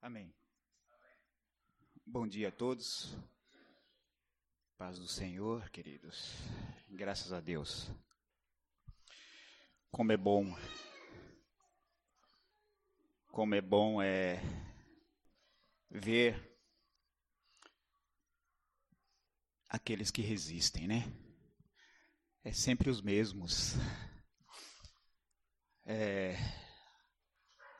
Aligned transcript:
Amém. 0.00 0.32
Bom 2.06 2.26
dia 2.28 2.48
a 2.48 2.52
todos. 2.52 3.18
Paz 4.76 4.96
do 4.96 5.08
Senhor, 5.08 5.68
queridos. 5.70 6.36
Graças 6.88 7.32
a 7.32 7.40
Deus. 7.40 7.90
Como 9.90 10.12
é 10.12 10.16
bom. 10.16 10.56
Como 13.26 13.56
é 13.56 13.60
bom 13.60 14.00
é 14.00 14.40
ver 15.90 16.56
aqueles 19.68 20.12
que 20.12 20.22
resistem, 20.22 20.86
né? 20.86 21.12
É 22.44 22.52
sempre 22.52 22.88
os 22.88 23.02
mesmos. 23.02 23.74
É, 25.84 26.36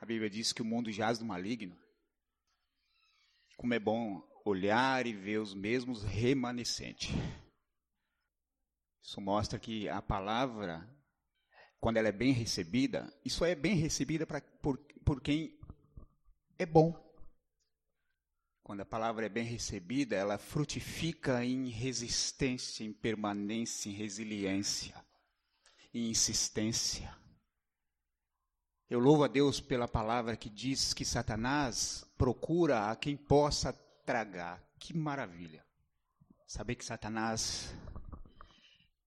a 0.01 0.05
Bíblia 0.05 0.29
diz 0.29 0.51
que 0.51 0.61
o 0.61 0.65
mundo 0.65 0.91
jaz 0.91 1.17
do 1.17 1.23
maligno. 1.23 1.79
Como 3.59 3.73
é 3.73 3.79
bom 3.79 4.25
olhar 4.45 5.05
e 5.05 5.11
ver 5.11 5.37
os 5.37 5.53
mesmos 5.53 6.01
remanescentes. 6.01 7.09
Isso 9.03 9.19
mostra 9.19 9.59
que 9.59 9.89
a 9.89 10.01
palavra, 10.01 10.89
quando 11.77 11.97
ela 11.97 12.07
é 12.07 12.11
bem 12.13 12.31
recebida, 12.31 13.13
isso 13.25 13.43
é 13.43 13.55
bem 13.55 13.75
recebida 13.75 14.25
pra, 14.25 14.39
por, 14.39 14.77
por 15.03 15.19
quem 15.19 15.59
é 16.57 16.65
bom. 16.65 16.97
Quando 18.63 18.79
a 18.79 18.85
palavra 18.85 19.25
é 19.25 19.29
bem 19.29 19.43
recebida, 19.43 20.15
ela 20.15 20.37
frutifica 20.37 21.43
em 21.43 21.67
resistência, 21.67 22.85
em 22.85 22.93
permanência, 22.93 23.89
em 23.89 23.93
resiliência, 23.93 24.95
em 25.93 26.09
insistência. 26.11 27.13
Eu 28.89 28.99
louvo 28.99 29.23
a 29.23 29.27
Deus 29.27 29.61
pela 29.61 29.87
palavra 29.87 30.35
que 30.35 30.49
diz 30.49 30.95
que 30.95 31.05
Satanás 31.05 32.03
procura 32.17 32.89
a 32.89 32.95
quem 32.95 33.15
possa 33.15 33.71
tragar. 34.03 34.63
Que 34.79 34.97
maravilha. 34.97 35.63
Saber 36.47 36.73
que 36.73 36.83
Satanás 36.83 37.71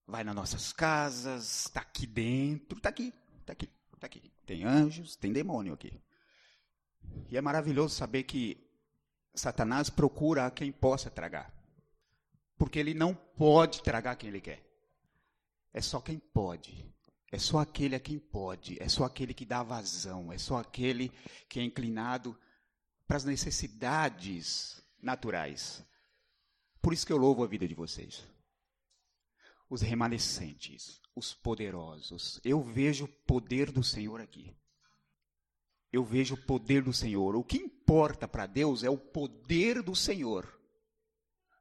vai 0.07 0.23
nas 0.23 0.33
nossas 0.33 0.71
casas, 0.71 1.65
está 1.65 1.81
aqui 1.81 2.07
dentro, 2.07 2.77
está 2.77 2.87
aqui, 2.87 3.13
está 3.41 3.51
aqui, 3.51 3.69
está 3.93 4.07
aqui. 4.07 4.31
Tem 4.45 4.63
anjos, 4.63 5.17
tem 5.17 5.33
demônio 5.33 5.73
aqui. 5.73 6.01
E 7.29 7.37
é 7.37 7.41
maravilhoso 7.41 7.93
saber 7.93 8.23
que 8.23 8.65
Satanás 9.35 9.89
procura 9.89 10.45
a 10.45 10.51
quem 10.51 10.71
possa 10.71 11.09
tragar. 11.09 11.53
Porque 12.57 12.79
ele 12.79 12.93
não 12.93 13.13
pode 13.13 13.83
tragar 13.83 14.15
quem 14.15 14.29
ele 14.29 14.39
quer. 14.39 14.63
É 15.73 15.81
só 15.81 15.99
quem 15.99 16.19
pode. 16.19 16.92
É 17.33 17.39
só 17.39 17.57
aquele 17.57 17.95
a 17.95 17.99
quem 17.99 18.19
pode, 18.19 18.77
é 18.79 18.87
só 18.87 19.05
aquele 19.05 19.33
que 19.33 19.43
dá 19.43 19.63
vazão, 19.63 20.31
é 20.31 20.37
só 20.37 20.57
aquele 20.57 21.09
que 21.49 21.59
é 21.59 21.63
inclinado 21.63 22.39
para 23.07 23.17
as 23.17 23.25
necessidades 23.25 24.79
naturais. 25.01 25.83
Por 26.79 26.93
isso 26.93 27.07
que 27.07 27.11
eu 27.11 27.17
louvo 27.17 27.43
a 27.43 27.47
vida 27.47 27.67
de 27.67 27.73
vocês. 27.73 28.23
Os 29.67 29.81
remanescentes, 29.81 31.01
os 31.15 31.33
poderosos. 31.33 32.39
Eu 32.43 32.61
vejo 32.61 33.05
o 33.05 33.25
poder 33.25 33.71
do 33.71 33.83
Senhor 33.83 34.21
aqui. 34.21 34.55
Eu 35.91 36.03
vejo 36.03 36.35
o 36.35 36.45
poder 36.45 36.83
do 36.83 36.93
Senhor. 36.93 37.35
O 37.35 37.43
que 37.43 37.57
importa 37.57 38.27
para 38.27 38.45
Deus 38.45 38.83
é 38.83 38.91
o 38.91 38.97
poder 38.97 39.81
do 39.81 39.95
Senhor, 39.95 40.47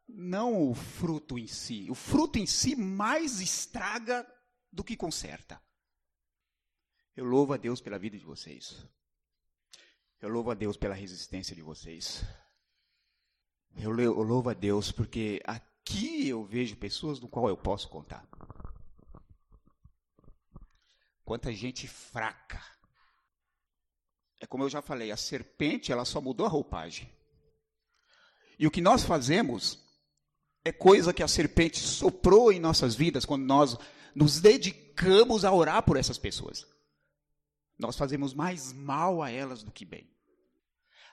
não 0.06 0.68
o 0.70 0.74
fruto 0.74 1.38
em 1.38 1.46
si. 1.46 1.90
O 1.90 1.94
fruto 1.94 2.38
em 2.38 2.44
si 2.44 2.76
mais 2.76 3.40
estraga 3.40 4.30
do 4.72 4.82
que 4.82 4.96
conserta. 4.96 5.60
Eu 7.14 7.26
louvo 7.26 7.52
a 7.52 7.56
Deus 7.56 7.80
pela 7.80 7.98
vida 7.98 8.18
de 8.18 8.24
vocês. 8.24 8.86
Eu 10.20 10.30
louvo 10.30 10.50
a 10.50 10.54
Deus 10.54 10.76
pela 10.76 10.94
resistência 10.94 11.54
de 11.54 11.60
vocês. 11.60 12.24
Eu 13.76 13.90
louvo 13.90 14.48
a 14.48 14.54
Deus 14.54 14.90
porque 14.90 15.42
aqui 15.44 16.28
eu 16.28 16.44
vejo 16.44 16.76
pessoas 16.76 17.20
no 17.20 17.28
qual 17.28 17.48
eu 17.48 17.56
posso 17.56 17.88
contar. 17.88 18.26
Quanta 21.24 21.52
gente 21.52 21.86
fraca. 21.86 22.62
É 24.40 24.46
como 24.46 24.64
eu 24.64 24.70
já 24.70 24.82
falei, 24.82 25.10
a 25.10 25.16
serpente 25.16 25.92
ela 25.92 26.04
só 26.04 26.20
mudou 26.20 26.46
a 26.46 26.48
roupagem. 26.48 27.10
E 28.58 28.66
o 28.66 28.70
que 28.70 28.80
nós 28.80 29.02
fazemos 29.02 29.78
é 30.64 30.72
coisa 30.72 31.12
que 31.12 31.22
a 31.22 31.28
serpente 31.28 31.78
soprou 31.78 32.52
em 32.52 32.60
nossas 32.60 32.94
vidas 32.94 33.24
quando 33.24 33.44
nós 33.44 33.76
nos 34.14 34.40
dedicamos 34.40 35.44
a 35.44 35.52
orar 35.52 35.82
por 35.82 35.96
essas 35.96 36.18
pessoas. 36.18 36.66
Nós 37.78 37.96
fazemos 37.96 38.34
mais 38.34 38.72
mal 38.72 39.22
a 39.22 39.30
elas 39.30 39.62
do 39.62 39.72
que 39.72 39.84
bem. 39.84 40.10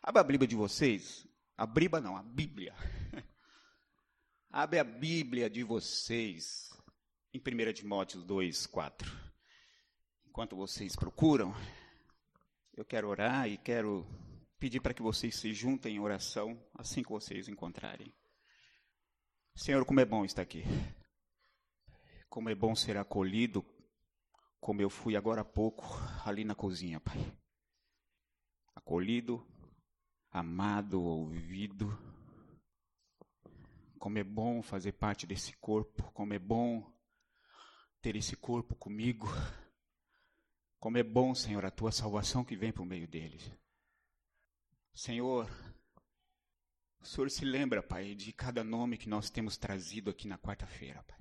Abre 0.01 0.19
a 0.21 0.23
Bíblia 0.23 0.47
de 0.47 0.55
vocês. 0.55 1.27
A 1.57 1.65
Bíblia 1.65 2.01
não, 2.01 2.15
a 2.15 2.23
Bíblia. 2.23 2.75
Abre 4.51 4.79
a 4.79 4.83
Bíblia 4.83 5.49
de 5.49 5.63
vocês 5.63 6.69
em 7.33 7.39
1 7.39 7.73
Timóteo 7.73 8.21
2, 8.21 8.67
4. 8.67 9.11
Enquanto 10.27 10.55
vocês 10.55 10.95
procuram, 10.95 11.53
eu 12.75 12.85
quero 12.85 13.09
orar 13.09 13.47
e 13.49 13.57
quero 13.57 14.07
pedir 14.57 14.79
para 14.79 14.93
que 14.93 15.01
vocês 15.01 15.35
se 15.35 15.53
juntem 15.53 15.95
em 15.95 15.99
oração 15.99 16.61
assim 16.73 17.03
que 17.03 17.09
vocês 17.09 17.47
encontrarem. 17.47 18.13
Senhor, 19.55 19.83
como 19.85 19.99
é 19.99 20.05
bom 20.05 20.23
estar 20.23 20.41
aqui. 20.41 20.63
Como 22.29 22.50
é 22.50 22.56
bom 22.56 22.75
ser 22.75 22.95
acolhido, 22.95 23.66
como 24.59 24.81
eu 24.81 24.90
fui 24.90 25.16
agora 25.16 25.41
há 25.41 25.45
pouco 25.45 25.84
ali 26.23 26.44
na 26.44 26.53
cozinha, 26.53 27.00
Pai. 27.00 27.17
Acolhido, 28.75 29.45
amado, 30.29 31.01
ouvido. 31.01 31.97
Como 33.97 34.18
é 34.18 34.23
bom 34.23 34.62
fazer 34.62 34.94
parte 34.94 35.25
desse 35.25 35.53
corpo, 35.57 36.12
como 36.12 36.34
é 36.34 36.39
bom 36.39 36.89
ter 38.01 38.16
esse 38.16 38.35
corpo 38.35 38.75
comigo. 38.75 39.28
Como 40.79 40.97
é 40.97 41.03
bom, 41.03 41.35
Senhor, 41.35 41.66
a 41.66 41.72
tua 41.72 41.91
salvação 41.91 42.45
que 42.45 42.56
vem 42.56 42.72
por 42.72 42.85
meio 42.85 43.07
deles. 43.07 43.51
Senhor, 44.94 45.50
o 47.01 47.06
Senhor 47.06 47.29
se 47.29 47.44
lembra, 47.44 47.81
Pai, 47.81 48.16
de 48.16 48.31
cada 48.31 48.63
nome 48.63 48.97
que 48.97 49.09
nós 49.09 49.29
temos 49.29 49.57
trazido 49.57 50.09
aqui 50.09 50.28
na 50.28 50.38
quarta-feira, 50.38 51.03
Pai. 51.03 51.19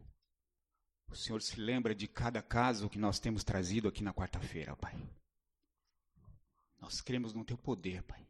O 1.11 1.17
Senhor 1.17 1.41
se 1.41 1.59
lembra 1.59 1.95
de 1.95 2.07
cada 2.07 2.43
caso 2.43 2.89
que 2.89 2.99
nós 2.99 3.19
temos 3.19 3.43
trazido 3.43 3.89
aqui 3.89 4.03
na 4.03 4.13
quarta-feira, 4.13 4.77
Pai. 4.77 4.95
Nós 6.79 7.01
cremos 7.01 7.33
no 7.33 7.45
Teu 7.45 7.57
poder, 7.57 8.03
Pai. 8.03 8.27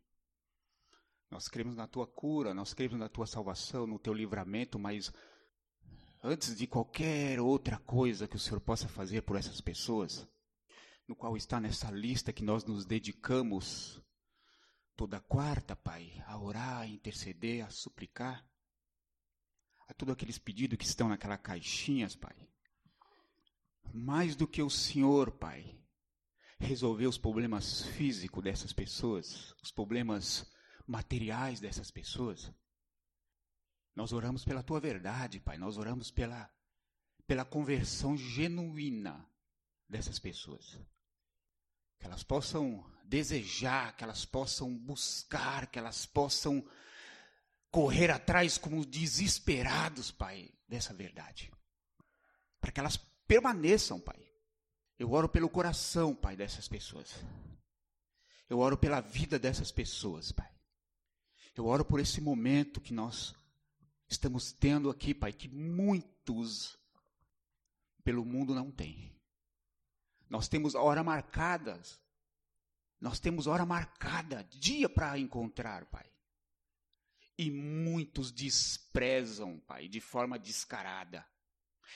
Nós 1.31 1.49
cremos 1.49 1.75
na 1.75 1.87
Tua 1.87 2.06
cura, 2.06 2.55
nós 2.55 2.72
cremos 2.72 2.99
na 2.99 3.09
Tua 3.09 3.27
salvação, 3.27 3.87
no 3.87 3.99
Teu 3.99 4.15
livramento, 4.15 4.78
mas 4.78 5.12
antes 6.22 6.56
de 6.56 6.67
qualquer 6.67 7.41
outra 7.41 7.78
coisa 7.81 8.28
que 8.28 8.37
o 8.37 8.41
Senhor 8.41 8.61
possa 8.61 8.88
fazer 8.88 9.22
por 9.22 9.37
essas 9.37 9.61
pessoas, 9.61 10.27
no 11.06 11.17
qual 11.17 11.37
está 11.37 11.61
nessa 11.61 11.91
lista 11.91 12.33
que 12.33 12.44
nós 12.44 12.65
nos 12.65 12.87
dedicamos 12.87 14.00
toda 14.97 15.21
quarta, 15.21 15.75
Pai, 15.75 16.22
a 16.27 16.38
orar, 16.38 16.83
a 16.83 16.87
interceder, 16.87 17.67
a 17.67 17.71
suplicar, 17.71 18.49
a 19.88 19.94
todos 19.94 20.12
aqueles 20.12 20.38
pedidos 20.38 20.78
que 20.78 20.84
estão 20.84 21.09
naquela 21.09 21.37
caixinhas, 21.37 22.15
Pai 22.15 22.49
mais 23.93 24.37
do 24.37 24.47
que 24.47 24.62
o 24.62 24.71
Senhor, 24.71 25.31
Pai, 25.32 25.78
resolver 26.59 27.06
os 27.06 27.19
problemas 27.19 27.82
físicos 27.82 28.43
dessas 28.43 28.72
pessoas, 28.72 29.54
os 29.62 29.71
problemas 29.71 30.50
materiais 30.87 31.60
dessas 31.60 31.91
pessoas. 31.91 32.53
Nós 33.94 34.12
oramos 34.12 34.44
pela 34.44 34.62
tua 34.62 34.81
verdade, 34.81 35.41
Pai, 35.41 35.59
nós 35.59 35.76
oramos 35.76 36.10
pela, 36.10 36.50
pela 37.26 37.44
conversão 37.44 38.16
genuína 38.16 39.28
dessas 39.88 40.19
pessoas. 40.19 40.78
Que 41.99 42.06
elas 42.06 42.22
possam 42.22 42.84
desejar, 43.05 43.97
que 43.97 44.05
elas 44.05 44.25
possam 44.25 44.76
buscar, 44.76 45.66
que 45.66 45.78
elas 45.78 46.06
possam 46.06 46.64
correr 47.70 48.11
atrás 48.11 48.56
como 48.56 48.85
desesperados, 48.85 50.11
Pai, 50.11 50.50
dessa 50.67 50.94
verdade. 50.94 51.50
Para 52.61 52.73
que 52.73 52.81
elas 52.81 52.99
permaneçam, 53.28 54.00
Pai. 54.00 54.19
Eu 54.98 55.12
oro 55.12 55.28
pelo 55.28 55.48
coração, 55.48 56.14
Pai, 56.14 56.34
dessas 56.34 56.66
pessoas. 56.66 57.14
Eu 58.48 58.58
oro 58.58 58.76
pela 58.76 59.00
vida 59.00 59.38
dessas 59.38 59.70
pessoas, 59.70 60.32
Pai. 60.32 60.50
Eu 61.54 61.66
oro 61.66 61.84
por 61.84 62.00
esse 62.00 62.20
momento 62.20 62.80
que 62.80 62.94
nós 62.94 63.34
estamos 64.08 64.50
tendo 64.50 64.88
aqui, 64.88 65.14
Pai, 65.14 65.32
que 65.32 65.48
muitos 65.48 66.76
pelo 68.02 68.25
mundo 68.25 68.54
não 68.54 68.72
têm. 68.72 69.14
Nós 70.28 70.48
temos 70.48 70.75
hora 70.75 71.04
marcadas. 71.04 72.00
Nós 73.00 73.20
temos 73.20 73.46
hora 73.46 73.64
marcada, 73.64 74.42
dia 74.50 74.88
para 74.88 75.16
encontrar, 75.19 75.86
Pai. 75.86 76.10
E 77.36 77.48
muitos 77.48 78.32
desprezam, 78.32 79.60
Pai, 79.60 79.86
de 79.86 80.00
forma 80.00 80.36
descarada 80.36 81.25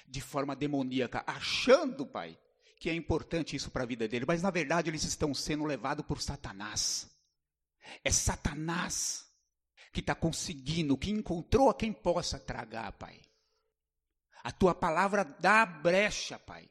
de 0.07 0.21
forma 0.21 0.57
demoníaca, 0.57 1.25
achando, 1.27 2.07
Pai, 2.07 2.39
que 2.79 2.91
é 2.91 2.95
importante 2.95 3.55
isso 3.55 3.71
para 3.71 3.85
a 3.85 3.87
vida 3.87 4.09
dele, 4.09 4.25
mas 4.27 4.43
na 4.43 4.51
verdade 4.51 4.91
eles 4.91 5.05
estão 5.05 5.33
sendo 5.33 5.65
levados 5.65 6.05
por 6.05 6.21
Satanás. 6.21 7.09
É 8.05 8.11
Satanás 8.11 9.27
que 9.93 10.01
está 10.01 10.15
conseguindo, 10.15 10.97
que 10.97 11.11
encontrou 11.11 11.69
a 11.69 11.75
quem 11.75 11.93
possa 11.93 12.39
tragar, 12.39 12.93
Pai. 12.93 13.21
A 14.43 14.51
tua 14.51 14.75
palavra 14.75 15.25
dá 15.25 15.65
brecha, 15.65 16.39
Pai. 16.39 16.69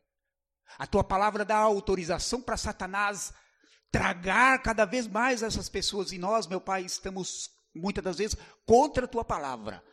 A 0.78 0.88
tua 0.88 1.04
palavra 1.04 1.46
dá 1.46 1.58
autorização 1.58 2.42
para 2.42 2.58
Satanás 2.58 3.34
tragar 3.92 4.62
cada 4.62 4.86
vez 4.86 5.08
mais 5.08 5.44
essas 5.44 5.70
pessoas. 5.70 6.12
E 6.12 6.18
nós, 6.18 6.48
meu 6.48 6.60
Pai, 6.60 6.84
estamos 6.84 7.52
muitas 7.74 8.04
das 8.04 8.18
vezes 8.18 8.38
contra 8.66 9.06
a 9.06 9.08
tua 9.08 9.24
palavra. 9.24 9.84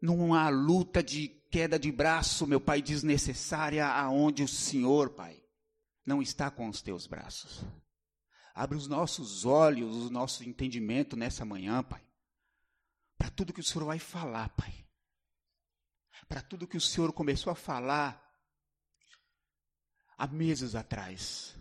Numa 0.00 0.48
luta 0.48 1.02
de 1.02 1.28
queda 1.50 1.78
de 1.78 1.90
braço, 1.90 2.46
meu 2.46 2.60
Pai, 2.60 2.80
desnecessária, 2.80 3.86
aonde 3.86 4.42
o 4.42 4.48
Senhor, 4.48 5.10
Pai, 5.10 5.42
não 6.04 6.22
está 6.22 6.50
com 6.50 6.68
os 6.68 6.80
teus 6.80 7.06
braços. 7.06 7.64
Abre 8.54 8.76
os 8.76 8.86
nossos 8.86 9.44
olhos, 9.44 10.06
o 10.06 10.10
nosso 10.10 10.42
entendimento 10.44 11.16
nessa 11.16 11.44
manhã, 11.44 11.82
Pai, 11.82 12.02
para 13.16 13.30
tudo 13.30 13.52
que 13.52 13.60
o 13.60 13.64
Senhor 13.64 13.84
vai 13.84 13.98
falar, 13.98 14.48
Pai. 14.50 14.86
Para 16.28 16.42
tudo 16.42 16.66
que 16.66 16.76
o 16.76 16.80
Senhor 16.80 17.12
começou 17.12 17.50
a 17.50 17.56
falar 17.56 18.22
há 20.16 20.26
meses 20.26 20.74
atrás. 20.74 21.56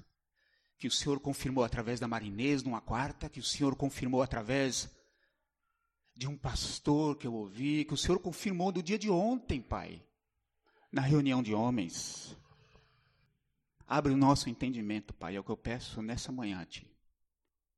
Que 0.78 0.88
o 0.88 0.92
Senhor 0.92 1.20
confirmou 1.20 1.64
através 1.64 2.00
da 2.00 2.08
Marinês 2.08 2.62
numa 2.62 2.82
quarta, 2.82 3.30
que 3.30 3.40
o 3.40 3.44
Senhor 3.44 3.76
confirmou 3.76 4.22
através 4.22 4.90
de 6.18 6.28
um 6.28 6.36
pastor 6.36 7.16
que 7.16 7.28
eu 7.28 7.34
ouvi, 7.34 7.86
que 7.86 7.94
o 7.94 7.98
Senhor 7.98 8.20
confirmou 8.20 8.72
do 8.72 8.82
dia 8.82 8.98
de 8.98 9.08
ontem, 9.08 9.62
Pai, 9.62 10.04
na 10.92 11.02
reunião 11.02 11.44
de 11.44 11.54
homens. 11.54 12.36
Abre 13.86 14.12
o 14.12 14.18
nosso 14.18 14.50
entendimento, 14.50 15.14
Pai, 15.14 15.36
é 15.36 15.40
o 15.40 15.44
que 15.44 15.52
eu 15.52 15.58
peço 15.58 16.02
nessa 16.02 16.32
manhã 16.32 16.60
a 16.60 16.66
Ti. 16.66 16.92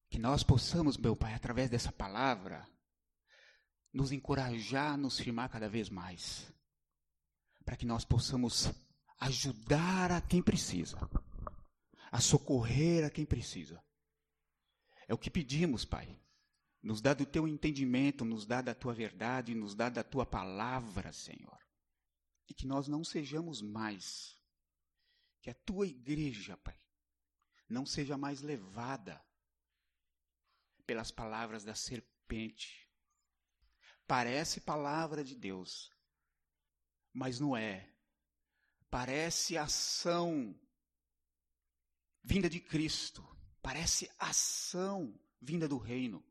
Que 0.10 0.18
nós 0.18 0.42
possamos, 0.42 0.96
meu 0.96 1.18
Pai, 1.18 1.34
através 1.34 1.70
dessa 1.70 1.92
palavra, 1.92 2.66
nos 3.94 4.14
encorajar, 4.14 4.98
nos 4.98 5.20
firmar 5.20 5.50
cada 5.50 5.68
vez 5.68 5.90
mais, 5.90 6.50
para 7.66 7.76
que 7.76 7.86
nós 7.86 8.06
possamos 8.06 8.72
ajudar 9.20 10.14
a 10.14 10.22
quem 10.22 10.42
precisa, 10.42 10.98
a 12.10 12.22
socorrer 12.22 13.06
a 13.06 13.10
quem 13.10 13.26
precisa. 13.26 13.84
É 15.10 15.14
o 15.14 15.18
que 15.18 15.30
pedimos, 15.30 15.84
Pai. 15.84 16.18
Nos 16.82 17.02
dá 17.02 17.14
do 17.14 17.26
teu 17.26 17.48
entendimento, 17.48 18.24
nos 18.24 18.46
dá 18.46 18.62
da 18.62 18.74
tua 18.74 18.94
verdade, 18.94 19.54
nos 19.54 19.76
dá 19.76 19.90
da 19.90 20.04
tua 20.04 20.26
palavra, 20.26 21.12
Senhor. 21.12 21.60
E 22.48 22.54
que 22.54 22.66
nós 22.66 22.88
não 22.88 23.04
sejamos 23.04 23.62
mais, 23.62 24.38
que 25.42 25.50
a 25.50 25.54
tua 25.54 25.88
igreja, 25.88 26.58
Pai, 26.58 26.80
não 27.68 27.86
seja 27.86 28.18
mais 28.18 28.42
levada 28.42 29.24
pelas 30.86 31.12
palavras 31.12 31.64
da 31.64 31.76
serpente. 31.76 32.90
Parece 34.08 34.62
palavra 34.62 35.24
de 35.24 35.36
Deus, 35.36 35.92
mas 37.14 37.40
não 37.40 37.56
é. 37.56 37.94
Parece 38.90 39.56
ação 39.56 40.60
vinda 42.24 42.50
de 42.50 42.60
Cristo, 42.60 43.24
parece 43.62 44.10
ação 44.18 45.20
vinda 45.40 45.68
do 45.68 45.78
reino, 45.78 46.24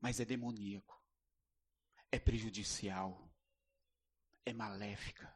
mas 0.00 0.18
é 0.18 0.24
demoníaco, 0.24 0.98
é 2.10 2.18
prejudicial, 2.18 3.30
é 4.44 4.52
maléfica. 4.52 5.32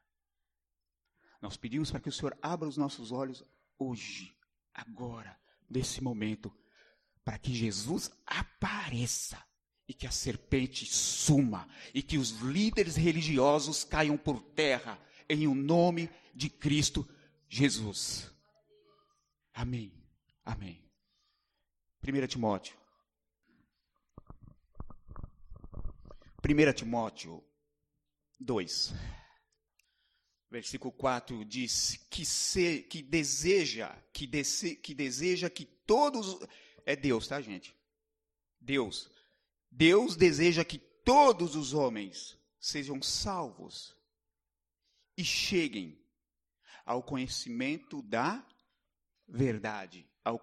Nós 1.41 1.57
pedimos 1.57 1.91
para 1.91 2.01
que 2.01 2.09
o 2.09 2.13
Senhor 2.13 2.37
abra 2.41 2.69
os 2.69 2.77
nossos 2.77 3.13
olhos 3.13 3.45
hoje, 3.79 4.37
agora, 4.73 5.39
nesse 5.69 6.03
momento, 6.03 6.53
para 7.23 7.39
que 7.39 7.55
Jesus 7.55 8.11
apareça 8.27 9.43
e 9.87 9.93
que 9.93 10.07
a 10.07 10.11
serpente 10.11 10.87
suma 10.87 11.69
e 11.93 12.03
que 12.03 12.17
os 12.17 12.31
líderes 12.41 12.97
religiosos 12.97 13.85
caiam 13.85 14.17
por 14.17 14.41
terra 14.41 14.99
em 15.29 15.47
o 15.47 15.51
um 15.51 15.55
nome 15.55 16.11
de 16.35 16.49
Cristo 16.49 17.07
Jesus. 17.49 18.31
Amém. 19.53 19.93
Amém. 20.45 20.83
1 22.03 22.27
Timóteo 22.27 22.84
1 26.46 26.73
Timóteo 26.75 27.43
2, 28.38 28.93
versículo 30.50 30.93
4 30.93 31.43
diz 31.43 32.06
que, 32.11 32.26
se, 32.26 32.82
que 32.82 33.02
deseja, 33.02 33.96
que, 34.12 34.26
dese, 34.26 34.76
que 34.76 34.94
deseja 34.94 35.49
que 35.49 35.64
todos. 35.64 36.38
É 36.85 36.94
Deus, 36.94 37.26
tá, 37.26 37.41
gente? 37.41 37.75
Deus. 38.61 39.11
Deus 39.70 40.17
deseja 40.17 40.67
que 40.67 40.76
todos 40.76 41.56
os 41.56 41.73
homens 41.73 42.38
sejam 42.61 43.00
salvos 43.00 43.96
e 45.17 45.25
cheguem 45.25 45.99
ao 46.85 47.02
conhecimento 47.02 48.02
da 48.02 48.46
verdade, 49.26 50.06
ao 50.23 50.38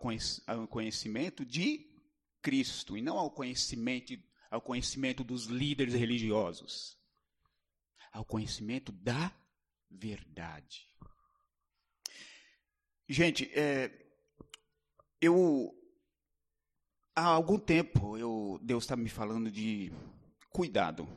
conhecimento 0.67 1.45
de 1.45 1.87
Cristo, 2.41 2.97
e 2.97 3.03
não 3.03 3.19
ao 3.19 3.29
conhecimento 3.29 4.17
ao 4.51 4.61
conhecimento 4.61 5.23
dos 5.23 5.45
líderes 5.45 5.93
religiosos, 5.93 6.99
ao 8.11 8.25
conhecimento 8.25 8.91
da 8.91 9.33
verdade. 9.89 10.89
Gente, 13.07 13.49
é, 13.57 13.89
eu 15.21 15.73
há 17.15 17.23
algum 17.23 17.57
tempo 17.57 18.17
eu, 18.17 18.59
Deus 18.61 18.83
está 18.83 18.97
me 18.97 19.09
falando 19.09 19.49
de 19.49 19.89
cuidado. 20.49 21.07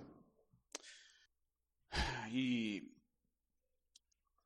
E 2.31 2.93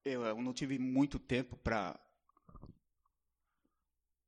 eu 0.05 0.43
não 0.43 0.53
tive 0.53 0.79
muito 0.79 1.19
tempo 1.19 1.57
para 1.57 1.99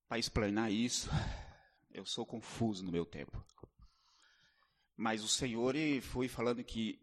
para 0.08 0.18
explanar 0.18 0.72
isso. 0.72 1.08
Eu 1.92 2.04
sou 2.04 2.26
confuso 2.26 2.84
no 2.84 2.90
meu 2.90 3.04
tempo. 3.04 3.44
Mas 5.00 5.24
o 5.24 5.28
Senhor 5.28 5.74
foi 6.02 6.28
falando 6.28 6.62
que, 6.62 7.00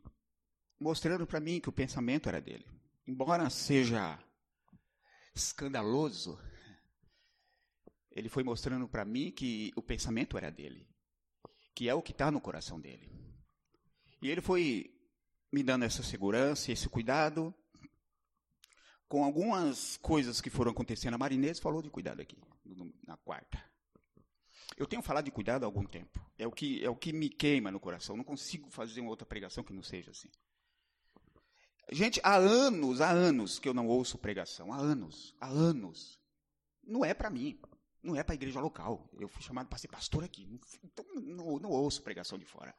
mostrando 0.79 1.25
para 1.25 1.39
mim 1.39 1.59
que 1.59 1.67
o 1.67 1.71
pensamento 1.71 2.29
era 2.29 2.39
dele. 2.39 2.63
Embora 3.07 3.49
seja 3.49 4.19
escandaloso, 5.33 6.39
ele 8.11 8.29
foi 8.29 8.43
mostrando 8.43 8.87
para 8.87 9.03
mim 9.03 9.31
que 9.31 9.73
o 9.75 9.81
pensamento 9.81 10.37
era 10.37 10.51
dele, 10.51 10.87
que 11.73 11.89
é 11.89 11.93
o 11.95 12.03
que 12.03 12.11
está 12.11 12.29
no 12.29 12.39
coração 12.39 12.79
dele. 12.79 13.09
E 14.21 14.29
ele 14.29 14.41
foi 14.41 14.95
me 15.51 15.63
dando 15.63 15.83
essa 15.83 16.03
segurança, 16.03 16.71
esse 16.71 16.87
cuidado, 16.87 17.51
com 19.07 19.23
algumas 19.23 19.97
coisas 19.97 20.39
que 20.39 20.51
foram 20.51 20.69
acontecendo. 20.69 21.15
A 21.15 21.17
Marinês 21.17 21.57
falou 21.57 21.81
de 21.81 21.89
cuidado 21.89 22.21
aqui, 22.21 22.37
na 23.07 23.17
quarta. 23.17 23.59
Eu 24.77 24.85
tenho 24.85 25.01
falado 25.01 25.25
de 25.25 25.31
cuidado 25.31 25.63
há 25.63 25.65
algum 25.65 25.83
tempo. 25.83 26.23
É 26.37 26.45
o 26.45 26.51
que, 26.51 26.85
é 26.85 26.89
o 26.89 26.95
que 26.95 27.11
me 27.11 27.29
queima 27.29 27.71
no 27.71 27.79
coração. 27.79 28.15
Não 28.15 28.23
consigo 28.23 28.69
fazer 28.69 29.01
uma 29.01 29.09
outra 29.09 29.25
pregação 29.25 29.63
que 29.63 29.73
não 29.73 29.81
seja 29.81 30.11
assim. 30.11 30.29
Gente, 31.91 32.21
há 32.23 32.35
anos, 32.35 33.01
há 33.01 33.09
anos 33.09 33.57
que 33.57 33.67
eu 33.67 33.73
não 33.73 33.87
ouço 33.87 34.19
pregação. 34.19 34.71
Há 34.71 34.77
anos, 34.77 35.33
há 35.41 35.47
anos. 35.47 36.19
Não 36.83 37.03
é 37.03 37.15
para 37.15 37.31
mim. 37.31 37.59
Não 38.03 38.15
é 38.15 38.21
para 38.21 38.33
a 38.33 38.35
igreja 38.35 38.61
local. 38.61 39.09
Eu 39.19 39.27
fui 39.27 39.41
chamado 39.41 39.67
para 39.67 39.79
ser 39.79 39.87
pastor 39.87 40.23
aqui. 40.23 40.47
Então, 40.83 41.03
não, 41.15 41.57
não 41.57 41.71
ouço 41.71 42.03
pregação 42.03 42.37
de 42.37 42.45
fora. 42.45 42.75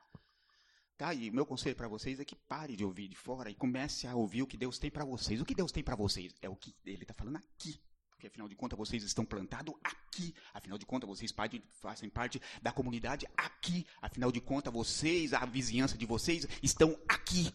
Tá? 0.96 1.12
E 1.12 1.32
meu 1.32 1.44
conselho 1.44 1.74
para 1.74 1.88
vocês 1.88 2.20
é 2.20 2.24
que 2.24 2.36
pare 2.36 2.76
de 2.76 2.84
ouvir 2.84 3.08
de 3.08 3.16
fora 3.16 3.50
e 3.50 3.56
comece 3.56 4.06
a 4.06 4.14
ouvir 4.14 4.42
o 4.42 4.46
que 4.46 4.56
Deus 4.56 4.78
tem 4.78 4.90
para 4.90 5.04
vocês. 5.04 5.40
O 5.40 5.44
que 5.44 5.54
Deus 5.54 5.72
tem 5.72 5.82
para 5.82 5.96
vocês 5.96 6.32
é 6.40 6.48
o 6.48 6.54
que 6.54 6.72
Ele 6.84 7.02
está 7.02 7.12
falando 7.12 7.36
aqui 7.36 7.80
porque 8.18 8.26
afinal 8.26 8.48
de 8.48 8.56
contas 8.56 8.76
vocês 8.76 9.04
estão 9.04 9.24
plantados 9.24 9.72
aqui, 9.84 10.34
afinal 10.52 10.76
de 10.76 10.84
contas 10.84 11.08
vocês 11.08 11.32
fazem 11.80 12.10
parte 12.10 12.42
da 12.60 12.72
comunidade 12.72 13.24
aqui, 13.36 13.86
afinal 14.02 14.32
de 14.32 14.40
contas 14.40 14.72
vocês, 14.72 15.32
a 15.32 15.46
vizinhança 15.46 15.96
de 15.96 16.04
vocês 16.04 16.44
estão 16.60 16.98
aqui. 17.08 17.54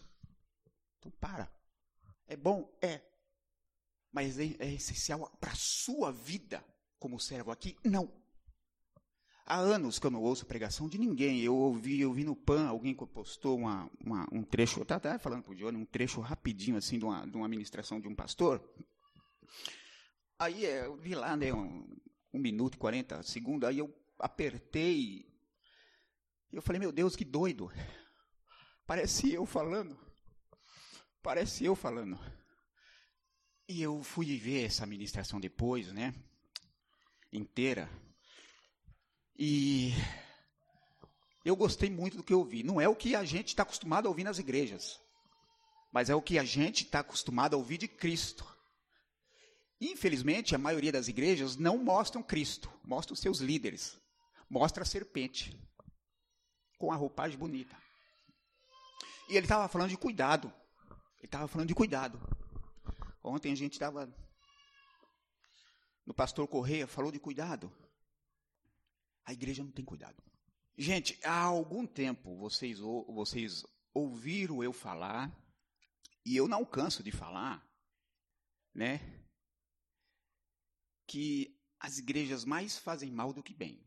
Então 0.98 1.12
para. 1.20 1.52
É 2.26 2.34
bom? 2.34 2.74
É. 2.80 3.02
Mas 4.10 4.38
é, 4.38 4.56
é 4.58 4.72
essencial 4.72 5.28
para 5.38 5.52
a 5.52 5.54
sua 5.54 6.10
vida 6.10 6.64
como 6.98 7.20
servo 7.20 7.50
aqui? 7.50 7.76
Não. 7.84 8.10
Há 9.44 9.58
anos 9.58 9.98
que 9.98 10.06
eu 10.06 10.10
não 10.10 10.22
ouço 10.22 10.46
pregação 10.46 10.88
de 10.88 10.96
ninguém. 10.96 11.40
Eu 11.40 11.54
ouvi, 11.54 12.00
eu 12.00 12.10
vi 12.14 12.24
no 12.24 12.34
PAN, 12.34 12.68
alguém 12.68 12.94
postou 12.94 13.58
uma, 13.58 13.90
uma, 14.02 14.26
um 14.32 14.42
trecho, 14.42 14.80
eu 14.80 14.84
estava 14.84 15.18
falando 15.18 15.42
para 15.42 15.52
o 15.52 15.54
Johnny, 15.54 15.76
um 15.76 15.84
trecho 15.84 16.22
rapidinho 16.22 16.78
assim 16.78 16.98
de 16.98 17.04
uma, 17.04 17.26
de 17.26 17.36
uma 17.36 17.48
ministração 17.48 18.00
de 18.00 18.08
um 18.08 18.14
pastor. 18.14 18.66
Aí 20.38 20.66
é, 20.66 20.86
eu 20.86 20.96
vi 20.96 21.14
lá, 21.14 21.36
né, 21.36 21.52
um, 21.52 21.86
um 22.32 22.38
minuto 22.38 22.74
e 22.74 22.78
40 22.78 23.22
segundos, 23.22 23.68
aí 23.68 23.78
eu 23.78 23.94
apertei. 24.18 25.26
E 26.52 26.56
eu 26.56 26.62
falei, 26.62 26.80
meu 26.80 26.92
Deus, 26.92 27.14
que 27.14 27.24
doido. 27.24 27.70
Parece 28.86 29.32
eu 29.32 29.46
falando. 29.46 29.98
Parece 31.22 31.64
eu 31.64 31.74
falando. 31.74 32.18
E 33.68 33.80
eu 33.80 34.02
fui 34.02 34.36
ver 34.36 34.66
essa 34.66 34.84
ministração 34.84 35.40
depois, 35.40 35.92
né? 35.92 36.14
Inteira. 37.32 37.88
E 39.36 39.92
eu 41.44 41.56
gostei 41.56 41.90
muito 41.90 42.16
do 42.16 42.22
que 42.22 42.32
eu 42.32 42.40
ouvi. 42.40 42.62
Não 42.62 42.80
é 42.80 42.88
o 42.88 42.96
que 42.96 43.14
a 43.14 43.24
gente 43.24 43.48
está 43.48 43.62
acostumado 43.62 44.06
a 44.06 44.08
ouvir 44.08 44.24
nas 44.24 44.38
igrejas, 44.38 45.00
mas 45.92 46.10
é 46.10 46.14
o 46.14 46.22
que 46.22 46.38
a 46.38 46.44
gente 46.44 46.84
está 46.84 47.00
acostumado 47.00 47.54
a 47.54 47.56
ouvir 47.56 47.78
de 47.78 47.88
Cristo. 47.88 48.53
Infelizmente, 49.86 50.54
a 50.54 50.58
maioria 50.58 50.90
das 50.90 51.08
igrejas 51.08 51.56
não 51.56 51.76
mostram 51.76 52.22
Cristo, 52.22 52.72
mostram 52.82 53.14
seus 53.14 53.40
líderes. 53.40 54.00
Mostra 54.48 54.82
a 54.82 54.86
serpente, 54.86 55.58
com 56.78 56.90
a 56.90 56.96
roupagem 56.96 57.38
bonita. 57.38 57.76
E 59.28 59.36
ele 59.36 59.44
estava 59.44 59.68
falando 59.68 59.90
de 59.90 59.98
cuidado. 59.98 60.48
Ele 61.18 61.26
estava 61.26 61.46
falando 61.46 61.68
de 61.68 61.74
cuidado. 61.74 62.18
Ontem 63.22 63.52
a 63.52 63.54
gente 63.54 63.74
estava 63.74 64.10
no 66.06 66.14
pastor 66.14 66.48
Correia, 66.48 66.86
falou 66.86 67.12
de 67.12 67.18
cuidado. 67.18 67.70
A 69.26 69.34
igreja 69.34 69.62
não 69.62 69.70
tem 69.70 69.84
cuidado. 69.84 70.22
Gente, 70.78 71.18
há 71.22 71.42
algum 71.42 71.86
tempo 71.86 72.38
vocês, 72.38 72.78
vocês 72.78 73.64
ouviram 73.92 74.64
eu 74.64 74.72
falar, 74.72 75.30
e 76.24 76.34
eu 76.34 76.48
não 76.48 76.64
canso 76.64 77.02
de 77.02 77.12
falar, 77.12 77.62
né? 78.74 79.23
Que 81.06 81.58
as 81.78 81.98
igrejas 81.98 82.44
mais 82.44 82.78
fazem 82.78 83.10
mal 83.10 83.32
do 83.32 83.42
que 83.42 83.52
bem. 83.52 83.84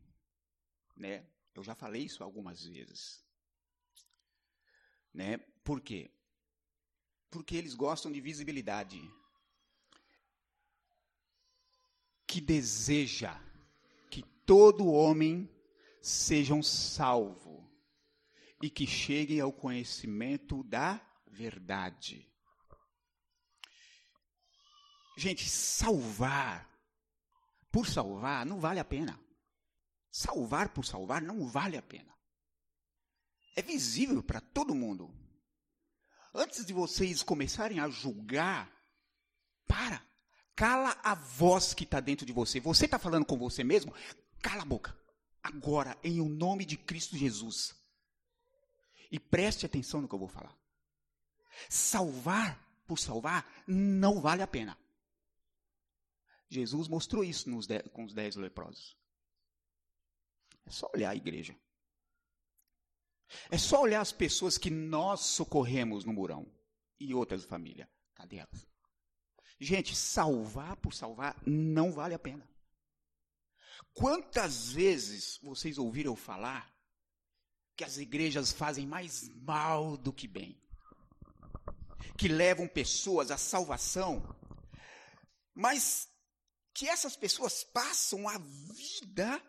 Né? 0.96 1.26
Eu 1.54 1.64
já 1.64 1.74
falei 1.74 2.04
isso 2.04 2.22
algumas 2.22 2.64
vezes. 2.64 3.24
Né? 5.12 5.38
Por 5.64 5.80
quê? 5.80 6.10
Porque 7.30 7.56
eles 7.56 7.74
gostam 7.74 8.12
de 8.12 8.20
visibilidade. 8.20 9.00
Que 12.26 12.40
deseja 12.40 13.40
que 14.10 14.22
todo 14.46 14.86
homem 14.86 15.50
seja 16.00 16.54
um 16.54 16.62
salvo 16.62 17.68
e 18.62 18.70
que 18.70 18.86
chegue 18.86 19.40
ao 19.40 19.52
conhecimento 19.52 20.62
da 20.64 21.00
verdade. 21.26 22.28
Gente, 25.16 25.48
salvar 25.48 26.67
por 27.70 27.86
salvar 27.86 28.44
não 28.46 28.60
vale 28.60 28.80
a 28.80 28.84
pena. 28.84 29.18
Salvar 30.10 30.70
por 30.70 30.84
salvar 30.84 31.22
não 31.22 31.46
vale 31.46 31.76
a 31.76 31.82
pena. 31.82 32.12
É 33.56 33.62
visível 33.62 34.22
para 34.22 34.40
todo 34.40 34.74
mundo. 34.74 35.12
Antes 36.34 36.64
de 36.64 36.72
vocês 36.72 37.22
começarem 37.22 37.80
a 37.80 37.88
julgar, 37.88 38.72
para. 39.66 40.02
Cala 40.56 40.98
a 41.04 41.14
voz 41.14 41.74
que 41.74 41.84
está 41.84 42.00
dentro 42.00 42.26
de 42.26 42.32
você. 42.32 42.58
Você 42.58 42.86
está 42.86 42.98
falando 42.98 43.24
com 43.24 43.38
você 43.38 43.62
mesmo? 43.62 43.94
Cala 44.42 44.62
a 44.62 44.66
boca. 44.66 44.96
Agora, 45.42 45.96
em 46.02 46.20
o 46.20 46.28
nome 46.28 46.64
de 46.64 46.76
Cristo 46.76 47.16
Jesus. 47.16 47.76
E 49.10 49.20
preste 49.20 49.64
atenção 49.64 50.00
no 50.00 50.08
que 50.08 50.14
eu 50.14 50.18
vou 50.18 50.28
falar. 50.28 50.56
Salvar 51.68 52.58
por 52.86 52.98
salvar 52.98 53.46
não 53.66 54.20
vale 54.20 54.42
a 54.42 54.46
pena. 54.46 54.76
Jesus 56.48 56.88
mostrou 56.88 57.22
isso 57.22 57.50
com 57.92 58.04
os 58.04 58.14
dez 58.14 58.36
leprosos. 58.36 58.96
É 60.64 60.70
só 60.70 60.90
olhar 60.94 61.10
a 61.10 61.16
igreja. 61.16 61.56
É 63.50 63.58
só 63.58 63.82
olhar 63.82 64.00
as 64.00 64.12
pessoas 64.12 64.56
que 64.56 64.70
nós 64.70 65.20
socorremos 65.20 66.04
no 66.04 66.12
murão 66.12 66.50
e 66.98 67.14
outras 67.14 67.44
famílias. 67.44 67.88
Cadê 68.14 68.36
elas? 68.36 68.66
Gente, 69.60 69.94
salvar 69.94 70.76
por 70.76 70.94
salvar 70.94 71.36
não 71.46 71.92
vale 71.92 72.14
a 72.14 72.18
pena. 72.18 72.48
Quantas 73.92 74.72
vezes 74.72 75.38
vocês 75.42 75.78
ouviram 75.78 76.14
falar 76.16 76.72
que 77.76 77.84
as 77.84 77.96
igrejas 77.96 78.52
fazem 78.52 78.86
mais 78.86 79.28
mal 79.36 79.96
do 79.96 80.12
que 80.12 80.26
bem? 80.26 80.60
Que 82.16 82.28
levam 82.28 82.66
pessoas 82.66 83.30
à 83.30 83.36
salvação, 83.36 84.22
mas 85.54 86.08
que 86.78 86.88
essas 86.88 87.16
pessoas 87.16 87.64
passam 87.64 88.28
a 88.28 88.38
vida, 88.38 89.42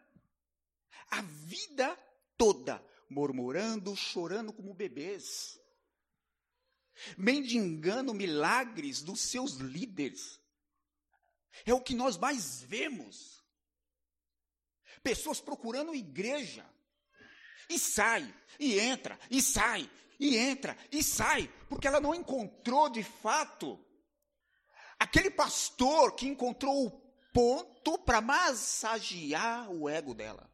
a 1.11 1.21
vida 1.21 1.95
toda, 2.35 2.83
murmurando, 3.07 3.95
chorando 3.95 4.51
como 4.51 4.73
bebês, 4.73 5.59
mendigando 7.15 8.15
milagres 8.15 9.03
dos 9.03 9.21
seus 9.21 9.57
líderes. 9.57 10.39
É 11.67 11.71
o 11.71 11.79
que 11.79 11.93
nós 11.93 12.17
mais 12.17 12.63
vemos. 12.63 13.43
Pessoas 15.03 15.39
procurando 15.39 15.93
igreja. 15.93 16.67
E 17.69 17.77
sai, 17.77 18.33
e 18.59 18.79
entra, 18.79 19.19
e 19.29 19.39
sai, 19.39 19.87
e 20.19 20.35
entra, 20.35 20.75
e 20.91 21.03
sai, 21.03 21.47
porque 21.69 21.87
ela 21.87 22.01
não 22.01 22.15
encontrou 22.15 22.89
de 22.89 23.03
fato 23.03 23.79
aquele 24.99 25.29
pastor 25.29 26.15
que 26.15 26.27
encontrou 26.27 26.87
o 26.87 27.08
ponto 27.33 27.97
para 27.99 28.21
massagear 28.21 29.71
o 29.71 29.89
ego 29.89 30.13
dela. 30.13 30.49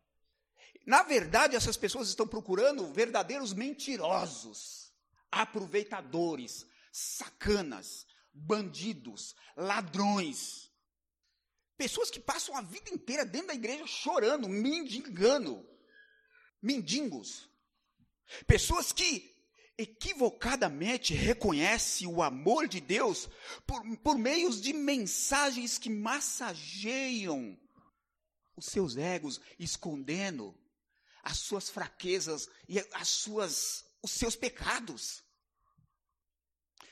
Na 0.85 1.01
verdade, 1.01 1.55
essas 1.55 1.77
pessoas 1.77 2.09
estão 2.09 2.27
procurando 2.27 2.91
verdadeiros 2.93 3.53
mentirosos, 3.53 4.93
aproveitadores, 5.31 6.65
sacanas, 6.91 8.05
bandidos, 8.31 9.35
ladrões. 9.57 10.71
Pessoas 11.77 12.11
que 12.11 12.19
passam 12.19 12.55
a 12.55 12.61
vida 12.61 12.89
inteira 12.89 13.25
dentro 13.25 13.47
da 13.47 13.55
igreja 13.55 13.87
chorando, 13.87 14.47
mendigando. 14.47 15.67
Mendigos. 16.61 17.49
Pessoas 18.47 18.91
que 18.91 19.34
equivocadamente 19.77 21.13
reconhece 21.13 22.07
o 22.07 22.23
amor 22.23 22.67
de 22.67 22.79
Deus 22.79 23.29
por, 23.67 23.83
por 23.97 24.17
meios 24.17 24.61
de 24.61 24.73
mensagens 24.73 25.77
que 25.77 25.89
massageiam 25.89 27.59
os 28.55 28.65
seus 28.67 28.95
egos, 28.95 29.41
escondendo 29.59 30.57
as 31.21 31.39
suas 31.39 31.69
fraquezas 31.69 32.47
e 32.69 32.79
as 32.93 33.09
suas, 33.09 33.85
os 34.01 34.11
seus 34.11 34.35
pecados, 34.35 35.23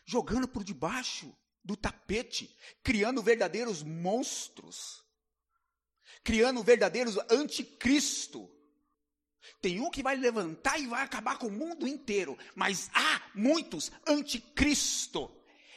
jogando 0.06 0.48
por 0.48 0.64
debaixo 0.64 1.34
do 1.64 1.78
tapete, 1.78 2.54
criando 2.84 3.22
verdadeiros 3.22 3.82
monstros, 3.82 5.06
criando 6.24 6.62
verdadeiros 6.64 7.18
anticristo, 7.30 8.50
tem 9.62 9.80
um 9.80 9.90
que 9.90 10.04
vai 10.04 10.16
levantar 10.16 10.80
e 10.80 10.88
vai 10.88 11.04
acabar 11.04 11.38
com 11.38 11.48
o 11.48 11.52
mundo 11.52 11.88
inteiro, 11.88 12.38
mas 12.56 12.90
há 12.94 13.22
muitos 13.36 13.92
anticristo. 14.08 15.30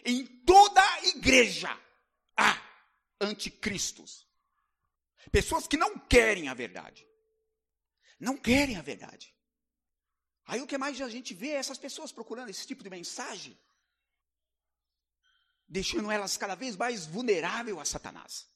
Em 0.04 0.24
toda 0.24 0.80
a 0.80 1.06
igreja 1.06 1.76
há 2.36 2.60
anticristos. 3.20 4.26
Pessoas 5.32 5.66
que 5.66 5.76
não 5.76 5.98
querem 5.98 6.48
a 6.48 6.54
verdade. 6.54 7.06
Não 8.18 8.36
querem 8.36 8.76
a 8.76 8.82
verdade. 8.82 9.34
Aí 10.46 10.60
o 10.62 10.66
que 10.66 10.78
mais 10.78 11.00
a 11.00 11.08
gente 11.08 11.34
vê 11.34 11.48
é 11.48 11.56
essas 11.56 11.78
pessoas 11.78 12.12
procurando 12.12 12.50
esse 12.50 12.66
tipo 12.66 12.84
de 12.84 12.90
mensagem, 12.90 13.58
deixando 15.68 16.10
elas 16.10 16.36
cada 16.36 16.54
vez 16.54 16.76
mais 16.76 17.04
vulneráveis 17.04 17.76
a 17.76 17.84
Satanás. 17.84 18.48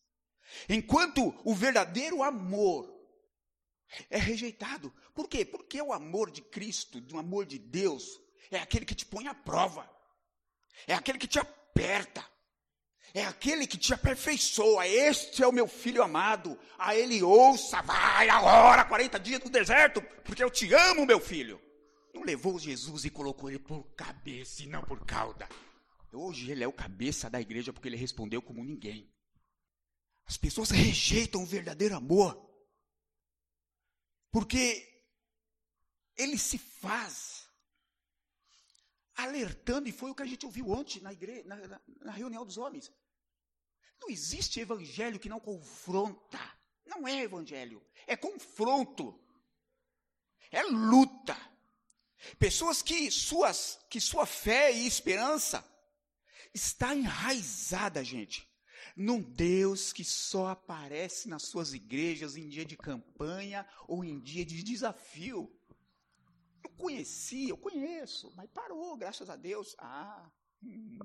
Enquanto 0.69 1.35
o 1.45 1.53
verdadeiro 1.53 2.23
amor 2.23 3.00
é 4.09 4.19
rejeitado. 4.19 4.93
Por 5.15 5.29
quê? 5.29 5.45
Porque 5.45 5.81
o 5.81 5.93
amor 5.93 6.31
de 6.31 6.43
Cristo, 6.43 7.03
o 7.13 7.19
amor 7.19 7.47
de 7.47 7.59
Deus, 7.59 8.21
é 8.51 8.59
aquele 8.59 8.85
que 8.85 8.95
te 8.95 9.07
põe 9.07 9.27
à 9.27 9.35
prova, 9.35 9.89
é 10.87 10.95
aquele 10.95 11.19
que 11.19 11.27
te 11.27 11.39
aperta, 11.39 12.25
é 13.13 13.25
aquele 13.25 13.67
que 13.67 13.77
te 13.77 13.93
aperfeiçoa. 13.93 14.87
Este 14.87 15.43
é 15.43 15.47
o 15.47 15.53
meu 15.53 15.67
filho 15.67 16.03
amado. 16.03 16.59
A 16.79 16.95
ele 16.95 17.23
ouça, 17.23 17.83
vai 17.83 18.29
agora, 18.29 18.85
40 18.85 19.19
dias 19.19 19.41
no 19.43 19.51
deserto, 19.51 20.01
porque 20.25 20.43
eu 20.43 20.51
te 20.51 20.73
amo, 20.73 21.07
meu 21.07 21.21
filho. 21.21 21.61
Não 22.15 22.23
levou 22.23 22.59
Jesus 22.59 23.05
e 23.05 23.11
colocou 23.11 23.49
ele 23.49 23.59
por 23.59 23.85
cabeça 23.97 24.63
e 24.63 24.67
não 24.67 24.83
por 24.83 25.05
cauda. 25.05 25.49
Hoje 26.13 26.51
ele 26.51 26.65
é 26.65 26.69
o 26.69 26.73
cabeça 26.73 27.31
da 27.31 27.41
igreja 27.41 27.73
porque 27.73 27.89
ele 27.89 27.97
respondeu 27.97 28.43
como 28.43 28.65
ninguém. 28.65 29.09
As 30.27 30.37
pessoas 30.37 30.71
rejeitam 30.71 31.43
o 31.43 31.47
verdadeiro 31.47 31.97
amor. 31.97 32.50
Porque 34.31 34.87
ele 36.17 36.39
se 36.39 36.59
faz 36.59 37.49
alertando, 39.15 39.89
e 39.89 39.93
foi 39.93 40.11
o 40.11 40.15
que 40.15 40.23
a 40.23 40.27
gente 40.27 40.47
ouviu 40.47 40.71
ontem 40.71 41.01
na, 41.01 41.13
igreja, 41.13 41.45
na, 41.47 41.57
na, 41.57 41.81
na 42.01 42.13
reunião 42.13 42.45
dos 42.45 42.57
homens. 42.57 42.91
Não 44.01 44.09
existe 44.09 44.61
evangelho 44.61 45.21
que 45.21 45.29
não 45.29 45.41
confronta. 45.41 46.41
Não 46.87 47.07
é 47.07 47.23
evangelho, 47.23 47.85
é 48.07 48.17
confronto. 48.17 49.19
É 50.51 50.63
luta. 50.63 51.37
Pessoas 52.39 52.83
que 52.83 53.11
suas 53.11 53.79
que 53.89 54.01
sua 54.01 54.27
fé 54.27 54.73
e 54.73 54.87
esperança 54.87 55.65
está 56.53 56.95
enraizada, 56.95 58.03
gente, 58.05 58.50
num 58.97 59.21
Deus 59.21 59.93
que 59.93 60.05
só 60.05 60.49
aparece 60.49 61.29
nas 61.29 61.43
suas 61.43 61.73
igrejas 61.73 62.37
em 62.37 62.49
dia 62.49 62.65
de 62.65 62.77
campanha 62.77 63.67
ou 63.87 64.05
em 64.05 64.19
dia 64.21 64.45
de 64.45 64.63
desafio. 64.63 65.51
conheci, 66.77 67.49
eu 67.49 67.59
conheço, 67.59 68.33
mas 68.35 68.49
parou, 68.51 68.97
graças 68.97 69.29
a 69.29 69.37
Deus. 69.37 69.77
Ah, 69.79 70.31
hum, 70.63 70.99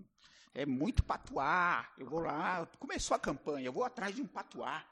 é 0.54 0.66
muito 0.66 1.04
patuá. 1.04 1.94
Eu 1.98 2.10
vou 2.10 2.20
lá, 2.20 2.66
começou 2.80 3.16
a 3.16 3.20
campanha, 3.20 3.68
eu 3.68 3.74
vou 3.74 3.84
atrás 3.84 4.16
de 4.16 4.22
um 4.22 4.28
patuá. 4.28 4.86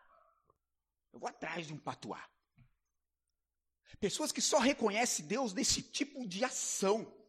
Eu 1.14 1.20
vou 1.20 1.30
atrás 1.30 1.68
de 1.68 1.74
um 1.74 1.78
patuá. 1.78 2.28
Pessoas 4.00 4.32
que 4.32 4.42
só 4.42 4.60
reconhecem 4.60 5.26
Deus 5.26 5.54
nesse 5.54 5.82
tipo 5.82 6.28
de 6.28 6.44
ação. 6.44 7.23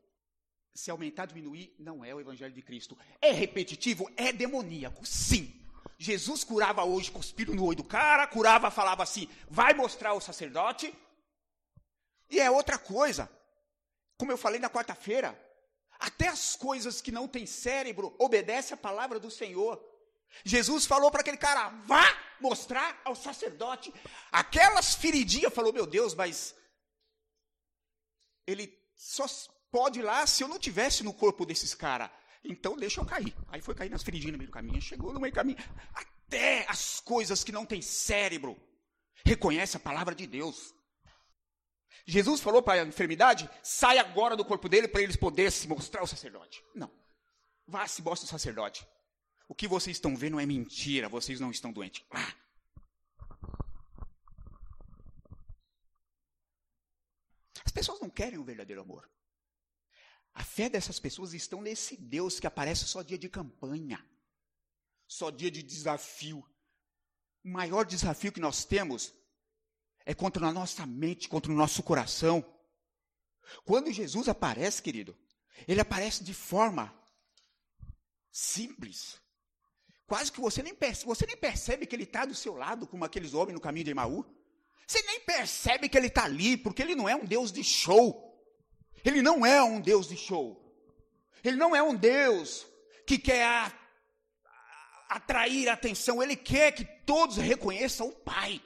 Se 0.74 0.90
aumentar, 0.90 1.26
diminuir, 1.26 1.74
não 1.78 2.04
é 2.04 2.14
o 2.14 2.20
Evangelho 2.20 2.52
de 2.52 2.60
Cristo. 2.60 2.98
É 3.20 3.30
repetitivo, 3.30 4.10
é 4.16 4.32
demoníaco, 4.32 5.06
sim. 5.06 5.60
Jesus 5.96 6.42
curava 6.42 6.84
hoje, 6.84 7.10
cuspindo 7.10 7.54
no 7.54 7.64
olho 7.64 7.76
do 7.76 7.84
cara, 7.84 8.26
curava, 8.26 8.70
falava 8.70 9.02
assim, 9.02 9.28
vai 9.48 9.72
mostrar 9.72 10.14
o 10.14 10.20
sacerdote. 10.20 10.92
E 12.28 12.40
é 12.40 12.50
outra 12.50 12.76
coisa. 12.76 13.30
Como 14.18 14.32
eu 14.32 14.36
falei 14.36 14.58
na 14.58 14.68
quarta-feira, 14.68 15.38
até 15.98 16.28
as 16.28 16.56
coisas 16.56 17.00
que 17.00 17.12
não 17.12 17.28
têm 17.28 17.46
cérebro 17.46 18.14
obedecem 18.18 18.74
à 18.74 18.76
palavra 18.76 19.20
do 19.20 19.30
Senhor. 19.30 19.82
Jesus 20.44 20.86
falou 20.86 21.10
para 21.10 21.20
aquele 21.20 21.36
cara: 21.36 21.68
vá 21.84 22.04
mostrar 22.40 23.00
ao 23.04 23.14
sacerdote. 23.14 23.94
Aquelas 24.32 24.94
feridinhas, 24.94 25.54
falou: 25.54 25.72
meu 25.72 25.86
Deus, 25.86 26.14
mas 26.14 26.54
ele 28.46 28.76
só 28.96 29.26
pode 29.74 29.98
ir 29.98 30.02
lá 30.02 30.24
se 30.24 30.44
eu 30.44 30.46
não 30.46 30.56
tivesse 30.56 31.02
no 31.02 31.12
corpo 31.12 31.44
desses 31.44 31.74
caras. 31.74 32.08
Então 32.44 32.76
deixa 32.76 33.00
eu 33.00 33.04
cair. 33.04 33.34
Aí 33.48 33.60
foi 33.60 33.74
cair 33.74 33.90
nas 33.90 34.04
feridinhas 34.04 34.30
no 34.30 34.38
meio 34.38 34.48
do 34.48 34.54
caminho, 34.54 34.80
chegou 34.80 35.12
no 35.12 35.18
meio 35.18 35.32
do 35.32 35.34
caminho. 35.34 35.58
Até 35.92 36.64
as 36.68 37.00
coisas 37.00 37.42
que 37.42 37.50
não 37.50 37.66
têm 37.66 37.82
cérebro 37.82 38.56
reconhece 39.26 39.76
a 39.76 39.80
palavra 39.80 40.14
de 40.14 40.28
Deus. 40.28 40.72
Jesus 42.06 42.40
falou 42.40 42.62
para 42.62 42.82
a 42.82 42.86
enfermidade: 42.86 43.50
sai 43.64 43.98
agora 43.98 44.36
do 44.36 44.44
corpo 44.44 44.68
dele 44.68 44.86
para 44.86 45.02
eles 45.02 45.16
poderem 45.16 45.50
se 45.50 45.66
mostrar 45.66 46.02
ao 46.02 46.06
sacerdote. 46.06 46.62
Não. 46.72 46.92
Vá 47.66 47.88
se 47.88 48.00
mostre 48.00 48.26
ao 48.26 48.30
sacerdote. 48.30 48.86
O 49.48 49.56
que 49.56 49.66
vocês 49.66 49.96
estão 49.96 50.14
vendo 50.14 50.38
é 50.38 50.46
mentira, 50.46 51.08
vocês 51.08 51.40
não 51.40 51.50
estão 51.50 51.72
doentes. 51.72 52.04
Ah. 52.12 52.32
As 57.64 57.72
pessoas 57.72 58.00
não 58.00 58.08
querem 58.08 58.38
o 58.38 58.44
verdadeiro 58.44 58.80
amor. 58.80 59.10
A 60.34 60.42
fé 60.42 60.68
dessas 60.68 60.98
pessoas 60.98 61.32
estão 61.32 61.62
nesse 61.62 61.96
Deus 61.96 62.40
que 62.40 62.46
aparece 62.46 62.84
só 62.86 63.02
dia 63.02 63.16
de 63.16 63.28
campanha, 63.28 64.04
só 65.06 65.30
dia 65.30 65.50
de 65.50 65.62
desafio. 65.62 66.44
O 67.44 67.48
maior 67.48 67.84
desafio 67.84 68.32
que 68.32 68.40
nós 68.40 68.64
temos 68.64 69.14
é 70.04 70.12
contra 70.12 70.46
a 70.46 70.52
nossa 70.52 70.84
mente, 70.84 71.28
contra 71.28 71.52
o 71.52 71.54
nosso 71.54 71.82
coração. 71.82 72.44
Quando 73.64 73.92
Jesus 73.92 74.28
aparece, 74.28 74.82
querido, 74.82 75.16
ele 75.68 75.80
aparece 75.80 76.24
de 76.24 76.34
forma 76.34 76.92
simples. 78.30 79.20
Quase 80.06 80.32
que 80.32 80.40
você 80.40 80.62
nem 80.62 80.74
percebe, 80.74 81.06
você 81.06 81.26
nem 81.26 81.36
percebe 81.36 81.86
que 81.86 81.94
ele 81.94 82.02
está 82.02 82.24
do 82.24 82.34
seu 82.34 82.54
lado, 82.54 82.86
como 82.86 83.04
aqueles 83.04 83.34
homens 83.34 83.54
no 83.54 83.60
caminho 83.60 83.84
de 83.84 83.90
Emaú. 83.92 84.24
Você 84.86 85.00
nem 85.02 85.20
percebe 85.20 85.88
que 85.88 85.96
ele 85.96 86.08
está 86.08 86.24
ali, 86.24 86.56
porque 86.56 86.82
ele 86.82 86.94
não 86.94 87.08
é 87.08 87.14
um 87.14 87.24
Deus 87.24 87.52
de 87.52 87.62
show. 87.62 88.23
Ele 89.04 89.20
não 89.20 89.44
é 89.44 89.62
um 89.62 89.80
Deus 89.80 90.08
de 90.08 90.16
show. 90.16 90.60
Ele 91.42 91.56
não 91.56 91.76
é 91.76 91.82
um 91.82 91.94
Deus 91.94 92.66
que 93.06 93.18
quer 93.18 93.44
a, 93.44 93.66
a, 93.66 95.16
atrair 95.16 95.68
atenção. 95.68 96.22
Ele 96.22 96.34
quer 96.34 96.72
que 96.72 96.84
todos 97.04 97.36
reconheçam 97.36 98.08
o 98.08 98.12
Pai. 98.12 98.62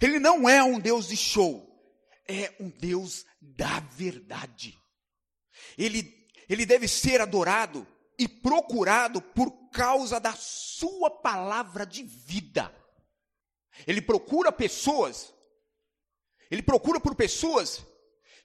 Ele 0.00 0.18
não 0.18 0.48
é 0.48 0.62
um 0.62 0.78
Deus 0.78 1.08
de 1.08 1.16
show. 1.16 1.70
É 2.28 2.54
um 2.60 2.70
Deus 2.70 3.26
da 3.40 3.80
verdade. 3.80 4.78
Ele, 5.76 6.28
ele 6.48 6.64
deve 6.64 6.86
ser 6.86 7.20
adorado 7.20 7.86
e 8.18 8.28
procurado 8.28 9.20
por 9.20 9.50
causa 9.70 10.20
da 10.20 10.32
sua 10.34 11.10
palavra 11.10 11.84
de 11.84 12.02
vida. 12.04 12.74
Ele 13.86 14.00
procura 14.00 14.52
pessoas, 14.52 15.34
ele 16.48 16.62
procura 16.62 17.00
por 17.00 17.14
pessoas 17.16 17.84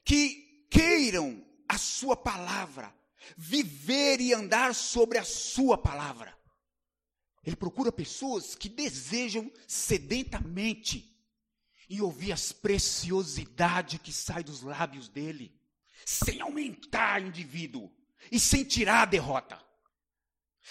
que 0.03 0.48
queiram 0.69 1.45
a 1.67 1.77
sua 1.77 2.15
palavra, 2.15 2.93
viver 3.37 4.21
e 4.21 4.33
andar 4.33 4.73
sobre 4.73 5.17
a 5.17 5.23
sua 5.23 5.77
palavra. 5.77 6.37
Ele 7.43 7.55
procura 7.55 7.91
pessoas 7.91 8.55
que 8.55 8.69
desejam 8.69 9.51
sedentamente 9.67 11.15
e 11.89 12.01
ouvir 12.01 12.31
as 12.31 12.51
preciosidades 12.51 13.99
que 14.01 14.13
saem 14.13 14.45
dos 14.45 14.61
lábios 14.61 15.09
dele, 15.09 15.59
sem 16.05 16.41
aumentar 16.41 17.21
indivíduo 17.21 17.91
e 18.31 18.39
sem 18.39 18.63
tirar 18.63 19.03
a 19.03 19.05
derrota. 19.05 19.59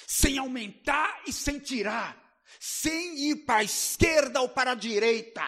Sem 0.07 0.39
aumentar 0.39 1.23
e 1.27 1.33
sem 1.33 1.59
tirar. 1.59 2.25
Sem 2.61 3.31
ir 3.31 3.45
para 3.45 3.59
a 3.59 3.65
esquerda 3.65 4.41
ou 4.41 4.49
para 4.49 4.73
a 4.73 4.77
direita. 4.77 5.43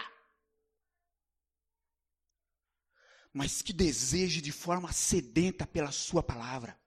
Mas 3.33 3.61
que 3.61 3.71
deseje 3.71 4.41
de 4.41 4.51
forma 4.51 4.91
sedenta 4.91 5.65
pela 5.65 5.91
Sua 5.91 6.21
palavra. 6.21 6.79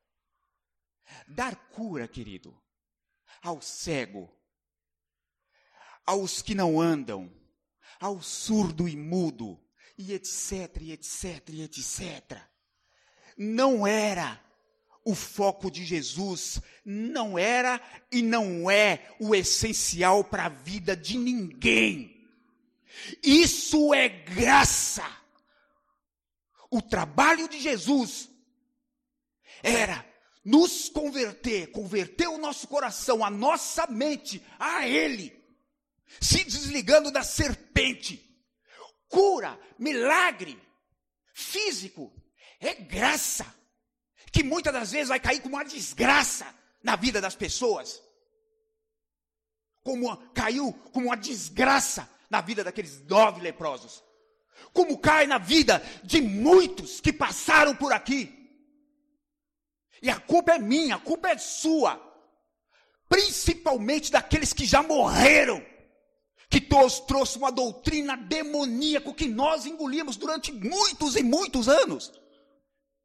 Dar 1.29 1.55
cura, 1.71 2.09
querido, 2.09 2.59
ao 3.43 3.61
cego, 3.61 4.31
aos 6.07 6.43
que 6.43 6.55
não 6.55 6.81
andam, 6.81 7.33
ao 8.01 8.21
surdo 8.23 8.89
e 8.89 8.97
mudo, 8.97 9.61
e 9.97 10.13
etc, 10.13 10.81
e 10.81 10.93
etc, 10.93 11.49
e 11.51 11.63
etc. 11.63 12.41
Não 13.37 13.87
era 13.87 14.43
o 15.05 15.15
foco 15.15 15.71
de 15.71 15.85
Jesus 15.85 16.61
não 16.85 17.39
era 17.39 17.81
e 18.11 18.23
não 18.23 18.71
é 18.71 19.15
o 19.21 19.35
essencial 19.35 20.25
para 20.25 20.47
a 20.47 20.49
vida 20.49 20.97
de 20.97 21.19
ninguém. 21.19 22.27
Isso 23.23 23.93
é 23.93 24.09
graça. 24.09 25.05
O 26.75 26.83
trabalho 26.83 27.49
de 27.49 27.61
Jesus 27.61 28.29
era 29.63 30.05
nos 30.45 30.89
converter, 30.89 31.71
converter 31.71 32.27
o 32.27 32.37
nosso 32.37 32.67
coração, 32.67 33.25
a 33.25 33.31
nossa 33.31 33.87
mente 33.87 34.45
a 34.59 34.85
Ele, 34.85 35.33
se 36.21 36.43
desligando 36.43 37.13
da 37.13 37.23
serpente. 37.23 38.21
Cura, 39.07 39.57
milagre 39.79 40.61
físico, 41.33 42.13
é 42.59 42.75
graça 42.75 43.47
que 44.33 44.43
muitas 44.43 44.73
das 44.73 44.91
vezes 44.91 45.11
vai 45.11 45.21
cair 45.21 45.41
como 45.41 45.55
uma 45.55 45.65
desgraça 45.65 46.53
na 46.83 46.97
vida 46.97 47.21
das 47.21 47.37
pessoas. 47.37 48.03
Como 49.81 50.17
caiu 50.33 50.73
como 50.93 51.07
uma 51.07 51.17
desgraça 51.17 52.11
na 52.29 52.41
vida 52.41 52.65
daqueles 52.65 53.01
nove 53.07 53.41
leprosos. 53.41 54.03
Como 54.73 54.99
cai 54.99 55.27
na 55.27 55.39
vida 55.39 55.83
de 56.03 56.21
muitos 56.21 57.01
que 57.01 57.13
passaram 57.13 57.75
por 57.77 57.93
aqui. 57.93 58.33
E 60.03 60.11
a 60.11 60.19
culpa 60.19 60.53
é 60.53 60.59
minha, 60.59 60.97
a 60.97 60.99
culpa 61.01 61.29
é 61.29 61.39
sua. 61.39 62.01
Principalmente 63.09 64.11
daqueles 64.11 64.53
que 64.53 64.65
já 64.65 64.83
morreram. 64.83 65.65
Que 66.51 66.61
trouxe 66.61 67.39
uma 67.39 67.51
doutrina 67.51 68.17
demoníaca 68.17 69.13
que 69.13 69.27
nós 69.27 69.67
engolimos 69.67 70.17
durante 70.17 70.53
muitos 70.53 71.17
e 71.17 71.23
muitos 71.23 71.69
anos 71.69 72.13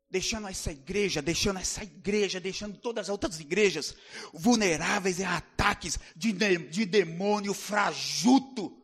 deixando 0.09 0.47
essa 0.47 0.71
igreja, 0.71 1.21
deixando 1.21 1.59
essa 1.59 1.83
igreja, 1.83 2.39
deixando 2.39 2.77
todas 2.77 3.05
as 3.05 3.09
outras 3.09 3.39
igrejas 3.39 3.95
vulneráveis 4.33 5.21
a 5.21 5.38
ataques 5.38 5.99
de, 6.15 6.33
de 6.33 6.85
demônio 6.85 7.53
frajuto. 7.53 8.75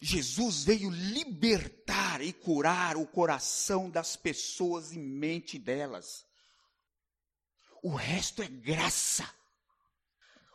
Jesus 0.00 0.64
veio 0.64 0.90
libertar 0.90 2.20
e 2.20 2.32
curar 2.32 2.96
o 2.96 3.06
coração 3.06 3.90
das 3.90 4.14
pessoas 4.16 4.92
e 4.92 4.98
mente 4.98 5.58
delas. 5.58 6.24
O 7.82 7.94
resto 7.94 8.42
é 8.42 8.48
graça. 8.48 9.28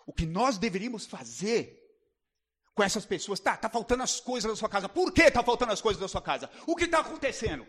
O 0.06 0.14
que 0.14 0.26
nós 0.26 0.58
deveríamos 0.58 1.06
fazer 1.06 1.82
com 2.74 2.84
essas 2.84 3.06
pessoas, 3.06 3.40
tá, 3.40 3.56
tá 3.56 3.70
faltando 3.70 4.04
as 4.04 4.20
coisas 4.20 4.50
da 4.50 4.56
sua 4.56 4.70
casa. 4.70 4.90
Por 4.90 5.12
que 5.12 5.30
tá 5.30 5.44
faltando 5.44 5.72
as 5.72 5.82
coisas 5.82 6.00
da 6.02 6.08
sua 6.08 6.22
casa? 6.22 6.50
O 6.66 6.76
que 6.76 6.86
está 6.86 7.00
acontecendo? 7.00 7.68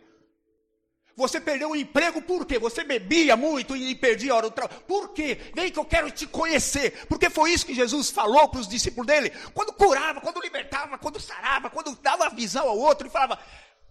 Você 1.17 1.41
perdeu 1.41 1.71
o 1.71 1.77
emprego 1.77 2.21
por 2.21 2.45
quê? 2.45 2.59
Você 2.59 2.83
bebia 2.83 3.37
muito 3.37 3.77
e 3.77 3.95
perdia 3.95 4.33
a 4.33 4.37
hora 4.37 4.49
do 4.49 4.55
trabalho. 4.55 4.81
Por 4.83 5.13
quê? 5.13 5.39
Vem 5.55 5.71
que 5.71 5.79
eu 5.79 5.85
quero 5.85 6.11
te 6.11 6.27
conhecer. 6.27 7.07
Porque 7.07 7.31
foi 7.31 7.53
isso 7.53 7.67
que 7.67 7.75
Jesus 7.75 8.11
falou 8.11 8.49
para 8.49 8.61
os 8.61 8.69
discípulos 8.69 9.07
dele. 9.07 9.31
Quando 9.53 9.73
curava, 9.73 10.21
quando 10.21 10.41
libertava, 10.41 10.99
quando 10.99 11.21
sarava, 11.21 11.71
quando 11.71 11.95
dava 11.97 12.29
visão 12.31 12.69
ao 12.69 12.77
outro 12.77 13.07
e 13.07 13.11
falava, 13.11 13.39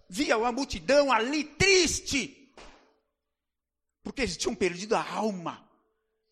via 0.08 0.36
uma 0.36 0.52
multidão 0.52 1.10
ali 1.10 1.44
triste. 1.44 2.52
Porque 4.02 4.20
eles 4.20 4.36
tinham 4.36 4.54
perdido 4.54 4.94
a 4.94 5.02
alma. 5.02 5.66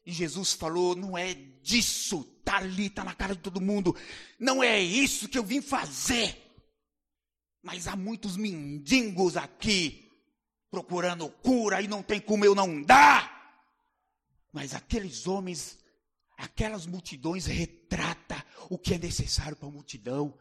E 0.05 0.13
Jesus 0.13 0.53
falou: 0.53 0.95
não 0.95 1.17
é 1.17 1.33
disso, 1.63 2.37
está 2.39 2.59
ali, 2.59 2.89
está 2.89 3.03
na 3.03 3.15
cara 3.15 3.35
de 3.35 3.41
todo 3.41 3.63
mundo. 3.63 3.97
Não 4.39 4.63
é 4.63 4.79
isso 4.79 5.29
que 5.29 5.39
eu 5.39 5.45
vim 5.45 5.63
fazer. 5.63 6.39
Mas 7.63 7.89
há 7.89 7.97
muitos 7.97 8.37
mendigos 8.37 9.39
aqui 9.39 10.02
procurando 10.73 11.29
cura 11.29 11.83
e 11.83 11.87
não 11.87 12.03
tem 12.03 12.19
como 12.19 12.47
eu 12.47 12.55
não 12.55 12.83
dar. 12.83 13.31
Mas 14.51 14.75
aqueles 14.75 15.27
homens, 15.27 15.79
aquelas 16.39 16.87
multidões 16.87 17.45
retrata 17.45 18.43
o 18.71 18.79
que 18.79 18.95
é 18.95 18.99
necessário 18.99 19.55
para 19.55 19.69
a 19.69 19.71
multidão. 19.71 20.37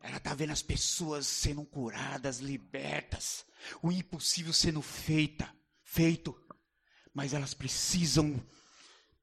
Ela 0.00 0.16
está 0.16 0.34
vendo 0.34 0.52
as 0.52 0.62
pessoas 0.62 1.26
sendo 1.26 1.62
curadas, 1.66 2.38
libertas, 2.38 3.44
o 3.82 3.92
impossível 3.92 4.52
sendo 4.54 4.80
feita, 4.80 5.54
feito. 5.82 6.34
Mas 7.12 7.34
elas 7.34 7.52
precisam 7.52 8.42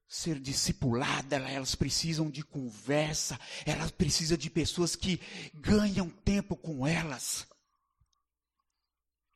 ser 0.06 0.38
discipuladas, 0.38 1.42
elas 1.50 1.74
precisam 1.74 2.30
de 2.30 2.44
conversa, 2.44 3.40
elas 3.64 3.90
precisam 3.90 4.38
de 4.38 4.48
pessoas 4.48 4.94
que 4.94 5.20
ganham 5.52 6.08
tempo 6.08 6.54
com 6.54 6.86
elas, 6.86 7.44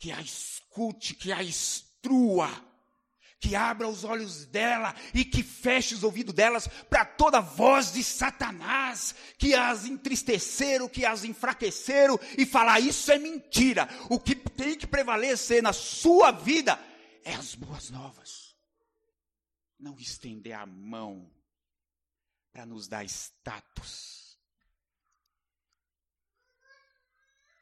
que 0.01 0.11
a 0.11 0.21
escute, 0.23 1.15
que 1.15 1.31
a 1.31 1.45
instrua, 1.45 2.49
que 3.39 3.55
abra 3.55 3.87
os 3.87 4.03
olhos 4.03 4.47
dela 4.47 4.95
e 5.13 5.27
que 5.27 5.43
feche 5.43 5.95
os 5.95 6.03
ouvidos 6.03 6.35
delas 6.35 6.67
para 6.89 7.05
toda 7.05 7.41
voz 7.41 7.93
de 7.93 8.03
Satanás, 8.03 9.15
que 9.39 9.55
as 9.55 9.85
entristeceram, 9.85 10.89
que 10.89 11.05
as 11.05 11.23
enfraqueceram 11.23 12.19
e 12.37 12.47
falar 12.47 12.81
isso 12.81 13.13
é 13.13 13.19
mentira. 13.19 13.87
O 14.09 14.19
que 14.19 14.35
tem 14.35 14.77
que 14.77 14.87
prevalecer 14.87 15.63
na 15.63 15.75
sua 15.75 16.33
vida 16.33 16.83
é 17.23 17.35
as 17.35 17.55
boas 17.55 17.91
novas. 17.91 18.57
Não 19.79 19.99
estender 19.99 20.55
a 20.55 20.65
mão 20.65 21.31
para 22.53 22.65
nos 22.65 22.89
dar 22.89 23.05
status. 23.05 24.30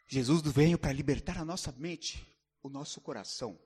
Jesus 0.09 0.43
veio 0.43 0.79
para 0.79 0.93
libertar 0.93 1.39
a 1.39 1.45
nossa 1.45 1.71
mente, 1.73 2.27
o 2.63 2.69
nosso 2.69 3.01
coração 3.01 3.61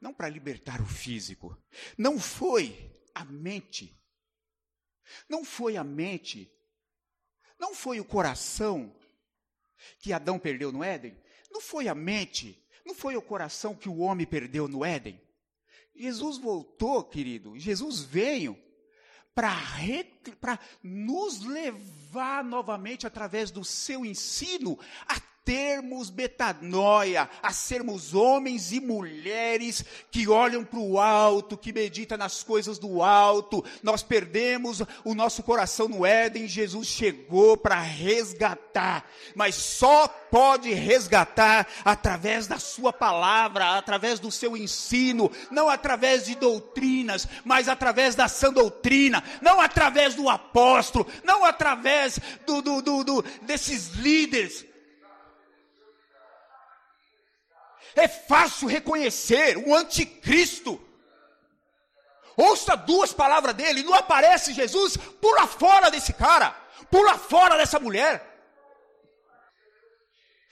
não 0.00 0.14
para 0.14 0.28
libertar 0.28 0.80
o 0.80 0.86
físico. 0.86 1.56
Não 1.96 2.18
foi 2.18 2.94
a 3.14 3.24
mente. 3.24 3.96
Não 5.28 5.44
foi 5.44 5.76
a 5.76 5.84
mente. 5.84 6.52
Não 7.58 7.74
foi 7.74 7.98
o 7.98 8.04
coração 8.04 8.94
que 9.98 10.12
Adão 10.12 10.38
perdeu 10.38 10.70
no 10.70 10.84
Éden. 10.84 11.20
Não 11.50 11.60
foi 11.60 11.88
a 11.88 11.94
mente. 11.94 12.64
Não 12.84 12.94
foi 12.94 13.16
o 13.16 13.22
coração 13.22 13.74
que 13.74 13.88
o 13.88 13.98
homem 13.98 14.26
perdeu 14.26 14.68
no 14.68 14.84
Éden. 14.84 15.20
Jesus 15.94 16.38
voltou, 16.38 17.02
querido. 17.04 17.58
Jesus 17.58 18.00
veio 18.00 18.56
para 19.34 20.58
nos 20.82 21.40
levar 21.40 22.44
novamente 22.44 23.06
através 23.06 23.50
do 23.50 23.64
seu 23.64 24.04
ensino 24.04 24.78
a 25.06 25.20
termos 25.48 26.10
metanoia, 26.10 27.26
a 27.42 27.54
sermos 27.54 28.12
homens 28.12 28.70
e 28.70 28.80
mulheres 28.80 29.82
que 30.10 30.28
olham 30.28 30.62
para 30.62 30.78
o 30.78 31.00
alto, 31.00 31.56
que 31.56 31.72
meditam 31.72 32.18
nas 32.18 32.42
coisas 32.42 32.78
do 32.78 33.02
alto. 33.02 33.64
Nós 33.82 34.02
perdemos 34.02 34.82
o 35.02 35.14
nosso 35.14 35.42
coração 35.42 35.88
no 35.88 36.04
Éden, 36.04 36.46
Jesus 36.46 36.86
chegou 36.86 37.56
para 37.56 37.80
resgatar, 37.80 39.10
mas 39.34 39.54
só 39.54 40.06
pode 40.06 40.70
resgatar 40.74 41.66
através 41.82 42.46
da 42.46 42.58
sua 42.58 42.92
palavra, 42.92 43.78
através 43.78 44.20
do 44.20 44.30
seu 44.30 44.54
ensino, 44.54 45.32
não 45.50 45.70
através 45.70 46.26
de 46.26 46.34
doutrinas, 46.34 47.26
mas 47.42 47.70
através 47.70 48.14
da 48.14 48.28
sã 48.28 48.52
doutrina, 48.52 49.24
não 49.40 49.62
através 49.62 50.14
do 50.14 50.28
apóstolo, 50.28 51.06
não 51.24 51.42
através 51.42 52.20
do, 52.46 52.60
do, 52.60 52.82
do, 52.82 53.02
do 53.02 53.22
desses 53.46 53.94
líderes 53.94 54.67
É 57.98 58.06
fácil 58.06 58.68
reconhecer 58.68 59.56
o 59.58 59.74
anticristo. 59.74 60.80
Ouça 62.36 62.76
duas 62.76 63.12
palavras 63.12 63.54
dele, 63.56 63.82
não 63.82 63.94
aparece 63.94 64.52
Jesus, 64.52 64.96
pula 64.96 65.48
fora 65.48 65.90
desse 65.90 66.12
cara, 66.12 66.52
pula 66.88 67.18
fora 67.18 67.56
dessa 67.56 67.80
mulher. 67.80 68.24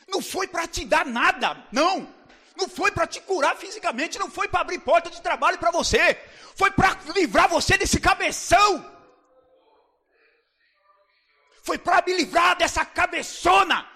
Não 0.09 0.20
foi 0.20 0.48
para 0.48 0.66
te 0.66 0.85
dar 0.85 1.06
nada, 1.06 1.64
não. 1.70 2.12
Não 2.56 2.68
foi 2.68 2.90
para 2.90 3.06
te 3.06 3.20
curar 3.20 3.54
fisicamente, 3.56 4.18
não 4.18 4.28
foi 4.28 4.48
para 4.48 4.62
abrir 4.62 4.80
porta 4.80 5.09
de 5.09 5.22
trabalho 5.22 5.59
para 5.59 5.70
você. 5.70 6.20
Foi 6.56 6.72
para 6.72 6.98
livrar 7.14 7.48
você 7.48 7.78
desse 7.78 8.00
cabeção. 8.00 8.85
Foi 11.62 11.78
para 11.78 12.02
me 12.04 12.12
livrar 12.14 12.56
dessa 12.56 12.85
cabeçona 12.85 13.95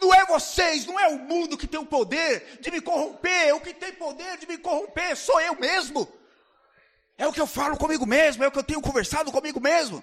não 0.00 0.12
é 0.12 0.24
vocês, 0.26 0.84
não 0.84 0.98
é 0.98 1.08
o 1.08 1.18
mundo 1.18 1.56
que 1.56 1.66
tem 1.66 1.80
o 1.80 1.86
poder 1.86 2.58
de 2.60 2.70
me 2.70 2.80
corromper. 2.80 3.54
O 3.54 3.60
que 3.60 3.72
tem 3.72 3.92
poder 3.92 4.36
de 4.38 4.46
me 4.46 4.58
corromper 4.58 5.16
sou 5.16 5.40
eu 5.40 5.54
mesmo. 5.58 6.06
É 7.18 7.26
o 7.26 7.32
que 7.32 7.40
eu 7.40 7.46
falo 7.46 7.78
comigo 7.78 8.04
mesmo, 8.04 8.44
é 8.44 8.48
o 8.48 8.52
que 8.52 8.58
eu 8.58 8.64
tenho 8.64 8.82
conversado 8.82 9.32
comigo 9.32 9.60
mesmo. 9.60 10.02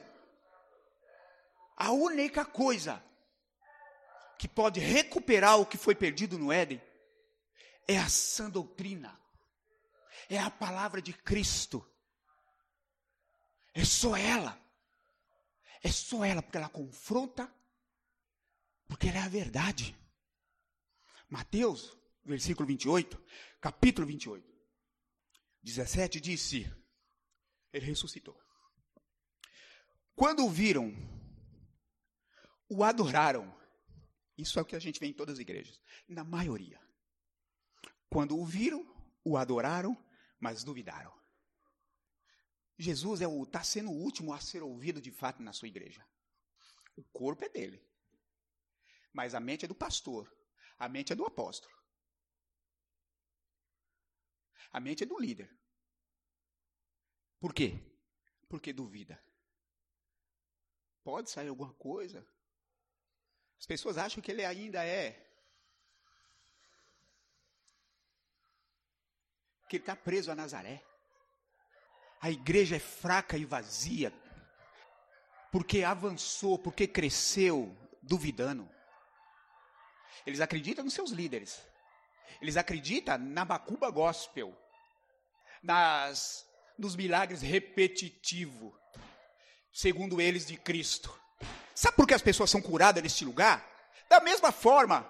A 1.77 1.91
única 1.91 2.43
coisa 2.43 3.03
que 4.37 4.47
pode 4.47 4.79
recuperar 4.79 5.59
o 5.59 5.65
que 5.65 5.77
foi 5.77 5.93
perdido 5.93 6.39
no 6.39 6.51
Éden 6.51 6.81
é 7.87 7.97
a 7.97 8.09
sã 8.09 8.49
doutrina, 8.49 9.19
é 10.29 10.39
a 10.39 10.49
palavra 10.49 11.01
de 11.01 11.13
Cristo. 11.13 11.85
É 13.73 13.83
só 13.83 14.15
ela. 14.15 14.59
É 15.83 15.91
só 15.91 16.23
ela, 16.23 16.41
porque 16.41 16.57
ela 16.57 16.69
confronta 16.69 17.51
porque 18.93 19.07
ela 19.07 19.17
é 19.17 19.21
a 19.23 19.27
verdade. 19.27 19.97
Mateus, 21.27 21.97
versículo 22.23 22.67
28, 22.67 23.19
capítulo 23.59 24.05
28, 24.05 24.47
17 25.63 26.21
disse: 26.21 26.71
Ele 27.73 27.87
ressuscitou. 27.87 28.39
Quando 30.15 30.45
o 30.45 30.49
viram, 30.49 30.93
o 32.69 32.83
adoraram. 32.83 33.51
Isso 34.37 34.59
é 34.59 34.61
o 34.61 34.65
que 34.65 34.75
a 34.75 34.79
gente 34.79 34.99
vê 34.99 35.07
em 35.07 35.13
todas 35.13 35.33
as 35.33 35.39
igrejas, 35.39 35.81
na 36.07 36.23
maioria. 36.23 36.79
Quando 38.07 38.37
o 38.37 38.45
viram, 38.45 38.85
o 39.25 39.37
adoraram, 39.37 39.97
mas 40.39 40.63
duvidaram. 40.63 41.11
Jesus 42.77 43.21
está 43.21 43.61
é 43.61 43.63
sendo 43.63 43.89
o 43.89 43.99
último 43.99 44.31
a 44.31 44.39
ser 44.39 44.61
ouvido 44.61 45.01
de 45.01 45.09
fato 45.09 45.41
na 45.41 45.51
sua 45.51 45.67
igreja. 45.67 46.05
O 46.95 47.03
corpo 47.05 47.43
é 47.43 47.49
dele. 47.49 47.92
Mas 49.13 49.35
a 49.35 49.39
mente 49.39 49.65
é 49.65 49.67
do 49.67 49.75
pastor. 49.75 50.29
A 50.77 50.89
mente 50.89 51.13
é 51.13 51.15
do 51.15 51.25
apóstolo. 51.25 51.73
A 54.71 54.79
mente 54.79 55.03
é 55.03 55.05
do 55.05 55.19
líder. 55.19 55.55
Por 57.39 57.53
quê? 57.53 57.79
Porque 58.49 58.73
duvida. 58.73 59.23
Pode 61.03 61.29
sair 61.29 61.49
alguma 61.49 61.73
coisa. 61.75 62.25
As 63.59 63.65
pessoas 63.65 63.97
acham 63.97 64.21
que 64.21 64.31
ele 64.31 64.43
ainda 64.43 64.83
é. 64.83 65.11
Que 69.69 69.77
ele 69.77 69.83
está 69.83 69.95
preso 69.95 70.31
a 70.31 70.35
Nazaré. 70.35 70.83
A 72.19 72.31
igreja 72.31 72.77
é 72.77 72.79
fraca 72.79 73.37
e 73.37 73.45
vazia. 73.45 74.11
Porque 75.51 75.83
avançou, 75.83 76.57
porque 76.57 76.87
cresceu 76.87 77.77
duvidando. 78.01 78.67
Eles 80.25 80.41
acreditam 80.41 80.83
nos 80.83 80.93
seus 80.93 81.11
líderes. 81.11 81.61
Eles 82.41 82.57
acreditam 82.57 83.17
na 83.17 83.45
Bacuba 83.45 83.89
Gospel. 83.89 84.55
Nas, 85.61 86.45
nos 86.77 86.95
milagres 86.95 87.41
repetitivos. 87.41 88.73
Segundo 89.71 90.21
eles, 90.21 90.45
de 90.45 90.57
Cristo. 90.57 91.17
Sabe 91.73 91.95
por 91.95 92.07
que 92.07 92.13
as 92.13 92.21
pessoas 92.21 92.49
são 92.49 92.61
curadas 92.61 93.01
neste 93.01 93.25
lugar? 93.25 93.67
Da 94.07 94.19
mesma 94.19 94.51
forma 94.51 95.09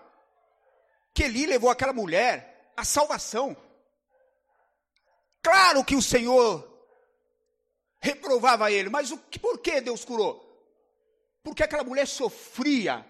que 1.14 1.24
Eli 1.24 1.46
levou 1.46 1.70
aquela 1.70 1.94
mulher 1.94 2.72
à 2.76 2.84
salvação. 2.84 3.56
Claro 5.42 5.84
que 5.84 5.96
o 5.96 6.02
Senhor 6.02 6.70
reprovava 8.00 8.72
ele, 8.72 8.90
mas 8.90 9.12
o 9.12 9.18
por 9.18 9.60
que 9.60 9.82
Deus 9.82 10.06
curou? 10.06 10.42
Porque 11.44 11.64
aquela 11.64 11.84
mulher 11.84 12.08
sofria 12.08 13.06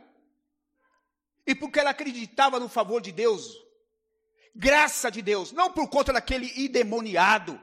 e 1.45 1.53
porque 1.53 1.79
ela 1.79 1.89
acreditava 1.89 2.59
no 2.59 2.69
favor 2.69 3.01
de 3.01 3.11
Deus, 3.11 3.57
graça 4.55 5.09
de 5.09 5.21
Deus, 5.21 5.51
não 5.51 5.71
por 5.71 5.89
conta 5.89 6.13
daquele 6.13 6.51
endemoniado. 6.63 7.59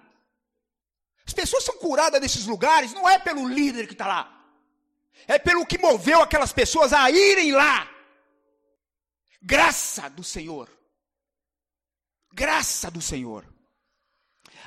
As 1.26 1.32
pessoas 1.32 1.64
são 1.64 1.78
curadas 1.78 2.20
nesses 2.20 2.46
lugares, 2.46 2.92
não 2.92 3.08
é 3.08 3.18
pelo 3.18 3.48
líder 3.48 3.86
que 3.86 3.92
está 3.92 4.06
lá, 4.06 4.54
é 5.26 5.38
pelo 5.38 5.66
que 5.66 5.78
moveu 5.78 6.20
aquelas 6.20 6.52
pessoas 6.52 6.92
a 6.92 7.10
irem 7.10 7.52
lá. 7.52 7.88
Graça 9.40 10.10
do 10.10 10.22
Senhor. 10.22 10.68
Graça 12.32 12.90
do 12.90 13.00
Senhor. 13.00 13.46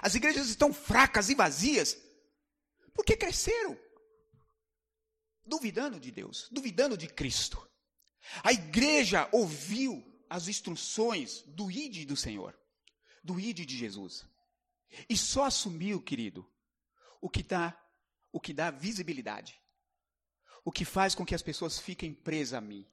As 0.01 0.15
igrejas 0.15 0.49
estão 0.49 0.73
fracas 0.73 1.29
e 1.29 1.35
vazias 1.35 1.97
porque 2.93 3.17
cresceram, 3.17 3.77
duvidando 5.45 5.99
de 5.99 6.11
Deus, 6.11 6.47
duvidando 6.51 6.97
de 6.97 7.07
Cristo. 7.07 7.67
A 8.43 8.51
igreja 8.51 9.27
ouviu 9.31 10.03
as 10.29 10.47
instruções 10.47 11.41
do 11.43 11.69
ID 11.69 12.07
do 12.07 12.15
Senhor, 12.15 12.57
do 13.23 13.39
ID 13.39 13.65
de 13.65 13.77
Jesus. 13.77 14.25
E 15.09 15.17
só 15.17 15.45
assumiu, 15.45 16.01
querido, 16.01 16.47
o 17.21 17.29
que 17.29 17.43
dá, 17.43 17.77
o 18.31 18.39
que 18.39 18.53
dá 18.53 18.71
visibilidade. 18.71 19.59
O 20.65 20.71
que 20.71 20.85
faz 20.85 21.13
com 21.13 21.25
que 21.25 21.35
as 21.35 21.41
pessoas 21.41 21.79
fiquem 21.79 22.13
presas 22.13 22.53
a 22.53 22.61
mim. 22.61 22.87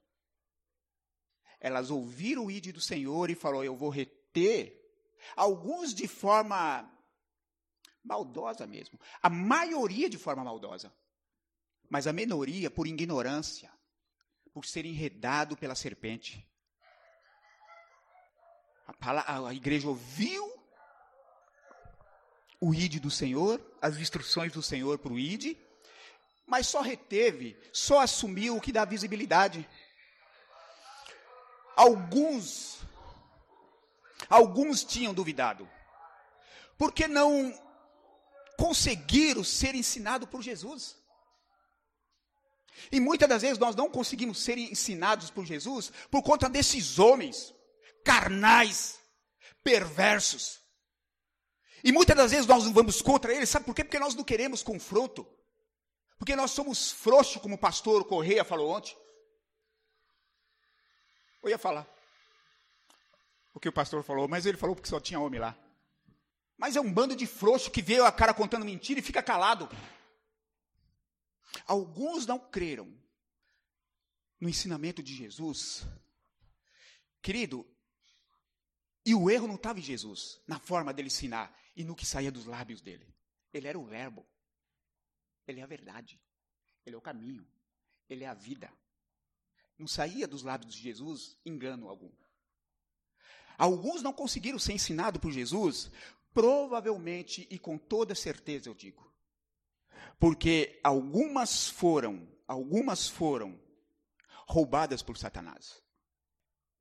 Elas 1.59 1.89
ouviram 1.89 2.45
o 2.45 2.51
ID 2.51 2.73
do 2.73 2.81
Senhor 2.81 3.29
e 3.29 3.35
falou: 3.35 3.63
"Eu 3.63 3.75
vou 3.75 3.89
reter 3.89 4.77
alguns 5.35 5.93
de 5.93 6.07
forma 6.07 6.89
maldosa 8.03 8.65
mesmo, 8.65 8.99
a 9.21 9.29
maioria 9.29 10.09
de 10.09 10.17
forma 10.17 10.43
maldosa. 10.43 10.93
Mas 11.89 12.07
a 12.07 12.13
minoria 12.13 12.71
por 12.71 12.87
ignorância, 12.87 13.71
por 14.53 14.65
ser 14.65 14.85
enredado 14.85 15.55
pela 15.55 15.75
serpente. 15.75 16.47
A, 18.99 19.47
a 19.47 19.53
igreja 19.53 19.87
ouviu 19.87 20.51
o 22.59 22.73
ide 22.73 22.99
do 22.99 23.09
Senhor, 23.09 23.59
as 23.81 23.97
instruções 23.97 24.51
do 24.51 24.61
Senhor 24.61 24.99
para 24.99 25.11
o 25.11 25.17
ide, 25.17 25.57
mas 26.45 26.67
só 26.67 26.81
reteve, 26.81 27.57
só 27.73 28.01
assumiu 28.01 28.55
o 28.55 28.61
que 28.61 28.71
dá 28.71 28.85
visibilidade. 28.85 29.67
Alguns, 31.75 32.81
alguns 34.29 34.83
tinham 34.83 35.13
duvidado, 35.13 35.67
porque 36.77 37.07
não 37.07 37.51
conseguiram 38.57 39.43
ser 39.43 39.73
ensinados 39.73 40.29
por 40.29 40.43
Jesus. 40.43 41.00
E 42.91 42.99
muitas 42.99 43.27
das 43.27 43.41
vezes 43.41 43.57
nós 43.57 43.75
não 43.75 43.89
conseguimos 43.89 44.41
ser 44.41 44.57
ensinados 44.57 45.29
por 45.29 45.45
Jesus 45.45 45.91
por 46.09 46.21
conta 46.23 46.49
desses 46.49 46.99
homens 46.99 47.53
carnais, 48.03 48.99
perversos, 49.63 50.61
e 51.83 51.91
muitas 51.91 52.15
das 52.15 52.31
vezes 52.31 52.45
nós 52.45 52.67
vamos 52.69 53.01
contra 53.01 53.33
ele, 53.33 53.45
sabe 53.45 53.65
por 53.65 53.73
quê? 53.73 53.83
Porque 53.83 53.99
nós 53.99 54.13
não 54.13 54.23
queremos 54.23 54.61
confronto. 54.61 55.27
Porque 56.17 56.35
nós 56.35 56.51
somos 56.51 56.91
frouxos, 56.91 57.41
como 57.41 57.55
o 57.55 57.57
pastor 57.57 58.05
Correia 58.05 58.43
falou 58.43 58.69
ontem. 58.69 58.95
Eu 61.41 61.49
ia 61.49 61.57
falar 61.57 61.87
o 63.53 63.59
que 63.59 63.67
o 63.67 63.73
pastor 63.73 64.03
falou, 64.03 64.27
mas 64.27 64.45
ele 64.45 64.57
falou 64.57 64.75
porque 64.75 64.89
só 64.89 64.99
tinha 64.99 65.19
homem 65.19 65.39
lá. 65.39 65.57
Mas 66.55 66.75
é 66.75 66.81
um 66.81 66.93
bando 66.93 67.15
de 67.15 67.25
frouxo 67.25 67.71
que 67.71 67.81
vê 67.81 67.99
a 67.99 68.11
cara 68.11 68.33
contando 68.33 68.63
mentira 68.63 68.99
e 68.99 69.03
fica 69.03 69.23
calado. 69.23 69.67
Alguns 71.65 72.25
não 72.25 72.39
creram 72.39 72.93
no 74.39 74.49
ensinamento 74.49 75.03
de 75.03 75.13
Jesus. 75.13 75.85
Querido, 77.21 77.65
e 79.05 79.13
o 79.15 79.29
erro 79.29 79.47
não 79.47 79.55
estava 79.55 79.79
em 79.79 79.83
Jesus, 79.83 80.41
na 80.47 80.59
forma 80.59 80.93
dele 80.93 81.07
ensinar 81.07 81.55
e 81.75 81.83
no 81.83 81.95
que 81.95 82.05
saía 82.05 82.31
dos 82.31 82.45
lábios 82.45 82.81
dele. 82.81 83.07
Ele 83.53 83.67
era 83.67 83.77
o 83.77 83.85
Verbo. 83.85 84.25
Ele 85.47 85.59
é 85.59 85.63
a 85.63 85.67
verdade. 85.67 86.19
Ele 86.85 86.95
é 86.95 86.97
o 86.97 87.01
caminho. 87.01 87.47
Ele 88.09 88.23
é 88.23 88.27
a 88.27 88.33
vida. 88.33 88.71
Não 89.77 89.87
saía 89.87 90.27
dos 90.27 90.43
lábios 90.43 90.73
de 90.73 90.81
Jesus 90.81 91.37
engano 91.45 91.89
algum. 91.89 92.11
Alguns 93.57 94.01
não 94.01 94.13
conseguiram 94.13 94.57
ser 94.57 94.73
ensinados 94.73 95.21
por 95.21 95.31
Jesus, 95.31 95.91
provavelmente 96.33 97.47
e 97.49 97.59
com 97.59 97.77
toda 97.77 98.15
certeza 98.15 98.69
eu 98.69 98.73
digo. 98.73 99.10
Porque 100.19 100.79
algumas 100.83 101.67
foram, 101.67 102.27
algumas 102.47 103.07
foram 103.07 103.59
roubadas 104.47 105.01
por 105.01 105.17
Satanás. 105.17 105.81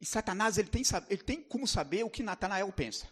E 0.00 0.06
Satanás 0.06 0.58
ele 0.58 0.68
tem, 0.68 0.82
ele 1.08 1.22
tem 1.22 1.42
como 1.42 1.66
saber 1.66 2.04
o 2.04 2.10
que 2.10 2.22
Natanael 2.22 2.70
pensa. 2.72 3.06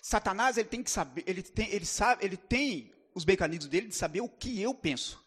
Satanás 0.00 0.56
ele 0.56 0.68
tem 0.68 0.82
que 0.82 0.90
saber, 0.90 1.22
ele 1.26 1.42
tem, 1.42 1.70
ele 1.70 1.86
sabe, 1.86 2.24
ele 2.24 2.36
tem 2.36 2.92
os 3.14 3.24
mecanismos 3.24 3.68
dele 3.68 3.88
de 3.88 3.94
saber 3.94 4.20
o 4.20 4.28
que 4.28 4.60
eu 4.60 4.74
penso. 4.74 5.22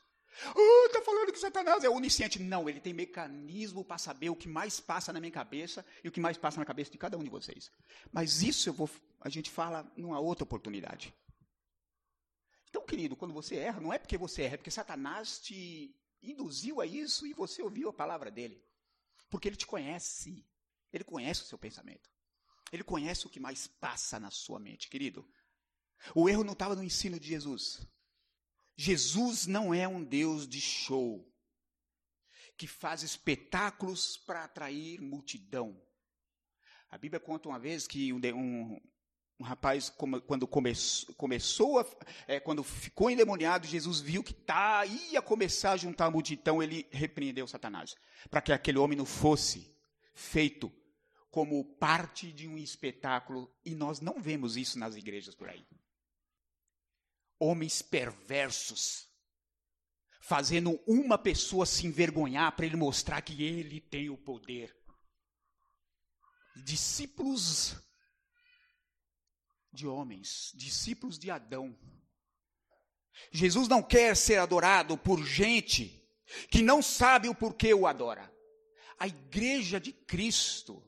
Oh, 0.54 0.90
tá 0.92 1.02
falando 1.02 1.32
que 1.32 1.40
Satanás 1.40 1.84
é 1.84 1.90
onisciente. 1.90 2.42
Não, 2.42 2.68
ele 2.68 2.82
tem 2.82 2.94
mecanismo 2.94 3.86
para 3.86 3.98
saber 3.98 4.30
o 4.30 4.36
que 4.36 4.50
mais 4.50 4.80
passa 4.80 5.14
na 5.14 5.20
minha 5.20 5.32
cabeça 5.32 5.86
e 6.04 6.10
o 6.10 6.12
que 6.12 6.20
mais 6.20 6.38
passa 6.38 6.60
na 6.60 6.66
cabeça 6.66 6.92
de 6.92 6.98
cada 6.98 7.18
um 7.18 7.24
de 7.24 7.30
vocês. 7.30 7.72
Mas 8.12 8.42
isso 8.42 8.68
eu 8.68 8.74
vou, 8.74 8.90
a 9.22 9.30
gente 9.30 9.50
fala 9.50 9.90
numa 9.96 10.20
outra 10.20 10.44
oportunidade. 10.44 11.14
Querido, 12.86 13.16
quando 13.16 13.34
você 13.34 13.56
erra, 13.58 13.82
não 13.82 13.92
é 13.92 13.98
porque 13.98 14.18
você 14.18 14.44
erra, 14.44 14.54
é 14.54 14.58
porque 14.58 14.72
Satanás 14.72 15.40
te 15.40 15.96
induziu 16.22 16.82
a 16.82 16.86
isso 16.86 17.26
e 17.28 17.34
você 17.34 17.62
ouviu 17.62 17.90
a 17.90 17.94
palavra 17.94 18.32
dele. 18.32 18.64
Porque 19.30 19.48
ele 19.48 19.56
te 19.56 19.66
conhece. 19.66 20.46
Ele 20.94 21.04
conhece 21.04 21.42
o 21.42 21.46
seu 21.46 21.58
pensamento. 21.58 22.10
Ele 22.72 22.84
conhece 22.84 23.28
o 23.28 23.30
que 23.30 23.40
mais 23.40 23.68
passa 23.68 24.20
na 24.20 24.32
sua 24.32 24.60
mente, 24.60 24.90
querido. 24.90 25.28
O 26.14 26.30
erro 26.30 26.44
não 26.44 26.54
estava 26.54 26.76
no 26.76 26.84
ensino 26.84 27.20
de 27.20 27.28
Jesus. 27.28 27.86
Jesus 28.76 29.48
não 29.48 29.74
é 29.74 29.88
um 29.88 30.04
Deus 30.04 30.48
de 30.48 30.60
show, 30.60 31.26
que 32.58 32.68
faz 32.68 33.04
espetáculos 33.04 34.18
para 34.18 34.44
atrair 34.44 35.02
multidão. 35.02 35.82
A 36.90 36.98
Bíblia 36.98 37.20
conta 37.20 37.50
uma 37.50 37.60
vez 37.60 37.88
que 37.88 38.12
um, 38.12 38.20
um, 38.36 38.82
um 39.40 39.44
rapaz, 39.44 39.90
quando 39.90 40.48
começou, 40.48 41.14
começou 41.16 41.80
a, 41.80 41.86
é, 42.28 42.40
quando 42.40 42.64
ficou 42.64 43.10
endemoniado, 43.10 43.68
Jesus 43.68 44.00
viu 44.00 44.24
que 44.24 44.34
tá, 44.34 44.86
ia 44.86 45.22
começar 45.22 45.74
a 45.74 45.78
juntar 45.78 46.06
a 46.06 46.12
multidão, 46.12 46.64
ele 46.64 46.88
repreendeu 46.90 47.46
Satanás, 47.48 47.96
para 48.30 48.42
que 48.42 48.54
aquele 48.54 48.78
homem 48.78 48.98
não 48.98 49.06
fosse 49.06 49.76
feito 50.14 50.72
como 51.30 51.66
parte 51.76 52.32
de 52.32 52.48
um 52.48 52.58
espetáculo, 52.58 53.54
e 53.66 53.76
nós 53.76 54.00
não 54.00 54.22
vemos 54.22 54.56
isso 54.56 54.80
nas 54.80 54.96
igrejas 54.96 55.36
por 55.36 55.50
aí. 55.50 55.68
Homens 57.38 57.82
perversos, 57.82 59.06
fazendo 60.22 60.80
uma 60.88 61.18
pessoa 61.18 61.66
se 61.66 61.86
envergonhar 61.86 62.56
para 62.56 62.66
ele 62.66 62.78
mostrar 62.78 63.22
que 63.22 63.44
ele 63.44 63.82
tem 63.82 64.10
o 64.10 64.18
poder. 64.18 64.74
Discípulos 66.64 67.85
de 69.76 69.88
homens, 69.88 70.52
discípulos 70.56 71.20
de 71.20 71.30
Adão. 71.30 71.78
Jesus 73.32 73.68
não 73.68 73.84
quer 73.84 74.16
ser 74.16 74.38
adorado 74.38 74.98
por 74.98 75.24
gente 75.24 76.04
que 76.50 76.62
não 76.62 76.82
sabe 76.82 77.30
o 77.30 77.36
porquê 77.36 77.74
o 77.74 77.86
adora. 77.86 78.34
A 78.98 79.08
igreja 79.08 79.80
de 79.80 79.94
Cristo 79.94 80.82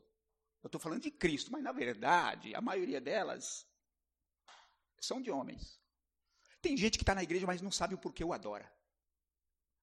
eu 0.67 0.69
estou 0.69 0.81
falando 0.81 1.01
de 1.01 1.11
Cristo, 1.11 1.49
mas 1.49 1.63
na 1.63 1.71
verdade, 1.71 2.53
a 2.53 2.59
maioria 2.59 2.99
delas 2.99 3.65
são 4.99 5.21
de 5.21 5.31
homens. 5.31 5.79
Tem 6.61 6.75
gente 6.75 6.97
que 6.97 7.03
está 7.03 7.15
na 7.15 7.23
igreja, 7.23 7.47
mas 7.47 7.61
não 7.61 7.71
sabe 7.71 7.95
o 7.95 7.97
porquê 7.97 8.21
o 8.21 8.33
adora. 8.33 8.69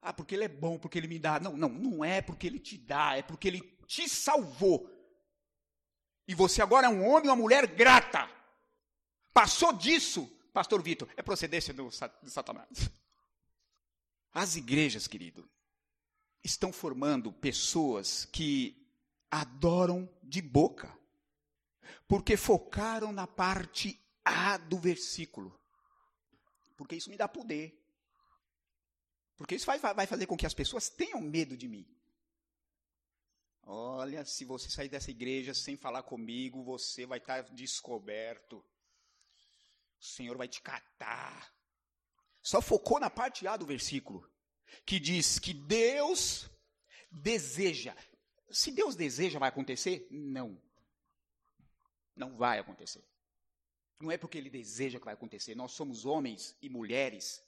Ah, 0.02 0.12
porque 0.12 0.34
ele 0.34 0.44
é 0.44 0.48
bom, 0.48 0.78
porque 0.78 0.98
ele 0.98 1.08
me 1.08 1.18
dá. 1.18 1.40
Não, 1.40 1.56
não, 1.56 1.70
não 1.70 2.04
é 2.04 2.20
porque 2.20 2.46
ele 2.46 2.58
te 2.58 2.76
dá, 2.76 3.16
é 3.16 3.22
porque 3.22 3.48
ele 3.48 3.62
te 3.86 4.06
salvou. 4.06 4.90
E 6.28 6.34
você 6.34 6.60
agora 6.60 6.86
é 6.86 6.90
um 6.90 7.08
homem 7.08 7.30
ou 7.30 7.34
uma 7.34 7.42
mulher 7.42 7.66
grata. 7.66 8.28
Passou 9.34 9.72
disso, 9.72 10.30
pastor 10.52 10.80
Vitor, 10.80 11.12
é 11.16 11.22
procedência 11.22 11.74
do, 11.74 11.88
de 11.88 12.30
Satanás. 12.30 12.68
As 14.32 14.54
igrejas, 14.54 15.08
querido, 15.08 15.50
estão 16.42 16.72
formando 16.72 17.32
pessoas 17.32 18.24
que 18.24 18.88
adoram 19.28 20.08
de 20.22 20.40
boca, 20.40 20.96
porque 22.06 22.36
focaram 22.36 23.12
na 23.12 23.26
parte 23.26 24.00
A 24.24 24.56
do 24.56 24.78
versículo. 24.78 25.58
Porque 26.76 26.94
isso 26.94 27.10
me 27.10 27.16
dá 27.16 27.26
poder. 27.26 27.76
Porque 29.36 29.56
isso 29.56 29.66
vai, 29.66 29.80
vai 29.80 30.06
fazer 30.06 30.26
com 30.26 30.36
que 30.36 30.46
as 30.46 30.54
pessoas 30.54 30.88
tenham 30.88 31.20
medo 31.20 31.56
de 31.56 31.66
mim. 31.66 31.84
Olha, 33.64 34.24
se 34.24 34.44
você 34.44 34.70
sair 34.70 34.88
dessa 34.88 35.10
igreja 35.10 35.54
sem 35.54 35.76
falar 35.76 36.04
comigo, 36.04 36.62
você 36.62 37.04
vai 37.04 37.18
estar 37.18 37.42
descoberto. 37.54 38.64
O 40.04 40.06
Senhor 40.06 40.36
vai 40.36 40.46
te 40.46 40.60
catar. 40.60 41.50
Só 42.42 42.60
focou 42.60 43.00
na 43.00 43.08
parte 43.08 43.46
A 43.46 43.56
do 43.56 43.64
versículo, 43.64 44.30
que 44.84 45.00
diz 45.00 45.38
que 45.38 45.54
Deus 45.54 46.50
deseja. 47.10 47.96
Se 48.50 48.70
Deus 48.70 48.94
deseja, 48.94 49.38
vai 49.38 49.48
acontecer? 49.48 50.06
Não. 50.10 50.62
Não 52.14 52.36
vai 52.36 52.58
acontecer. 52.58 53.02
Não 53.98 54.12
é 54.12 54.18
porque 54.18 54.36
Ele 54.36 54.50
deseja 54.50 54.98
que 54.98 55.06
vai 55.06 55.14
acontecer. 55.14 55.54
Nós 55.54 55.72
somos 55.72 56.04
homens 56.04 56.54
e 56.60 56.68
mulheres 56.68 57.42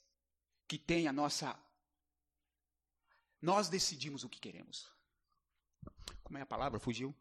que 0.67 0.79
têm 0.79 1.07
a 1.07 1.13
nossa. 1.13 1.55
Nós 3.39 3.69
decidimos 3.69 4.23
o 4.23 4.29
que 4.29 4.39
queremos. 4.39 4.91
Como 6.23 6.39
é 6.39 6.41
a 6.41 6.45
palavra? 6.45 6.79
Fugiu? 6.79 7.15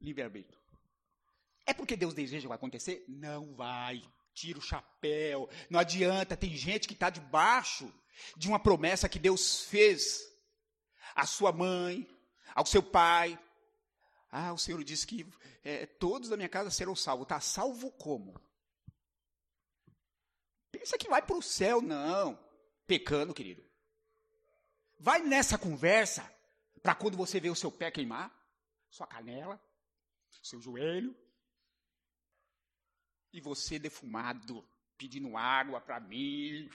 Livre-arbítrio. 0.00 0.61
É 1.66 1.72
porque 1.72 1.96
Deus 1.96 2.14
deseja 2.14 2.42
que 2.42 2.48
vai 2.48 2.56
acontecer? 2.56 3.04
Não 3.08 3.54
vai. 3.54 4.02
Tira 4.34 4.58
o 4.58 4.62
chapéu. 4.62 5.48
Não 5.70 5.78
adianta. 5.78 6.36
Tem 6.36 6.56
gente 6.56 6.88
que 6.88 6.94
está 6.94 7.10
debaixo 7.10 7.92
de 8.36 8.48
uma 8.48 8.58
promessa 8.58 9.08
que 9.08 9.18
Deus 9.18 9.64
fez 9.64 10.20
à 11.14 11.26
sua 11.26 11.52
mãe, 11.52 12.08
ao 12.54 12.66
seu 12.66 12.82
pai. 12.82 13.38
Ah, 14.30 14.52
o 14.52 14.58
Senhor 14.58 14.82
disse 14.82 15.06
que 15.06 15.26
é, 15.62 15.86
todos 15.86 16.28
da 16.28 16.36
minha 16.36 16.48
casa 16.48 16.70
serão 16.70 16.96
salvos. 16.96 17.24
Está 17.24 17.40
salvo 17.40 17.90
como? 17.92 18.40
Pensa 20.70 20.96
que 20.96 21.08
vai 21.08 21.22
para 21.22 21.36
o 21.36 21.42
céu, 21.42 21.80
não. 21.80 22.38
Pecando, 22.86 23.34
querido. 23.34 23.62
Vai 24.98 25.20
nessa 25.20 25.58
conversa 25.58 26.28
para 26.82 26.94
quando 26.94 27.16
você 27.16 27.38
vê 27.38 27.50
o 27.50 27.54
seu 27.54 27.70
pé 27.70 27.90
queimar, 27.90 28.32
sua 28.90 29.06
canela, 29.06 29.60
seu 30.42 30.60
joelho, 30.60 31.16
e 33.32 33.40
você 33.40 33.78
defumado, 33.78 34.66
pedindo 34.96 35.36
água 35.36 35.80
para 35.80 35.98
mim, 35.98 36.70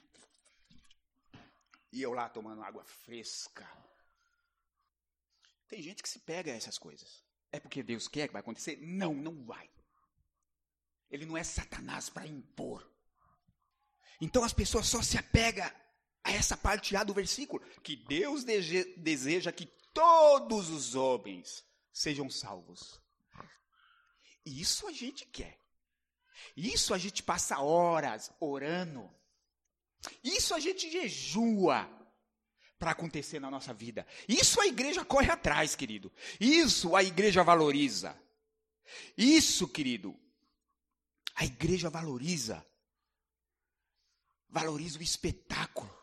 e 1.91 2.01
eu 2.01 2.13
lá 2.13 2.29
tomando 2.29 2.63
água 2.63 2.83
fresca. 2.83 3.67
Tem 5.67 5.81
gente 5.81 6.01
que 6.01 6.09
se 6.09 6.19
pega 6.19 6.51
a 6.51 6.55
essas 6.55 6.77
coisas. 6.77 7.23
É 7.51 7.59
porque 7.59 7.83
Deus 7.83 8.07
quer 8.07 8.27
que 8.27 8.33
vai 8.33 8.41
acontecer? 8.41 8.77
Não, 8.81 9.13
não 9.13 9.43
vai. 9.45 9.69
Ele 11.09 11.25
não 11.25 11.37
é 11.37 11.43
Satanás 11.43 12.09
para 12.09 12.27
impor. 12.27 12.89
Então 14.19 14.43
as 14.43 14.53
pessoas 14.53 14.87
só 14.87 15.01
se 15.01 15.17
apegam 15.17 15.69
a 16.23 16.31
essa 16.31 16.57
parte 16.57 16.95
A 16.95 17.03
do 17.03 17.13
versículo, 17.13 17.65
que 17.81 17.95
Deus 17.95 18.43
deseja 18.43 19.51
que 19.51 19.65
todos 19.93 20.69
os 20.69 20.95
homens 20.95 21.63
sejam 21.91 22.29
salvos. 22.29 23.01
E 24.45 24.61
isso 24.61 24.87
a 24.87 24.91
gente 24.91 25.25
quer. 25.25 25.59
Isso 26.55 26.93
a 26.93 26.97
gente 26.97 27.21
passa 27.23 27.59
horas 27.59 28.31
orando. 28.39 29.09
Isso 30.23 30.53
a 30.53 30.59
gente 30.59 30.89
jejua 30.89 31.89
para 32.77 32.91
acontecer 32.91 33.39
na 33.39 33.49
nossa 33.49 33.73
vida. 33.73 34.05
Isso 34.27 34.61
a 34.61 34.67
igreja 34.67 35.03
corre 35.03 35.31
atrás, 35.31 35.75
querido. 35.75 36.11
Isso 36.39 36.95
a 36.95 37.03
igreja 37.03 37.43
valoriza. 37.43 38.17
Isso, 39.17 39.67
querido, 39.67 40.17
a 41.35 41.45
igreja 41.45 41.89
valoriza. 41.89 42.65
Valoriza 44.49 44.99
o 44.99 45.03
espetáculo. 45.03 45.93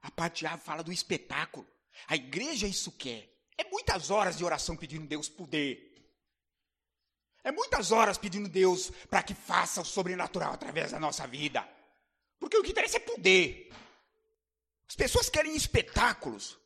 A 0.00 0.10
parte 0.10 0.46
A 0.46 0.56
fala 0.56 0.82
do 0.82 0.92
espetáculo. 0.92 1.66
A 2.08 2.16
igreja 2.16 2.66
isso 2.66 2.92
quer. 2.92 3.32
É 3.58 3.64
muitas 3.70 4.10
horas 4.10 4.36
de 4.36 4.44
oração 4.44 4.76
pedindo 4.76 5.06
Deus 5.06 5.28
poder. 5.28 5.85
É 7.46 7.52
muitas 7.52 7.92
horas 7.92 8.18
pedindo 8.18 8.48
Deus 8.48 8.90
para 9.08 9.22
que 9.22 9.32
faça 9.32 9.80
o 9.80 9.84
sobrenatural 9.84 10.54
através 10.54 10.90
da 10.90 10.98
nossa 10.98 11.28
vida. 11.28 11.64
Porque 12.40 12.56
o 12.56 12.62
que 12.64 12.72
interessa 12.72 12.96
é 12.96 13.00
poder. 13.00 13.72
As 14.88 14.96
pessoas 14.96 15.30
querem 15.30 15.54
espetáculos 15.54 16.58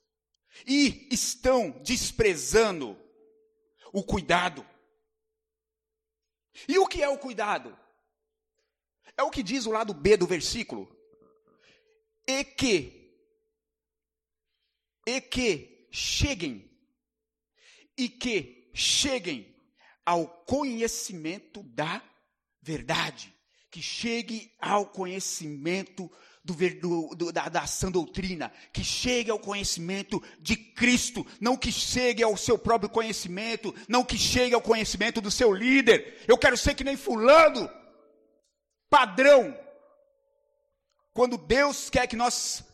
e 0.66 1.06
estão 1.12 1.70
desprezando 1.82 2.98
o 3.92 4.02
cuidado. 4.02 4.66
E 6.66 6.78
o 6.78 6.86
que 6.86 7.02
é 7.02 7.08
o 7.10 7.18
cuidado? 7.18 7.78
É 9.18 9.22
o 9.22 9.30
que 9.30 9.42
diz 9.42 9.66
o 9.66 9.72
lado 9.72 9.92
B 9.92 10.16
do 10.16 10.26
versículo. 10.26 10.90
E 12.26 12.42
que 12.42 13.14
e 15.06 15.20
que 15.20 15.86
cheguem 15.92 16.74
e 17.98 18.08
que 18.08 18.70
cheguem 18.72 19.49
ao 20.10 20.26
conhecimento 20.26 21.62
da 21.62 22.02
verdade, 22.60 23.32
que 23.70 23.80
chegue 23.80 24.52
ao 24.60 24.86
conhecimento 24.86 26.10
do, 26.44 27.14
do, 27.14 27.32
da, 27.32 27.48
da 27.48 27.64
sã 27.64 27.92
doutrina, 27.92 28.52
que 28.72 28.82
chegue 28.82 29.30
ao 29.30 29.38
conhecimento 29.38 30.20
de 30.40 30.56
Cristo, 30.56 31.24
não 31.40 31.56
que 31.56 31.70
chegue 31.70 32.24
ao 32.24 32.36
seu 32.36 32.58
próprio 32.58 32.90
conhecimento, 32.90 33.72
não 33.88 34.04
que 34.04 34.18
chegue 34.18 34.52
ao 34.52 34.60
conhecimento 34.60 35.20
do 35.20 35.30
seu 35.30 35.52
líder. 35.52 36.24
Eu 36.26 36.36
quero 36.36 36.56
ser 36.56 36.74
que 36.74 36.82
nem 36.82 36.96
fulano, 36.96 37.70
padrão. 38.88 39.56
Quando 41.12 41.38
Deus 41.38 41.88
quer 41.88 42.08
que 42.08 42.16
nós 42.16 42.64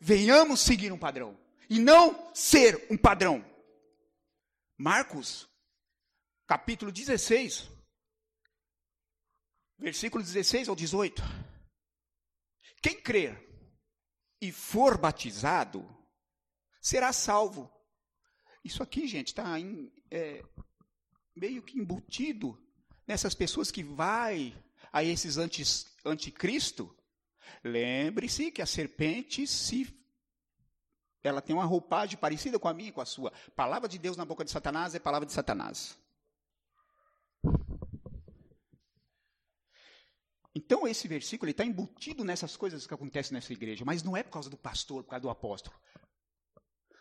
venhamos 0.00 0.60
seguir 0.60 0.92
um 0.92 0.98
padrão 0.98 1.36
e 1.68 1.80
não 1.80 2.30
ser 2.32 2.86
um 2.88 2.96
padrão. 2.96 3.44
Marcos, 4.76 5.48
capítulo 6.48 6.90
16, 6.90 7.68
versículo 9.78 10.24
16 10.24 10.70
ao 10.70 10.74
18. 10.74 11.22
Quem 12.80 12.98
crer 12.98 13.38
e 14.40 14.50
for 14.50 14.96
batizado 14.96 15.86
será 16.80 17.12
salvo. 17.12 17.70
Isso 18.64 18.82
aqui, 18.82 19.06
gente, 19.06 19.28
está 19.28 19.44
é, 20.10 20.42
meio 21.36 21.62
que 21.62 21.78
embutido 21.78 22.58
nessas 23.06 23.34
pessoas 23.34 23.70
que 23.70 23.84
vai 23.84 24.56
a 24.90 25.04
esses 25.04 25.36
anticristo. 26.02 26.96
Lembre-se 27.62 28.50
que 28.50 28.62
a 28.62 28.66
serpente 28.66 29.46
se 29.46 29.94
ela 31.22 31.42
tem 31.42 31.54
uma 31.54 31.66
roupagem 31.66 32.16
parecida 32.16 32.58
com 32.58 32.68
a 32.68 32.74
minha 32.74 32.88
e 32.88 32.92
com 32.92 33.02
a 33.02 33.06
sua. 33.06 33.32
Palavra 33.54 33.86
de 33.86 33.98
Deus 33.98 34.16
na 34.16 34.24
boca 34.24 34.46
de 34.46 34.50
Satanás 34.50 34.94
é 34.94 34.98
palavra 34.98 35.26
de 35.26 35.32
Satanás. 35.32 35.98
Então, 40.58 40.88
esse 40.88 41.06
versículo 41.06 41.48
está 41.48 41.64
embutido 41.64 42.24
nessas 42.24 42.56
coisas 42.56 42.84
que 42.84 42.92
acontecem 42.92 43.32
nessa 43.32 43.52
igreja, 43.52 43.84
mas 43.84 44.02
não 44.02 44.16
é 44.16 44.24
por 44.24 44.32
causa 44.32 44.50
do 44.50 44.56
pastor, 44.56 45.04
por 45.04 45.10
causa 45.10 45.22
do 45.22 45.30
apóstolo. 45.30 45.76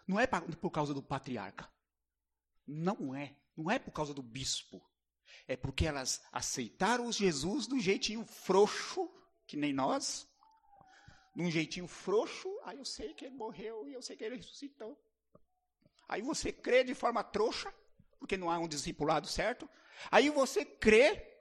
Não 0.07 0.19
é 0.19 0.27
por 0.27 0.69
causa 0.69 0.93
do 0.93 1.01
patriarca. 1.01 1.67
Não 2.67 3.15
é. 3.15 3.35
Não 3.57 3.71
é 3.71 3.79
por 3.79 3.91
causa 3.91 4.13
do 4.13 4.21
bispo. 4.21 4.79
É 5.47 5.57
porque 5.57 5.87
elas 5.87 6.21
aceitaram 6.31 7.11
Jesus 7.11 7.65
do 7.65 7.79
jeitinho 7.79 8.27
frouxo, 8.27 9.09
que 9.47 9.57
nem 9.57 9.73
nós, 9.73 10.29
num 11.35 11.49
jeitinho 11.49 11.87
frouxo, 11.87 12.47
aí 12.63 12.77
eu 12.77 12.85
sei 12.85 13.15
que 13.15 13.25
ele 13.25 13.35
morreu 13.35 13.89
e 13.89 13.93
eu 13.93 14.03
sei 14.03 14.15
que 14.15 14.23
ele 14.23 14.35
ressuscitou. 14.35 14.95
Aí 16.07 16.21
você 16.21 16.53
crê 16.53 16.83
de 16.83 16.93
forma 16.93 17.23
trouxa, 17.23 17.73
porque 18.19 18.37
não 18.37 18.51
há 18.51 18.59
um 18.59 18.67
discipulado 18.67 19.25
certo. 19.25 19.67
Aí 20.11 20.29
você 20.29 20.63
crê, 20.63 21.36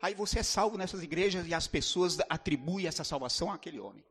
aí 0.00 0.14
você 0.14 0.40
é 0.40 0.42
salvo 0.42 0.76
nessas 0.76 1.02
igrejas 1.02 1.46
e 1.46 1.54
as 1.54 1.66
pessoas 1.66 2.18
atribuem 2.28 2.86
essa 2.86 3.04
salvação 3.04 3.50
àquele 3.50 3.78
homem. 3.78 4.04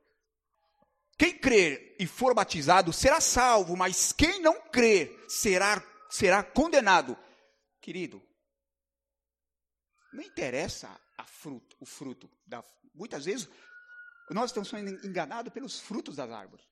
Quem 1.17 1.37
crer 1.37 1.95
e 1.99 2.07
for 2.07 2.33
batizado 2.33 2.91
será 2.91 3.21
salvo, 3.21 3.77
mas 3.77 4.11
quem 4.11 4.41
não 4.41 4.59
crer 4.69 5.25
será, 5.27 5.81
será 6.09 6.43
condenado. 6.43 7.17
Querido, 7.79 8.21
não 10.11 10.23
interessa 10.23 10.89
fruto, 11.43 11.75
o 11.79 11.85
fruto. 11.85 12.29
Da, 12.45 12.63
muitas 12.93 13.25
vezes 13.25 13.49
nós 14.29 14.49
estamos 14.49 14.69
sendo 14.69 15.05
enganados 15.05 15.51
pelos 15.51 15.79
frutos 15.79 16.15
das 16.15 16.31
árvores. 16.31 16.65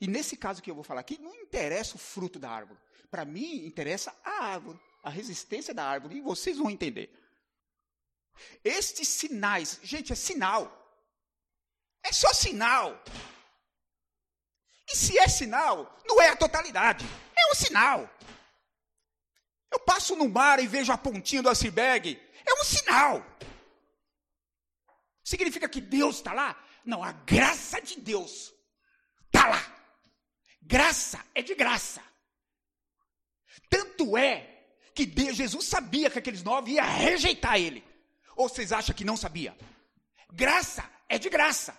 E 0.00 0.06
nesse 0.06 0.36
caso 0.36 0.62
que 0.62 0.70
eu 0.70 0.74
vou 0.74 0.82
falar 0.82 1.00
aqui, 1.00 1.18
não 1.18 1.34
interessa 1.34 1.94
o 1.94 1.98
fruto 1.98 2.38
da 2.38 2.50
árvore. 2.50 2.80
Para 3.10 3.24
mim, 3.24 3.66
interessa 3.66 4.14
a 4.24 4.44
árvore, 4.44 4.80
a 5.02 5.10
resistência 5.10 5.74
da 5.74 5.84
árvore. 5.84 6.16
E 6.16 6.20
vocês 6.20 6.58
vão 6.58 6.70
entender. 6.70 7.12
Estes 8.64 9.08
sinais, 9.08 9.78
gente, 9.82 10.12
é 10.12 10.16
sinal. 10.16 10.76
É 12.02 12.12
só 12.12 12.32
sinal. 12.32 13.02
E 14.90 14.96
se 14.96 15.18
é 15.18 15.28
sinal, 15.28 15.98
não 16.06 16.20
é 16.20 16.30
a 16.30 16.36
totalidade. 16.36 17.04
É 17.36 17.52
um 17.52 17.54
sinal. 17.54 18.10
Eu 19.70 19.78
passo 19.80 20.16
no 20.16 20.28
mar 20.28 20.58
e 20.58 20.66
vejo 20.66 20.92
a 20.92 20.98
pontinha 20.98 21.42
do 21.42 21.48
iceberg. 21.48 22.20
É 22.44 22.54
um 22.54 22.64
sinal. 22.64 23.24
Significa 25.22 25.68
que 25.68 25.80
Deus 25.80 26.16
está 26.16 26.32
lá? 26.32 26.60
Não, 26.84 27.04
a 27.04 27.12
graça 27.12 27.80
de 27.80 28.00
Deus 28.00 28.52
está 29.26 29.48
lá. 29.48 29.76
Graça 30.60 31.24
é 31.34 31.42
de 31.42 31.54
graça. 31.54 32.02
Tanto 33.68 34.16
é 34.16 34.66
que 34.94 35.06
Deus, 35.06 35.36
Jesus 35.36 35.66
sabia 35.66 36.10
que 36.10 36.18
aqueles 36.18 36.42
nove 36.42 36.72
iam 36.72 36.84
rejeitar 36.84 37.56
ele. 37.60 37.84
Ou 38.40 38.48
vocês 38.48 38.72
acham 38.72 38.94
que 38.94 39.04
não 39.04 39.18
sabia? 39.18 39.54
Graça 40.32 40.82
é 41.10 41.18
de 41.18 41.28
graça. 41.28 41.76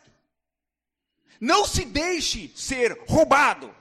Não 1.39 1.66
se 1.66 1.84
deixe 1.84 2.53
ser 2.55 2.95
roubado. 3.07 3.74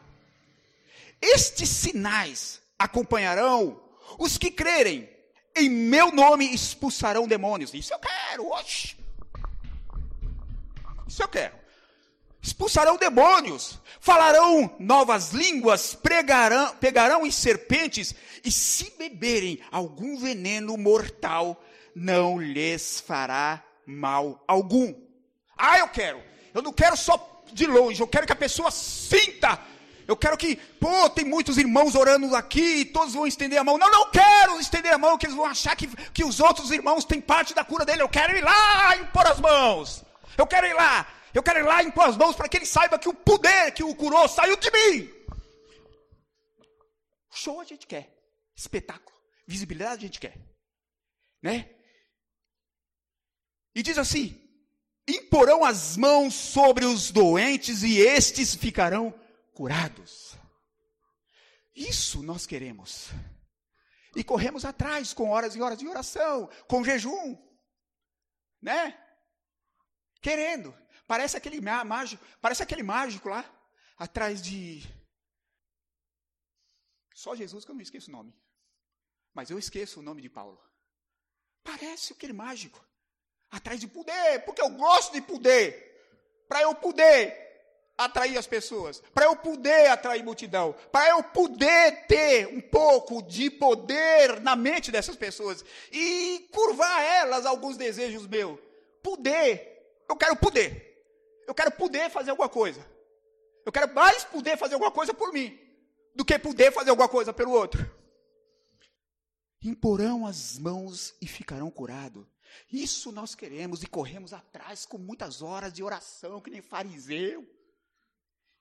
Estes 1.21 1.69
sinais 1.69 2.59
acompanharão 2.79 3.79
os 4.19 4.39
que 4.39 4.51
crerem. 4.51 5.07
Em 5.55 5.69
meu 5.69 6.11
nome 6.11 6.55
expulsarão 6.55 7.29
demônios. 7.29 7.75
Isso 7.75 7.93
eu 7.93 7.99
quero. 7.99 8.49
Oxe. 8.49 8.97
Isso 11.07 11.23
eu 11.23 11.29
quero. 11.29 11.61
Expulsarão 12.41 12.97
demônios, 12.97 13.79
falarão 14.01 14.75
novas 14.79 15.33
línguas, 15.33 15.95
pregarão, 15.95 16.75
pegarão 16.77 17.27
em 17.27 17.31
serpentes, 17.31 18.15
e 18.43 18.51
se 18.51 18.95
beberem 18.97 19.61
algum 19.71 20.17
veneno 20.17 20.79
mortal, 20.79 21.63
não 21.95 22.41
lhes 22.41 23.01
fará 23.01 23.63
mal 23.87 24.43
algum. 24.47 24.95
Ah, 25.57 25.79
eu 25.79 25.89
quero. 25.89 26.23
Eu 26.55 26.63
não 26.63 26.73
quero 26.73 26.97
só 26.97 27.45
de 27.53 27.67
longe, 27.67 28.01
eu 28.01 28.09
quero 28.09 28.27
que 28.27 28.33
a 28.33 28.37
pessoa 28.37 28.71
sinta. 28.71 29.61
Eu 30.07 30.17
quero 30.17 30.37
que, 30.37 30.57
pô, 30.57 31.09
tem 31.11 31.25
muitos 31.25 31.57
irmãos 31.57 31.95
orando 31.95 32.35
aqui, 32.35 32.85
todos 32.87 33.15
vão 33.15 33.27
estender 33.27 33.59
a 33.61 33.65
mão. 33.65 33.79
Não, 33.79 33.91
não 33.91 34.11
quero 34.11 34.59
estender 34.59 34.93
a 34.93 34.99
mão, 34.99 35.17
que 35.17 35.27
eles 35.27 35.37
vão 35.37 35.47
achar 35.47 35.77
que, 35.77 35.87
que 36.13 36.25
os 36.25 36.41
outros 36.41 36.73
irmãos 36.73 37.05
têm 37.05 37.21
parte 37.21 37.55
da 37.55 37.65
cura 37.65 37.85
dele. 37.85 38.03
Eu 38.03 38.09
quero 38.09 38.37
ir 38.37 38.43
lá 38.43 38.97
e 38.97 39.03
impor 39.03 39.27
as 39.27 39.39
mãos. 39.39 40.05
Eu 40.37 40.47
quero 40.49 40.67
ir 40.67 40.75
lá. 40.75 41.07
Eu 41.33 41.43
quero 41.45 41.61
ir 41.61 41.63
lá 41.63 41.83
e 41.83 41.87
impor 41.87 42.09
as 42.09 42.17
mãos 42.17 42.35
para 42.35 42.49
que 42.49 42.57
ele 42.57 42.67
saiba 42.67 42.99
que 42.99 43.09
o 43.09 43.15
poder 43.15 43.71
que 43.73 43.85
o 43.85 43.95
curou 43.95 44.27
saiu 44.27 44.57
de 44.57 44.71
mim. 44.73 45.15
Show 47.33 47.61
a 47.61 47.65
gente 47.65 47.87
quer. 47.87 48.13
Espetáculo. 48.57 49.17
Visibilidade 49.47 50.05
a 50.05 50.09
gente 50.09 50.19
quer. 50.19 50.37
Né? 51.41 51.71
E 53.81 53.83
diz 53.83 53.97
assim: 53.97 54.39
imporão 55.09 55.65
as 55.65 55.97
mãos 55.97 56.35
sobre 56.35 56.85
os 56.85 57.11
doentes 57.11 57.83
e 57.83 57.97
estes 57.97 58.55
ficarão 58.55 59.19
curados. 59.55 60.37
Isso 61.75 62.23
nós 62.23 62.45
queremos. 62.45 63.09
E 64.15 64.23
corremos 64.23 64.67
atrás 64.67 65.15
com 65.15 65.31
horas 65.31 65.57
e 65.57 65.63
horas 65.63 65.79
de 65.79 65.89
oração, 65.89 66.47
com 66.69 66.85
jejum, 66.85 67.39
né? 68.61 69.03
Querendo. 70.21 70.77
Parece 71.07 71.39
aquele 71.39 71.59
mágico, 71.59 72.23
parece 72.39 72.63
aquele 72.63 72.83
mágico 72.83 73.31
lá 73.31 73.51
atrás 73.97 74.43
de 74.43 74.83
só 77.15 77.35
Jesus 77.35 77.65
que 77.65 77.71
eu 77.71 77.75
não 77.75 77.81
esqueço 77.81 78.11
o 78.11 78.13
nome. 78.13 78.39
Mas 79.33 79.49
eu 79.49 79.59
esqueço 79.59 80.01
o 80.01 80.03
nome 80.03 80.21
de 80.21 80.29
Paulo. 80.29 80.63
Parece 81.65 82.13
aquele 82.13 82.35
mágico 82.35 82.90
atrás 83.51 83.81
de 83.81 83.87
poder, 83.87 84.45
porque 84.45 84.63
eu 84.63 84.71
gosto 84.71 85.13
de 85.13 85.21
poder. 85.21 85.89
Para 86.49 86.63
eu 86.63 86.75
poder 86.75 87.51
atrair 87.97 88.39
as 88.39 88.47
pessoas, 88.47 89.03
para 89.15 89.27
eu 89.27 89.37
poder 89.37 89.89
atrair 89.91 90.25
multidão, 90.25 90.75
para 90.91 91.11
eu 91.11 91.23
poder 91.23 92.07
ter 92.07 92.49
um 92.49 92.61
pouco 92.61 93.23
de 93.23 93.51
poder 93.51 94.41
na 94.41 94.57
mente 94.57 94.91
dessas 94.91 95.17
pessoas 95.17 95.65
e 95.93 96.49
curvar 96.53 97.03
elas 97.03 97.45
alguns 97.45 97.77
desejos 97.77 98.27
meus. 98.27 98.59
Poder, 99.03 100.03
eu 100.09 100.17
quero 100.17 100.37
poder. 100.37 100.89
Eu 101.47 101.55
quero 101.55 101.71
poder 101.73 102.11
fazer 102.11 102.31
alguma 102.31 102.49
coisa. 102.49 102.85
Eu 103.67 103.73
quero 103.73 103.93
mais 103.95 104.25
poder 104.25 104.57
fazer 104.57 104.75
alguma 104.75 104.91
coisa 104.91 105.13
por 105.13 105.33
mim 105.33 105.59
do 106.15 106.25
que 106.25 106.39
poder 106.39 106.73
fazer 106.73 106.91
alguma 106.91 107.09
coisa 107.09 107.33
pelo 107.33 107.53
outro. 107.53 107.89
Imporão 109.63 110.27
as 110.27 110.59
mãos 110.59 111.15
e 111.21 111.27
ficarão 111.27 111.71
curados. 111.71 112.27
Isso 112.71 113.13
nós 113.13 113.35
queremos 113.35 113.83
e 113.83 113.87
corremos 113.87 114.33
atrás 114.33 114.87
com 114.87 114.99
muitas 114.99 115.43
horas 115.43 115.73
de 115.73 115.83
oração, 115.83 116.41
que 116.41 116.51
nem 116.51 116.63
fariseu. 116.63 117.49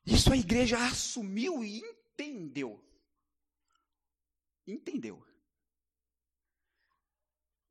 Isso 0.06 0.32
a 0.32 0.38
igreja 0.38 0.78
assumiu 0.78 1.64
e 1.64 1.80
entendeu. 1.80 2.84
Entendeu. 4.66 5.26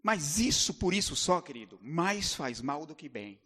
Mas 0.02 0.38
isso, 0.38 0.74
por 0.74 0.94
isso 0.94 1.14
só, 1.16 1.40
querido, 1.40 1.78
mais 1.82 2.34
faz 2.34 2.60
mal 2.60 2.86
do 2.86 2.94
que 2.94 3.08
bem. 3.08 3.40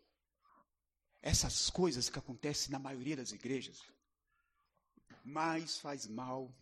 Essas 1.21 1.71
coisas 1.71 2.09
que 2.09 2.19
acontecem 2.19 2.71
na 2.71 2.79
maioria 2.79 3.17
das 3.17 3.33
igrejas, 3.33 3.83
mais 5.25 5.79
faz 5.79 6.07
mal 6.07 6.55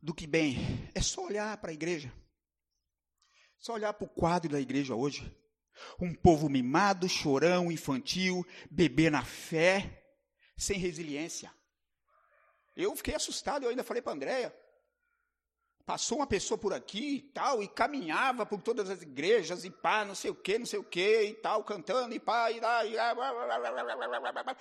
do 0.00 0.14
que 0.14 0.26
bem. 0.26 0.56
É 0.94 1.02
só 1.02 1.24
olhar 1.24 1.56
para 1.58 1.70
a 1.70 1.74
igreja. 1.74 2.12
Só 3.58 3.74
olhar 3.74 3.92
para 3.92 4.06
o 4.06 4.08
quadro 4.08 4.50
da 4.50 4.60
igreja 4.60 4.94
hoje. 4.94 5.34
Um 6.00 6.14
povo 6.14 6.48
mimado, 6.48 7.08
chorão, 7.08 7.70
infantil, 7.70 8.46
bebê 8.70 9.10
na 9.10 9.24
fé, 9.24 10.04
sem 10.56 10.78
resiliência. 10.78 11.52
Eu 12.76 12.94
fiquei 12.96 13.14
assustado, 13.14 13.64
eu 13.64 13.70
ainda 13.70 13.84
falei 13.84 14.02
para 14.02 14.12
a 14.12 14.14
Andréia. 14.14 14.56
Passou 15.84 16.18
uma 16.18 16.26
pessoa 16.26 16.58
por 16.58 16.72
aqui 16.72 17.16
e 17.16 17.22
tal, 17.22 17.62
e 17.62 17.68
caminhava 17.68 18.44
por 18.44 18.60
todas 18.60 18.90
as 18.90 19.02
igrejas, 19.02 19.64
e 19.64 19.70
pá, 19.70 20.04
não 20.04 20.14
sei 20.14 20.30
o 20.30 20.34
que, 20.34 20.58
não 20.58 20.66
sei 20.66 20.78
o 20.78 20.84
que, 20.84 21.22
e 21.22 21.34
tal, 21.34 21.64
cantando, 21.64 22.14
e 22.14 22.20
pá, 22.20 22.50
e 22.50 22.60
lá, 22.60 22.84
e 22.84 22.94
lá. 22.94 24.56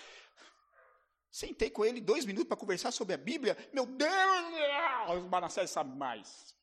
Sentei 1.30 1.70
com 1.70 1.84
ele 1.84 2.00
dois 2.00 2.26
minutos 2.26 2.48
para 2.48 2.58
conversar 2.58 2.92
sobre 2.92 3.14
a 3.14 3.18
Bíblia. 3.18 3.58
Meu 3.74 3.86
Deus, 3.86 4.12
os 5.18 5.30
Manassés 5.30 5.70
sabem 5.70 5.96
mais. 5.96 6.56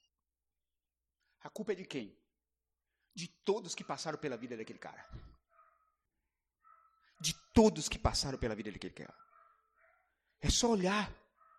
A 1.43 1.51
culpa 1.51 1.73
é 1.73 1.75
de 1.75 1.85
quem? 1.85 2.17
De 3.15 3.29
todos 3.29 3.75
que 3.75 3.85
passaram 3.85 4.19
pela 4.19 4.37
vida 4.37 4.57
daquele 4.57 4.79
cara. 4.79 5.09
De 7.21 7.33
todos 7.53 7.89
que 7.89 7.99
passaram 7.99 8.39
pela 8.39 8.55
vida 8.55 8.73
daquele 8.73 8.93
cara. 8.93 9.15
É 10.41 10.51
só 10.51 10.71
olhar 10.71 11.11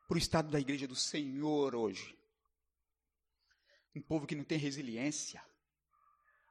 para 0.07 0.15
o 0.15 0.17
estado 0.17 0.51
da 0.51 0.59
igreja 0.59 0.87
do 0.87 0.95
Senhor 0.95 1.75
hoje. 1.75 2.17
Um 3.95 4.01
povo 4.01 4.27
que 4.27 4.35
não 4.35 4.43
tem 4.43 4.57
resiliência. 4.57 5.41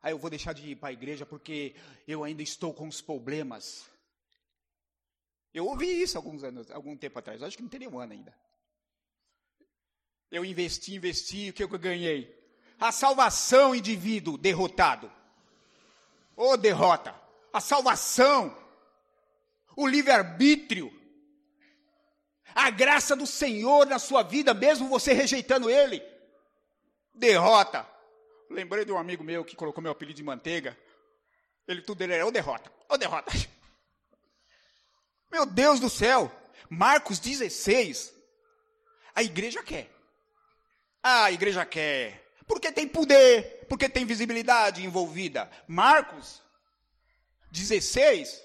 Aí 0.03 0.11
ah, 0.11 0.11
eu 0.11 0.19
vou 0.19 0.29
deixar 0.29 0.53
de 0.53 0.71
ir 0.71 0.77
para 0.77 0.91
a 0.91 0.93
igreja 0.93 1.25
porque 1.25 1.75
eu 2.07 2.25
ainda 2.25 2.43
estou 2.43 2.75
com 2.75 2.87
os 2.87 3.01
problemas. 3.01 3.89
Eu 5.53 5.67
ouvi 5.67 5.87
isso 6.03 6.19
alguns 6.19 6.43
anos, 6.45 6.71
algum 6.71 6.97
tempo 6.97 7.19
atrás, 7.19 7.43
acho 7.43 7.57
que 7.57 7.63
não 7.63 7.71
tem 7.71 7.81
nenhum 7.81 7.99
ano 7.99 8.13
ainda. 8.13 8.37
Eu 10.31 10.45
investi, 10.45 10.97
investi, 10.97 11.49
o 11.49 11.53
que 11.55 11.63
eu 11.63 11.69
ganhei? 11.69 12.44
A 12.85 12.93
salvação, 12.93 13.75
indivíduo 13.75 14.37
derrotado. 14.37 15.11
Ô 16.37 16.51
oh, 16.51 16.57
derrota. 16.59 17.19
A 17.51 17.59
salvação. 17.59 18.55
O 19.75 19.87
livre-arbítrio. 19.87 20.93
A 22.55 22.69
graça 22.69 23.17
do 23.17 23.27
Senhor 23.27 23.87
na 23.87 23.99
sua 23.99 24.23
vida, 24.23 24.53
mesmo 24.53 24.87
você 24.87 25.15
rejeitando 25.15 25.71
Ele. 25.71 26.03
Derrota. 27.15 27.89
Lembrei 28.51 28.85
de 28.85 28.93
um 28.93 28.99
amigo 28.99 29.25
meu 29.25 29.47
que 29.47 29.57
colocou 29.57 29.83
meu 29.83 29.93
apelido 29.93 30.19
de 30.19 30.23
manteiga. 30.23 30.79
Ele 31.67 31.81
tudo 31.81 32.03
ele 32.03 32.13
era, 32.13 32.27
ô 32.27 32.31
derrota, 32.31 32.71
ô 32.87 32.99
derrota. 32.99 33.33
Meu 35.33 35.47
Deus 35.47 35.81
do 35.81 35.89
céu! 35.89 36.31
Marcos 36.69 37.19
16. 37.19 38.15
A 39.15 39.23
igreja 39.23 39.63
quer. 39.63 39.91
A 41.03 41.33
igreja 41.33 41.65
quer. 41.65 42.24
Porque 42.47 42.71
tem 42.71 42.87
poder, 42.87 43.67
porque 43.69 43.89
tem 43.89 44.05
visibilidade 44.05 44.85
envolvida. 44.85 45.51
Marcos 45.67 46.43
16, 47.51 48.43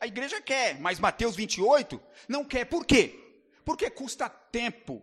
a 0.00 0.06
igreja 0.06 0.40
quer, 0.40 0.78
mas 0.80 0.98
Mateus 0.98 1.34
28 1.36 2.00
não 2.28 2.44
quer. 2.44 2.64
Por 2.66 2.84
quê? 2.84 3.18
Porque 3.64 3.90
custa 3.90 4.28
tempo. 4.28 5.02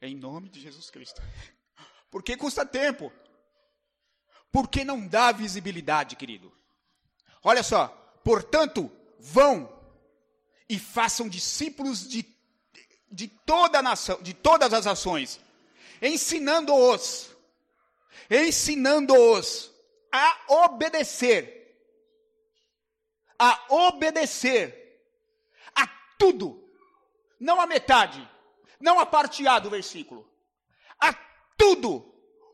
Em 0.00 0.14
nome 0.14 0.48
de 0.48 0.60
Jesus 0.60 0.90
Cristo. 0.90 1.22
Porque 2.10 2.36
custa 2.36 2.66
tempo. 2.66 3.12
Porque 4.50 4.84
não 4.84 5.06
dá 5.06 5.32
visibilidade, 5.32 6.16
querido. 6.16 6.52
Olha 7.42 7.62
só, 7.62 7.88
portanto, 8.22 8.90
vão 9.18 9.80
e 10.68 10.78
façam 10.78 11.28
discípulos 11.28 12.08
de, 12.08 12.24
de 13.10 13.28
toda 13.28 13.78
a 13.78 13.82
nação, 13.82 14.20
de 14.22 14.34
todas 14.34 14.72
as 14.72 14.86
ações, 14.86 15.40
ensinando-os, 16.00 17.31
ensinando-os 18.30 19.72
a 20.12 20.64
obedecer, 20.64 21.76
a 23.38 23.66
obedecer 23.70 25.00
a 25.74 25.86
tudo, 26.18 26.70
não 27.40 27.60
a 27.60 27.66
metade, 27.66 28.28
não 28.80 28.98
a 29.00 29.06
parte 29.06 29.46
A 29.46 29.58
do 29.58 29.70
versículo, 29.70 30.30
a 31.00 31.12
tudo 31.56 32.12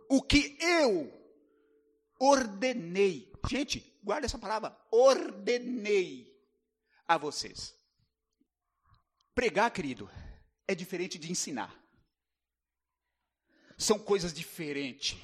o 0.08 0.22
que 0.22 0.56
eu 0.60 1.12
ordenei. 2.18 3.32
Gente, 3.48 3.98
guarda 4.02 4.26
essa 4.26 4.38
palavra, 4.38 4.78
ordenei 4.90 6.34
a 7.06 7.16
vocês. 7.16 7.74
Pregar, 9.34 9.70
querido, 9.70 10.10
é 10.66 10.74
diferente 10.74 11.18
de 11.18 11.30
ensinar. 11.30 11.74
São 13.78 13.98
coisas 13.98 14.32
diferentes. 14.32 15.16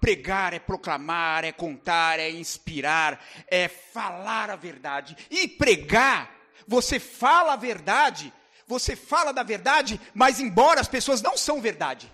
Pregar 0.00 0.52
é 0.52 0.58
proclamar, 0.58 1.44
é 1.44 1.52
contar, 1.52 2.18
é 2.18 2.30
inspirar, 2.30 3.24
é 3.46 3.68
falar 3.68 4.50
a 4.50 4.56
verdade. 4.56 5.16
E 5.30 5.46
pregar, 5.48 6.34
você 6.66 6.98
fala 6.98 7.54
a 7.54 7.56
verdade, 7.56 8.32
você 8.66 8.94
fala 8.94 9.32
da 9.32 9.42
verdade, 9.42 10.00
mas 10.14 10.40
embora 10.40 10.80
as 10.80 10.88
pessoas 10.88 11.22
não 11.22 11.36
são 11.36 11.60
verdade. 11.60 12.12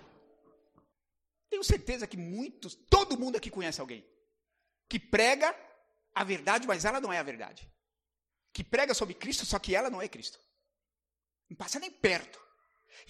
Tenho 1.49 1.63
certeza 1.63 2.07
que 2.07 2.17
muitos, 2.17 2.75
todo 2.75 3.17
mundo 3.17 3.37
aqui 3.37 3.49
conhece 3.49 3.79
alguém 3.79 4.05
que 4.89 4.99
prega 4.99 5.55
a 6.13 6.23
verdade, 6.23 6.67
mas 6.67 6.85
ela 6.85 6.99
não 6.99 7.11
é 7.11 7.19
a 7.19 7.23
verdade. 7.23 7.69
Que 8.53 8.63
prega 8.63 8.93
sobre 8.93 9.13
Cristo, 9.13 9.45
só 9.45 9.59
que 9.59 9.75
ela 9.75 9.89
não 9.89 10.01
é 10.01 10.07
Cristo. 10.07 10.39
Não 11.49 11.55
passa 11.55 11.79
nem 11.79 11.91
perto. 11.91 12.39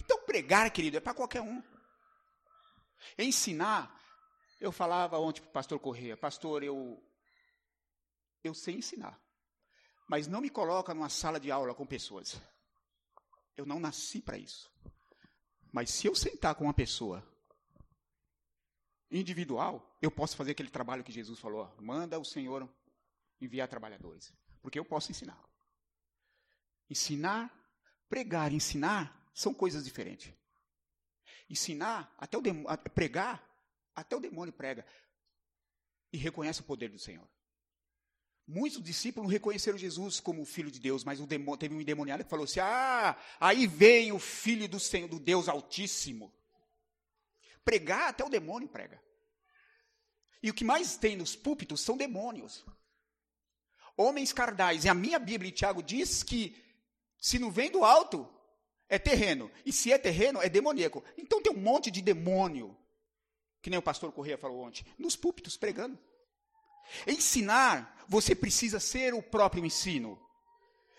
Então, 0.00 0.22
pregar, 0.24 0.70
querido, 0.70 0.96
é 0.96 1.00
para 1.00 1.14
qualquer 1.14 1.40
um. 1.40 1.62
Ensinar, 3.16 3.97
eu 4.60 4.72
falava 4.72 5.18
ontem 5.18 5.40
para 5.40 5.50
o 5.50 5.52
pastor 5.52 5.78
Correia, 5.78 6.16
pastor, 6.16 6.62
eu, 6.62 7.02
eu 8.42 8.54
sei 8.54 8.76
ensinar, 8.76 9.20
mas 10.08 10.26
não 10.26 10.40
me 10.40 10.50
coloca 10.50 10.94
numa 10.94 11.08
sala 11.08 11.38
de 11.38 11.50
aula 11.50 11.74
com 11.74 11.86
pessoas. 11.86 12.40
Eu 13.56 13.66
não 13.66 13.80
nasci 13.80 14.20
para 14.20 14.38
isso. 14.38 14.70
Mas 15.72 15.90
se 15.90 16.06
eu 16.06 16.14
sentar 16.14 16.54
com 16.54 16.64
uma 16.64 16.74
pessoa 16.74 17.26
individual, 19.10 19.98
eu 20.00 20.10
posso 20.10 20.36
fazer 20.36 20.52
aquele 20.52 20.70
trabalho 20.70 21.04
que 21.04 21.12
Jesus 21.12 21.38
falou: 21.38 21.74
manda 21.80 22.18
o 22.18 22.24
Senhor 22.24 22.68
enviar 23.40 23.68
trabalhadores. 23.68 24.32
Porque 24.62 24.78
eu 24.78 24.84
posso 24.84 25.10
ensinar. 25.10 25.42
Ensinar, 26.90 27.52
pregar, 28.08 28.52
ensinar 28.52 29.30
são 29.34 29.52
coisas 29.52 29.84
diferentes. 29.84 30.32
Ensinar, 31.50 32.14
até 32.18 32.36
o 32.36 32.42
pregar, 32.94 33.47
até 34.00 34.16
o 34.16 34.20
demônio 34.20 34.52
prega 34.52 34.84
e 36.12 36.16
reconhece 36.16 36.60
o 36.60 36.64
poder 36.64 36.88
do 36.88 36.98
Senhor. 36.98 37.28
Muitos 38.46 38.82
discípulos 38.82 39.30
reconheceram 39.30 39.76
Jesus 39.76 40.20
como 40.20 40.44
filho 40.46 40.70
de 40.70 40.80
Deus, 40.80 41.04
mas 41.04 41.20
demônio, 41.20 41.58
teve 41.58 41.74
um 41.74 41.80
endemoniado 41.80 42.24
que 42.24 42.30
falou 42.30 42.44
assim: 42.44 42.60
Ah, 42.60 43.14
aí 43.38 43.66
vem 43.66 44.10
o 44.12 44.18
filho 44.18 44.66
do 44.66 44.80
Senhor, 44.80 45.08
do 45.08 45.18
Deus 45.18 45.48
Altíssimo. 45.48 46.32
Pregar, 47.62 48.08
até 48.08 48.24
o 48.24 48.30
demônio 48.30 48.68
prega. 48.68 49.02
E 50.42 50.48
o 50.48 50.54
que 50.54 50.64
mais 50.64 50.96
tem 50.96 51.16
nos 51.16 51.36
púlpitos 51.36 51.80
são 51.80 51.96
demônios. 51.96 52.64
Homens 53.96 54.32
cardais. 54.32 54.84
E 54.84 54.88
a 54.88 54.94
minha 54.94 55.18
Bíblia, 55.18 55.50
Tiago, 55.50 55.82
diz 55.82 56.22
que 56.22 56.56
se 57.18 57.38
não 57.38 57.50
vem 57.50 57.70
do 57.70 57.84
alto, 57.84 58.32
é 58.88 58.98
terreno. 58.98 59.50
E 59.66 59.72
se 59.72 59.92
é 59.92 59.98
terreno, 59.98 60.40
é 60.40 60.48
demoníaco. 60.48 61.04
Então 61.16 61.42
tem 61.42 61.52
um 61.52 61.60
monte 61.60 61.90
de 61.90 62.00
demônio. 62.00 62.77
Que 63.68 63.70
nem 63.70 63.78
o 63.78 63.82
pastor 63.82 64.10
Correia 64.10 64.38
falou 64.38 64.62
ontem. 64.62 64.82
Nos 64.98 65.14
púlpitos, 65.14 65.58
pregando. 65.58 65.98
Ensinar, 67.06 68.02
você 68.08 68.34
precisa 68.34 68.80
ser 68.80 69.12
o 69.12 69.22
próprio 69.22 69.62
ensino. 69.62 70.18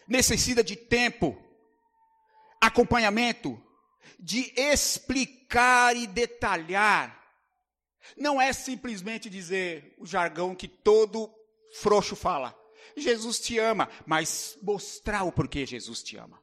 Necessita 0.07 0.63
de 0.63 0.75
tempo, 0.75 1.35
acompanhamento, 2.61 3.59
de 4.19 4.53
explicar 4.55 5.97
e 5.97 6.05
detalhar. 6.05 7.19
Não 8.15 8.39
é 8.39 8.53
simplesmente 8.53 9.31
dizer 9.31 9.95
o 9.97 10.05
jargão 10.05 10.53
que 10.53 10.67
todo 10.67 11.27
frouxo 11.73 12.15
fala. 12.15 12.55
Jesus 12.95 13.39
te 13.39 13.57
ama, 13.57 13.89
mas 14.05 14.59
mostrar 14.61 15.23
o 15.23 15.31
porquê 15.31 15.65
Jesus 15.65 16.03
te 16.03 16.17
ama. 16.17 16.39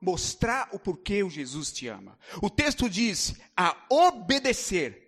Mostrar 0.00 0.68
o 0.70 0.78
porquê 0.78 1.24
o 1.24 1.30
Jesus 1.30 1.72
te 1.72 1.88
ama. 1.88 2.16
O 2.40 2.48
texto 2.48 2.88
diz 2.88 3.34
a 3.56 3.84
obedecer 3.90 5.03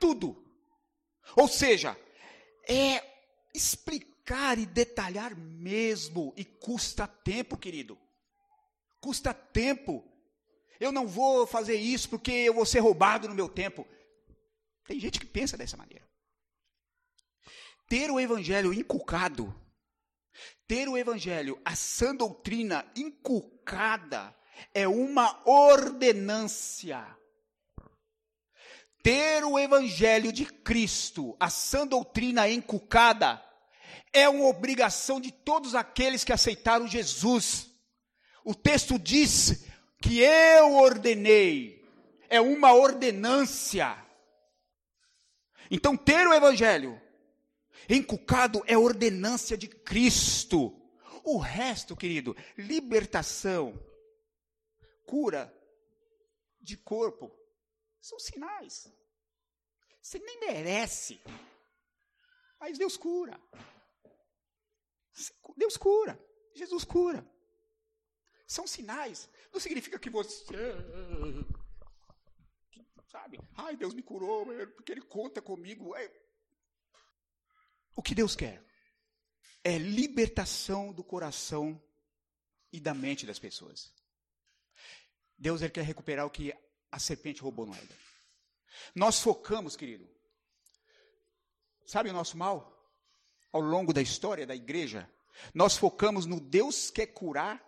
tudo. 0.00 0.42
Ou 1.36 1.46
seja, 1.46 1.96
é 2.68 3.04
explicar 3.54 4.58
e 4.58 4.66
detalhar 4.66 5.36
mesmo. 5.36 6.32
E 6.36 6.44
custa 6.44 7.06
tempo, 7.06 7.56
querido. 7.56 7.98
Custa 9.00 9.32
tempo. 9.32 10.04
Eu 10.80 10.90
não 10.90 11.06
vou 11.06 11.46
fazer 11.46 11.76
isso 11.76 12.08
porque 12.08 12.32
eu 12.32 12.54
vou 12.54 12.64
ser 12.64 12.80
roubado 12.80 13.28
no 13.28 13.34
meu 13.34 13.48
tempo. 13.48 13.86
Tem 14.86 14.98
gente 14.98 15.20
que 15.20 15.26
pensa 15.26 15.56
dessa 15.56 15.76
maneira. 15.76 16.08
Ter 17.86 18.10
o 18.10 18.18
evangelho 18.18 18.72
inculcado, 18.72 19.54
ter 20.66 20.88
o 20.88 20.96
evangelho, 20.96 21.60
a 21.64 21.74
sã 21.74 22.14
doutrina 22.14 22.90
inculcada, 22.96 24.34
é 24.72 24.86
uma 24.86 25.42
ordenância 25.44 27.04
ter 29.02 29.44
o 29.44 29.58
evangelho 29.58 30.32
de 30.32 30.44
Cristo, 30.44 31.36
a 31.38 31.48
sã 31.48 31.86
doutrina 31.86 32.48
encucada, 32.48 33.42
é 34.12 34.28
uma 34.28 34.46
obrigação 34.46 35.20
de 35.20 35.30
todos 35.30 35.74
aqueles 35.74 36.24
que 36.24 36.32
aceitaram 36.32 36.86
Jesus. 36.86 37.70
O 38.44 38.54
texto 38.54 38.98
diz 38.98 39.64
que 40.00 40.20
eu 40.20 40.74
ordenei, 40.74 41.84
é 42.28 42.40
uma 42.40 42.72
ordenância. 42.72 43.96
Então, 45.70 45.96
ter 45.96 46.26
o 46.26 46.34
evangelho 46.34 47.00
encucado 47.88 48.62
é 48.66 48.76
ordenância 48.76 49.56
de 49.56 49.68
Cristo. 49.68 50.76
O 51.22 51.38
resto, 51.38 51.96
querido, 51.96 52.36
libertação, 52.56 53.78
cura 55.06 55.52
de 56.60 56.76
corpo, 56.76 57.30
são 58.00 58.18
sinais. 58.18 58.92
Você 60.02 60.18
nem 60.18 60.40
merece. 60.40 61.20
Mas 62.58 62.78
Deus 62.78 62.96
cura. 62.96 63.40
Deus 65.56 65.76
cura. 65.76 66.18
Jesus 66.54 66.84
cura. 66.84 67.26
São 68.46 68.66
sinais. 68.66 69.28
Não 69.52 69.60
significa 69.60 69.98
que 69.98 70.10
você. 70.10 70.44
Sabe? 73.08 73.40
Ai, 73.56 73.76
Deus 73.76 73.92
me 73.92 74.02
curou, 74.02 74.46
porque 74.74 74.92
Ele 74.92 75.02
conta 75.02 75.42
comigo. 75.42 75.94
É. 75.96 76.10
O 77.94 78.02
que 78.02 78.14
Deus 78.14 78.34
quer 78.34 78.64
é 79.62 79.76
libertação 79.76 80.92
do 80.92 81.04
coração 81.04 81.80
e 82.72 82.80
da 82.80 82.94
mente 82.94 83.26
das 83.26 83.38
pessoas. 83.38 83.92
Deus 85.36 85.62
ele 85.62 85.72
quer 85.72 85.84
recuperar 85.84 86.26
o 86.26 86.30
que 86.30 86.52
a 86.90 86.98
serpente 86.98 87.42
roubou 87.42 87.66
no 87.66 87.74
Éden. 87.74 87.96
Nós 88.94 89.20
focamos, 89.20 89.76
querido. 89.76 90.08
Sabe 91.86 92.10
o 92.10 92.12
nosso 92.12 92.36
mal? 92.36 92.76
Ao 93.52 93.60
longo 93.60 93.92
da 93.92 94.00
história 94.00 94.46
da 94.46 94.54
igreja, 94.54 95.10
nós 95.54 95.76
focamos 95.76 96.26
no 96.26 96.40
Deus 96.40 96.90
quer 96.90 97.06
curar 97.06 97.64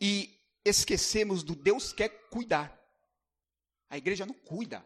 e 0.00 0.36
esquecemos 0.64 1.42
do 1.42 1.54
Deus 1.54 1.92
quer 1.92 2.08
cuidar. 2.28 2.76
A 3.88 3.96
igreja 3.96 4.26
não 4.26 4.34
cuida. 4.34 4.84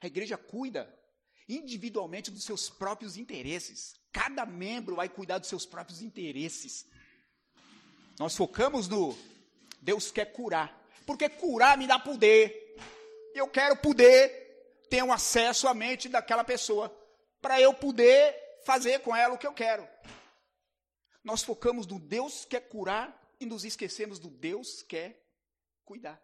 A 0.00 0.06
igreja 0.06 0.38
cuida 0.38 0.92
individualmente 1.48 2.30
dos 2.30 2.44
seus 2.44 2.70
próprios 2.70 3.16
interesses. 3.16 4.00
Cada 4.12 4.46
membro 4.46 4.96
vai 4.96 5.08
cuidar 5.08 5.38
dos 5.38 5.48
seus 5.48 5.66
próprios 5.66 6.00
interesses. 6.00 6.86
Nós 8.18 8.34
focamos 8.34 8.88
no 8.88 9.16
Deus 9.80 10.10
quer 10.10 10.32
curar 10.32 10.77
porque 11.08 11.26
curar 11.26 11.78
me 11.78 11.86
dá 11.86 11.98
poder. 11.98 12.76
Eu 13.34 13.48
quero 13.48 13.74
poder 13.78 14.28
ter 14.90 15.02
um 15.02 15.10
acesso 15.10 15.66
à 15.66 15.72
mente 15.72 16.06
daquela 16.06 16.44
pessoa, 16.44 16.94
para 17.40 17.58
eu 17.58 17.72
poder 17.72 18.36
fazer 18.66 19.00
com 19.00 19.16
ela 19.16 19.32
o 19.32 19.38
que 19.38 19.46
eu 19.46 19.54
quero. 19.54 19.88
Nós 21.24 21.42
focamos 21.42 21.86
no 21.86 21.98
Deus 21.98 22.44
quer 22.44 22.68
curar 22.68 23.18
e 23.40 23.46
nos 23.46 23.64
esquecemos 23.64 24.18
do 24.18 24.28
Deus 24.28 24.82
quer 24.82 25.18
cuidar. 25.82 26.22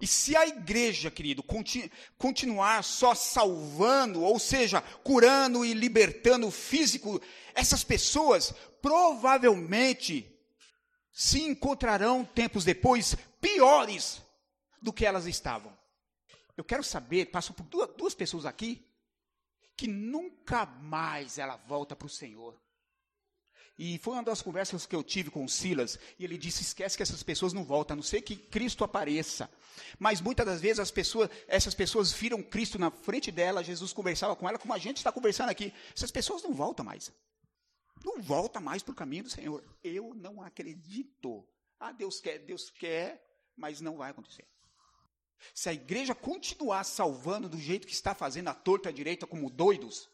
E 0.00 0.06
se 0.06 0.34
a 0.34 0.46
igreja, 0.46 1.10
querido, 1.10 1.42
continu 1.42 1.90
continuar 2.16 2.82
só 2.82 3.14
salvando, 3.14 4.22
ou 4.22 4.38
seja, 4.38 4.80
curando 5.04 5.62
e 5.62 5.74
libertando 5.74 6.46
o 6.46 6.50
físico, 6.50 7.20
essas 7.54 7.84
pessoas 7.84 8.54
provavelmente 8.80 10.32
se 11.16 11.40
encontrarão 11.40 12.22
tempos 12.26 12.62
depois 12.62 13.16
piores 13.54 14.22
do 14.80 14.92
que 14.92 15.06
elas 15.06 15.26
estavam. 15.26 15.76
Eu 16.56 16.64
quero 16.64 16.82
saber, 16.82 17.26
passo 17.26 17.52
por 17.52 17.64
duas, 17.64 17.90
duas 17.96 18.14
pessoas 18.14 18.46
aqui, 18.46 18.84
que 19.76 19.86
nunca 19.86 20.64
mais 20.66 21.38
ela 21.38 21.56
volta 21.56 21.94
para 21.94 22.06
o 22.06 22.10
Senhor. 22.10 22.58
E 23.78 23.98
foi 23.98 24.14
uma 24.14 24.22
das 24.22 24.40
conversas 24.40 24.86
que 24.86 24.96
eu 24.96 25.04
tive 25.04 25.30
com 25.30 25.44
o 25.44 25.48
Silas, 25.48 25.98
e 26.18 26.24
ele 26.24 26.38
disse: 26.38 26.62
esquece 26.62 26.96
que 26.96 27.02
essas 27.02 27.22
pessoas 27.22 27.52
não 27.52 27.62
voltam, 27.62 27.94
a 27.94 27.96
não 27.96 28.02
ser 28.02 28.22
que 28.22 28.34
Cristo 28.34 28.84
apareça. 28.84 29.50
Mas 29.98 30.20
muitas 30.20 30.46
das 30.46 30.60
vezes 30.62 30.78
as 30.78 30.90
pessoas, 30.90 31.28
essas 31.46 31.74
pessoas 31.74 32.10
viram 32.10 32.42
Cristo 32.42 32.78
na 32.78 32.90
frente 32.90 33.30
dela, 33.30 33.62
Jesus 33.62 33.92
conversava 33.92 34.34
com 34.34 34.48
ela, 34.48 34.58
como 34.58 34.72
a 34.72 34.78
gente 34.78 34.96
está 34.96 35.12
conversando 35.12 35.50
aqui. 35.50 35.74
Essas 35.94 36.10
pessoas 36.10 36.42
não 36.42 36.54
voltam 36.54 36.84
mais 36.84 37.12
não 38.06 38.22
volta 38.22 38.60
mais 38.60 38.82
para 38.82 38.92
o 38.92 38.94
caminho 38.96 39.24
do 39.24 39.30
Senhor. 39.30 39.64
Eu 39.82 40.14
não 40.14 40.40
acredito. 40.40 41.44
Ah, 41.78 41.92
Deus 41.92 42.20
quer, 42.20 42.38
Deus 42.38 42.70
quer, 42.70 43.25
mas 43.56 43.80
não 43.80 43.96
vai 43.96 44.10
acontecer. 44.10 44.46
Se 45.54 45.68
a 45.68 45.72
igreja 45.72 46.14
continuar 46.14 46.84
salvando 46.84 47.48
do 47.48 47.58
jeito 47.58 47.86
que 47.86 47.92
está 47.92 48.14
fazendo 48.14 48.48
a 48.48 48.54
torta 48.54 48.92
direita 48.92 49.26
como 49.26 49.50
doidos, 49.50 50.08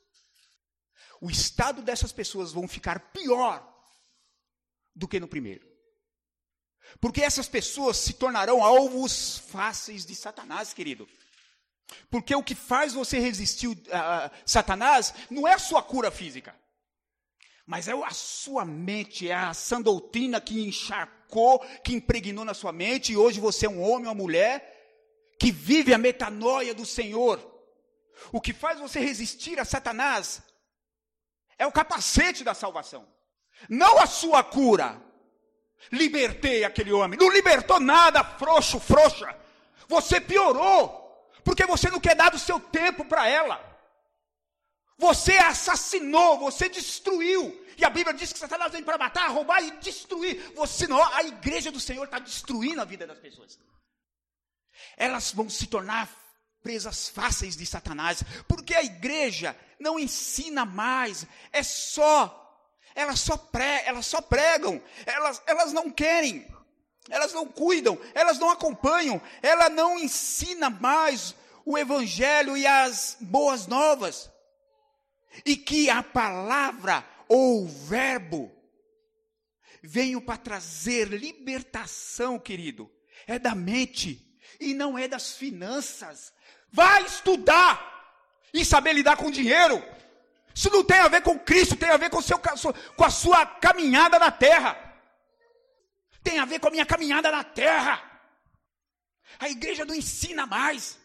o 1.20 1.30
estado 1.30 1.82
dessas 1.82 2.12
pessoas 2.12 2.53
vão 2.53 2.66
ficar 2.66 3.12
pior 3.12 3.68
do 4.95 5.09
que 5.09 5.20
no 5.20 5.28
primeiro. 5.28 5.70
Porque 7.01 7.22
essas 7.22 7.49
pessoas 7.49 7.97
se 7.97 8.14
tornarão 8.14 8.62
alvos 8.62 9.38
fáceis 9.38 10.05
de 10.05 10.14
Satanás, 10.14 10.74
querido. 10.74 11.09
Porque 12.11 12.34
o 12.34 12.43
que 12.43 12.55
faz 12.55 12.93
você 12.93 13.18
resistir 13.18 13.76
a 13.93 14.30
Satanás 14.45 15.14
não 15.30 15.47
é 15.47 15.55
a 15.55 15.59
sua 15.59 15.82
cura 15.82 16.11
física. 16.11 16.55
Mas 17.67 17.89
é 17.89 17.93
a 17.93 18.11
sua 18.11 18.65
mente, 18.65 19.29
é 19.29 19.35
a 19.35 19.55
sã 19.55 19.81
doutrina 19.81 20.41
que 20.41 20.61
encharcou, 20.61 21.61
que 21.85 21.95
impregnou 21.95 22.45
na 22.45 22.55
sua 22.55 22.73
mente, 22.73 23.13
e 23.13 23.17
hoje 23.17 23.41
você 23.41 23.67
é 23.67 23.71
um 23.71 23.81
homem 23.83 24.07
ou 24.07 24.13
uma 24.13 24.23
mulher 24.23 24.69
que 25.39 25.51
vive 25.51 25.95
a 25.95 25.99
metanoia 25.99 26.75
do 26.75 26.85
Senhor. 26.85 27.41
O 28.33 28.41
que 28.41 28.53
faz 28.53 28.79
você 28.79 29.01
resistir 29.01 29.59
a 29.59 29.65
Satanás 29.65 30.43
é 31.59 31.67
o 31.67 31.73
capacete 31.73 32.45
da 32.45 32.55
salvação, 32.55 33.07
não 33.69 33.99
a 33.99 34.07
sua 34.07 34.43
cura. 34.43 35.01
Libertei 35.91 36.65
aquele 36.65 36.93
homem. 36.93 37.19
Não 37.19 37.29
libertou 37.31 37.81
nada, 37.81 38.23
frouxo, 38.23 38.79
frouxa. 38.79 39.37
Você 39.89 40.21
piorou. 40.21 41.01
Porque 41.43 41.67
você 41.67 41.91
não 41.91 41.99
quer 41.99 42.15
dar 42.15 42.31
do 42.31 42.39
seu 42.39 42.61
tempo 42.61 43.05
para 43.05 43.29
ela. 43.29 43.72
Você 44.99 45.36
assassinou, 45.36 46.38
você 46.38 46.68
destruiu. 46.68 47.61
E 47.76 47.84
a 47.84 47.90
Bíblia 47.90 48.14
diz 48.14 48.32
que 48.32 48.38
Satanás 48.38 48.72
vem 48.72 48.82
para 48.82 48.99
matar, 48.99 49.28
roubar 49.30 49.62
e 49.62 49.70
destruir. 49.78 50.53
Você 50.55 50.86
não, 50.86 51.03
a 51.14 51.22
igreja 51.24 51.72
do 51.72 51.80
Senhor 51.80 52.05
está 52.05 52.18
destruindo 52.18 52.80
a 52.80 52.84
vida 52.84 53.07
das 53.07 53.18
pessoas. 53.18 53.59
Elas 54.97 55.32
vão 55.32 55.49
se 55.49 55.66
tornar 55.66 56.09
presas 56.62 57.09
fáceis 57.09 57.57
de 57.57 57.66
Satanás, 57.66 58.22
porque 58.47 58.74
a 58.74 58.82
igreja 58.82 59.57
não 59.80 59.99
ensina 59.99 60.64
mais, 60.64 61.26
é 61.53 61.62
só, 61.62 62.38
elas 62.95 63.18
só, 63.18 63.36
pre, 63.36 63.82
elas 63.84 64.07
só 64.07 64.20
pregam, 64.22 64.80
elas, 65.05 65.43
elas 65.47 65.72
não 65.72 65.90
querem, 65.90 66.47
elas 67.11 67.32
não 67.32 67.47
cuidam, 67.47 67.99
elas 68.14 68.38
não 68.38 68.49
acompanham, 68.49 69.20
ela 69.43 69.68
não 69.68 69.99
ensina 69.99 70.70
mais 70.70 71.34
o 71.64 71.76
evangelho 71.76 72.57
e 72.57 72.66
as 72.66 73.16
boas 73.20 73.66
novas. 73.66 74.30
E 75.45 75.57
que 75.57 75.89
a 75.89 76.03
palavra 76.03 77.05
ou 77.28 77.64
o 77.64 77.68
verbo 77.68 78.53
veio 79.83 80.20
para 80.20 80.37
trazer 80.37 81.09
libertação, 81.09 82.39
querido. 82.39 82.91
É 83.26 83.39
da 83.39 83.55
mente 83.55 84.39
e 84.61 84.74
não 84.74 84.99
é 84.99 85.09
das 85.09 85.33
finanças. 85.35 86.33
Vai 86.70 87.05
estudar 87.05 87.91
e 88.53 88.64
saber 88.64 88.93
lidar 88.93 89.16
com 89.16 89.30
dinheiro. 89.30 89.83
Isso 90.55 90.70
não 90.70 90.85
tem 90.85 90.99
a 90.99 91.09
ver 91.09 91.22
com 91.22 91.39
Cristo, 91.39 91.76
tem 91.76 91.89
a 91.89 91.97
ver 91.97 92.11
com, 92.11 92.20
seu, 92.20 92.39
com 92.39 93.05
a 93.05 93.11
sua 93.11 93.47
caminhada 93.47 94.18
na 94.18 94.30
terra. 94.30 94.76
Tem 96.22 96.39
a 96.39 96.45
ver 96.45 96.61
com 96.61 96.68
a 96.68 96.70
minha 96.70 96.87
caminhada 96.87 97.30
na 97.30 97.43
terra. 97.43 98.03
A 99.39 99.49
igreja 99.49 99.85
não 99.85 99.95
ensina 99.95 100.47
mais. 100.47 100.99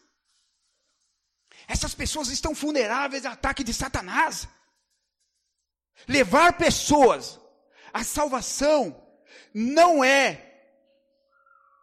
Essas 1.67 1.93
pessoas 1.93 2.29
estão 2.29 2.53
vulneráveis 2.53 3.25
ao 3.25 3.33
ataque 3.33 3.63
de 3.63 3.73
Satanás. 3.73 4.47
Levar 6.07 6.53
pessoas 6.57 7.39
à 7.93 8.03
salvação 8.03 9.03
não 9.53 10.03
é 10.03 10.47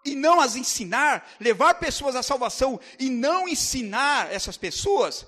e 0.04 0.14
não 0.14 0.40
as 0.40 0.54
ensinar, 0.54 1.26
levar 1.40 1.74
pessoas 1.74 2.14
à 2.14 2.22
salvação 2.22 2.78
e 2.98 3.08
não 3.08 3.48
ensinar 3.48 4.30
essas 4.32 4.56
pessoas, 4.56 5.26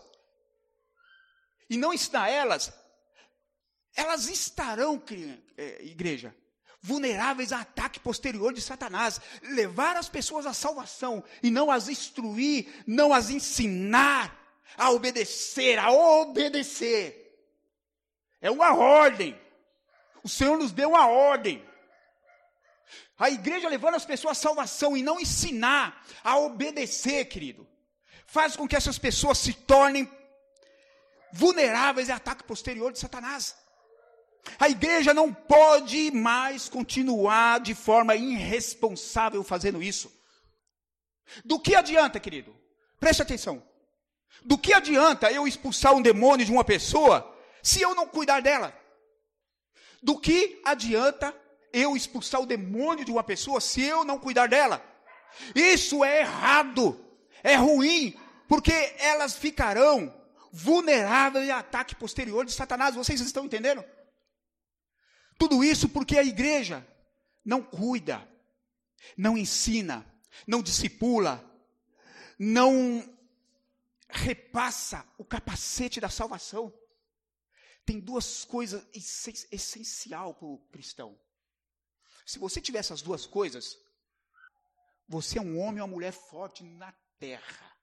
e 1.68 1.76
não 1.76 1.94
ensinar 1.94 2.28
elas, 2.28 2.72
elas 3.94 4.28
estarão, 4.28 5.02
é, 5.56 5.82
igreja, 5.82 6.36
vulneráveis 6.80 7.52
a 7.52 7.60
ataque 7.60 7.98
posterior 7.98 8.52
de 8.52 8.60
Satanás. 8.60 9.20
Levar 9.42 9.96
as 9.96 10.08
pessoas 10.08 10.46
à 10.46 10.52
salvação 10.52 11.24
e 11.42 11.50
não 11.50 11.70
as 11.70 11.88
instruir, 11.88 12.84
não 12.86 13.12
as 13.12 13.30
ensinar 13.30 14.45
a 14.76 14.90
obedecer, 14.90 15.78
a 15.78 15.90
obedecer. 15.90 17.22
É 18.40 18.50
uma 18.50 18.74
ordem. 18.74 19.38
O 20.22 20.28
Senhor 20.28 20.58
nos 20.58 20.72
deu 20.72 20.90
uma 20.90 21.06
ordem. 21.06 21.64
A 23.18 23.30
igreja 23.30 23.68
levando 23.68 23.94
as 23.94 24.04
pessoas 24.04 24.38
à 24.38 24.40
salvação 24.40 24.96
e 24.96 25.02
não 25.02 25.18
ensinar 25.18 26.04
a 26.22 26.38
obedecer, 26.38 27.24
querido, 27.26 27.66
faz 28.26 28.56
com 28.56 28.68
que 28.68 28.76
essas 28.76 28.98
pessoas 28.98 29.38
se 29.38 29.52
tornem 29.52 30.10
vulneráveis 31.32 32.10
a 32.10 32.16
ataque 32.16 32.44
posterior 32.44 32.92
de 32.92 32.98
Satanás. 32.98 33.56
A 34.58 34.68
igreja 34.68 35.12
não 35.12 35.32
pode 35.32 36.10
mais 36.12 36.68
continuar 36.68 37.60
de 37.60 37.74
forma 37.74 38.14
irresponsável 38.14 39.42
fazendo 39.42 39.82
isso. 39.82 40.12
Do 41.44 41.58
que 41.58 41.74
adianta, 41.74 42.20
querido? 42.20 42.56
Preste 43.00 43.22
atenção. 43.22 43.62
Do 44.44 44.56
que 44.56 44.72
adianta 44.72 45.30
eu 45.30 45.46
expulsar 45.46 45.94
um 45.94 46.02
demônio 46.02 46.46
de 46.46 46.52
uma 46.52 46.64
pessoa 46.64 47.34
se 47.62 47.80
eu 47.80 47.94
não 47.94 48.06
cuidar 48.06 48.40
dela? 48.40 48.76
Do 50.02 50.18
que 50.18 50.60
adianta 50.64 51.34
eu 51.72 51.96
expulsar 51.96 52.40
o 52.40 52.46
demônio 52.46 53.04
de 53.04 53.10
uma 53.10 53.24
pessoa 53.24 53.60
se 53.60 53.82
eu 53.82 54.04
não 54.04 54.18
cuidar 54.18 54.48
dela? 54.48 54.84
Isso 55.54 56.04
é 56.04 56.20
errado, 56.20 56.98
é 57.42 57.54
ruim, 57.56 58.18
porque 58.48 58.72
elas 58.98 59.36
ficarão 59.36 60.14
vulneráveis 60.52 61.50
a 61.50 61.58
ataque 61.58 61.94
posterior 61.94 62.44
de 62.44 62.52
Satanás. 62.52 62.94
Vocês 62.94 63.20
estão 63.20 63.44
entendendo? 63.44 63.84
Tudo 65.38 65.62
isso 65.62 65.88
porque 65.88 66.16
a 66.16 66.24
igreja 66.24 66.86
não 67.44 67.62
cuida, 67.62 68.26
não 69.16 69.36
ensina, 69.36 70.06
não 70.46 70.62
discipula, 70.62 71.44
não 72.38 73.04
repassa 74.08 75.06
o 75.18 75.24
capacete 75.24 76.00
da 76.00 76.08
salvação. 76.08 76.72
Tem 77.84 78.00
duas 78.00 78.44
coisas 78.44 78.84
essencial 79.50 80.34
para 80.34 80.46
o 80.46 80.58
cristão. 80.70 81.18
Se 82.24 82.38
você 82.38 82.60
tiver 82.60 82.78
essas 82.78 83.02
duas 83.02 83.26
coisas, 83.26 83.78
você 85.08 85.38
é 85.38 85.42
um 85.42 85.58
homem 85.58 85.80
ou 85.80 85.86
uma 85.86 85.94
mulher 85.94 86.12
forte 86.12 86.64
na 86.64 86.92
terra. 87.18 87.76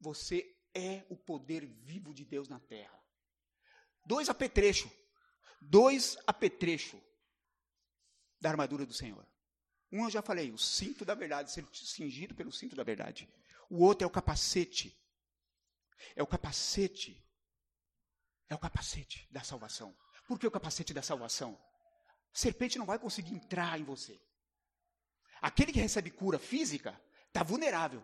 Você 0.00 0.56
é 0.72 1.04
o 1.10 1.16
poder 1.16 1.66
vivo 1.66 2.14
de 2.14 2.24
Deus 2.24 2.48
na 2.48 2.60
terra. 2.60 2.98
Dois 4.06 4.28
apetrechos. 4.28 4.90
Dois 5.60 6.16
apetrechos 6.26 7.00
da 8.40 8.48
armadura 8.48 8.86
do 8.86 8.94
Senhor. 8.94 9.26
Um 9.92 10.04
eu 10.04 10.10
já 10.10 10.22
falei, 10.22 10.52
o 10.52 10.58
cinto 10.58 11.04
da 11.04 11.14
verdade, 11.14 11.50
ser 11.50 11.66
cingido 11.72 12.34
pelo 12.34 12.52
cinto 12.52 12.76
da 12.76 12.84
verdade. 12.84 13.28
O 13.68 13.82
outro 13.82 14.04
é 14.04 14.06
o 14.06 14.10
capacete 14.10 14.96
é 16.16 16.22
o 16.22 16.26
capacete. 16.26 17.22
É 18.48 18.54
o 18.54 18.58
capacete 18.58 19.28
da 19.30 19.42
salvação. 19.42 19.94
Por 20.26 20.38
que 20.38 20.46
o 20.46 20.50
capacete 20.50 20.92
da 20.92 21.02
salvação? 21.02 21.58
A 22.34 22.38
serpente 22.38 22.78
não 22.78 22.86
vai 22.86 22.98
conseguir 22.98 23.34
entrar 23.34 23.78
em 23.78 23.84
você. 23.84 24.20
Aquele 25.40 25.72
que 25.72 25.80
recebe 25.80 26.10
cura 26.10 26.38
física 26.38 27.00
está 27.28 27.42
vulnerável. 27.42 28.02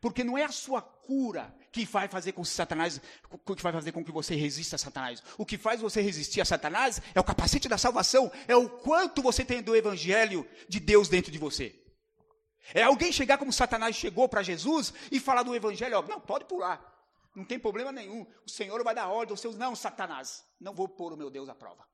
Porque 0.00 0.24
não 0.24 0.36
é 0.36 0.44
a 0.44 0.52
sua 0.52 0.82
cura 0.82 1.54
que 1.70 1.84
vai 1.84 2.08
fazer 2.08 2.32
com 2.32 2.42
que 2.42 2.48
Satanás, 2.48 3.00
que 3.46 3.62
vai 3.62 3.72
fazer 3.72 3.92
com 3.92 4.04
que 4.04 4.12
você 4.12 4.34
resista 4.34 4.76
a 4.76 4.78
Satanás. 4.78 5.22
O 5.38 5.46
que 5.46 5.56
faz 5.56 5.80
você 5.80 6.00
resistir 6.00 6.40
a 6.40 6.44
Satanás 6.44 7.00
é 7.14 7.20
o 7.20 7.24
capacete 7.24 7.68
da 7.68 7.78
salvação, 7.78 8.30
é 8.48 8.56
o 8.56 8.68
quanto 8.68 9.22
você 9.22 9.44
tem 9.44 9.62
do 9.62 9.74
evangelho 9.74 10.48
de 10.68 10.80
Deus 10.80 11.08
dentro 11.08 11.30
de 11.30 11.38
você. 11.38 11.83
É 12.72 12.82
alguém 12.82 13.12
chegar 13.12 13.36
como 13.36 13.52
Satanás 13.52 13.94
chegou 13.96 14.28
para 14.28 14.42
Jesus 14.42 14.94
e 15.10 15.20
falar 15.20 15.42
do 15.42 15.54
evangelho, 15.54 15.98
ó, 15.98 16.02
não, 16.02 16.20
pode 16.20 16.46
pular. 16.46 16.92
Não 17.34 17.44
tem 17.44 17.58
problema 17.58 17.90
nenhum. 17.90 18.26
O 18.46 18.50
Senhor 18.50 18.82
vai 18.82 18.94
dar 18.94 19.08
ordem 19.08 19.32
aos 19.32 19.40
seus, 19.40 19.56
não, 19.56 19.74
Satanás, 19.74 20.44
não 20.60 20.72
vou 20.72 20.88
pôr 20.88 21.12
o 21.12 21.16
meu 21.16 21.30
Deus 21.30 21.48
à 21.48 21.54
prova. 21.54 21.86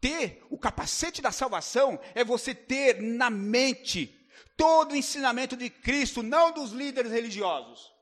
Ter 0.00 0.44
o 0.50 0.58
capacete 0.58 1.22
da 1.22 1.32
salvação 1.32 1.98
é 2.14 2.22
você 2.22 2.54
ter 2.54 3.00
na 3.00 3.30
mente 3.30 4.28
todo 4.56 4.92
o 4.92 4.96
ensinamento 4.96 5.56
de 5.56 5.70
Cristo, 5.70 6.22
não 6.22 6.52
dos 6.52 6.72
líderes 6.72 7.10
religiosos. 7.10 7.92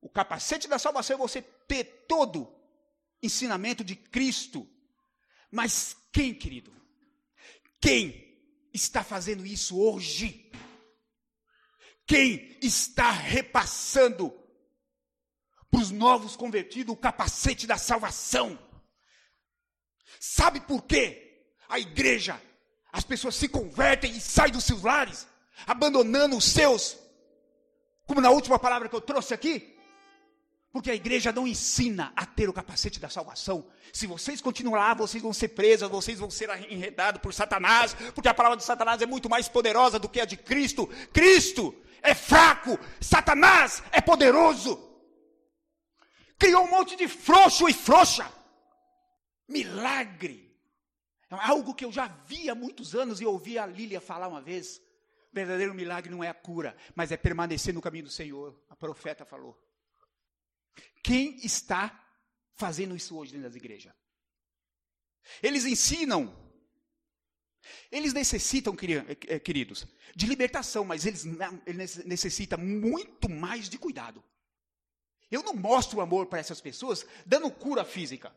O 0.00 0.08
capacete 0.08 0.68
da 0.68 0.78
salvação 0.78 1.14
é 1.14 1.18
você 1.18 1.42
ter 1.42 2.06
todo 2.08 2.52
ensinamento 3.22 3.84
de 3.84 3.96
Cristo. 3.96 4.68
Mas 5.50 5.96
quem, 6.12 6.32
querido? 6.32 6.72
Quem 7.80 8.27
está 8.72 9.02
fazendo 9.02 9.46
isso 9.46 9.80
hoje? 9.80 10.50
Quem 12.06 12.58
está 12.62 13.10
repassando 13.10 14.30
para 15.70 15.80
os 15.80 15.90
novos 15.90 16.36
convertidos 16.36 16.94
o 16.94 16.98
capacete 16.98 17.66
da 17.66 17.76
salvação? 17.76 18.58
Sabe 20.18 20.60
por 20.60 20.82
quê? 20.84 21.44
A 21.68 21.78
igreja, 21.78 22.40
as 22.90 23.04
pessoas 23.04 23.34
se 23.34 23.48
convertem 23.48 24.16
e 24.16 24.20
saem 24.20 24.52
dos 24.52 24.64
seus 24.64 24.82
lares, 24.82 25.26
abandonando 25.66 26.36
os 26.36 26.44
seus, 26.44 26.96
como 28.06 28.20
na 28.20 28.30
última 28.30 28.58
palavra 28.58 28.88
que 28.88 28.96
eu 28.96 29.00
trouxe 29.00 29.34
aqui, 29.34 29.77
porque 30.78 30.92
a 30.92 30.94
igreja 30.94 31.32
não 31.32 31.44
ensina 31.44 32.12
a 32.14 32.24
ter 32.24 32.48
o 32.48 32.52
capacete 32.52 33.00
da 33.00 33.08
salvação. 33.08 33.66
Se 33.92 34.06
vocês 34.06 34.40
continuarem 34.40 34.86
lá, 34.86 34.94
vocês 34.94 35.20
vão 35.20 35.32
ser 35.32 35.48
presos, 35.48 35.88
vocês 35.88 36.20
vão 36.20 36.30
ser 36.30 36.48
enredados 36.70 37.20
por 37.20 37.34
Satanás, 37.34 37.94
porque 38.14 38.28
a 38.28 38.32
palavra 38.32 38.56
de 38.56 38.62
Satanás 38.62 39.02
é 39.02 39.06
muito 39.06 39.28
mais 39.28 39.48
poderosa 39.48 39.98
do 39.98 40.08
que 40.08 40.20
a 40.20 40.24
de 40.24 40.36
Cristo. 40.36 40.86
Cristo 41.12 41.74
é 42.00 42.14
fraco, 42.14 42.78
Satanás 43.00 43.82
é 43.90 44.00
poderoso. 44.00 44.80
Criou 46.38 46.62
um 46.62 46.70
monte 46.70 46.94
de 46.94 47.08
frouxo 47.08 47.68
e 47.68 47.72
frouxa. 47.72 48.32
Milagre. 49.48 50.56
É 51.28 51.34
algo 51.34 51.74
que 51.74 51.84
eu 51.84 51.90
já 51.90 52.06
vi 52.06 52.48
há 52.48 52.54
muitos 52.54 52.94
anos 52.94 53.20
e 53.20 53.26
ouvi 53.26 53.58
a 53.58 53.66
Lília 53.66 54.00
falar 54.00 54.28
uma 54.28 54.40
vez. 54.40 54.80
verdadeiro 55.32 55.74
milagre 55.74 56.08
não 56.08 56.22
é 56.22 56.28
a 56.28 56.34
cura, 56.34 56.76
mas 56.94 57.10
é 57.10 57.16
permanecer 57.16 57.74
no 57.74 57.82
caminho 57.82 58.04
do 58.04 58.12
Senhor. 58.12 58.56
A 58.70 58.76
profeta 58.76 59.24
falou. 59.24 59.58
Quem 61.02 61.36
está 61.44 62.04
fazendo 62.56 62.96
isso 62.96 63.16
hoje 63.16 63.32
dentro 63.32 63.48
das 63.48 63.56
igrejas? 63.56 63.94
Eles 65.42 65.64
ensinam 65.64 66.34
Eles 67.90 68.12
necessitam, 68.12 68.74
eh, 69.26 69.38
queridos, 69.38 69.86
de 70.14 70.26
libertação, 70.26 70.84
mas 70.84 71.04
eles, 71.04 71.24
eles 71.66 72.04
necessitam 72.04 72.58
muito 72.58 73.28
mais 73.28 73.68
de 73.68 73.78
cuidado. 73.78 74.22
Eu 75.30 75.42
não 75.42 75.54
mostro 75.54 75.98
o 75.98 76.00
amor 76.00 76.26
para 76.26 76.38
essas 76.38 76.60
pessoas 76.60 77.06
dando 77.26 77.50
cura 77.50 77.84
física. 77.84 78.34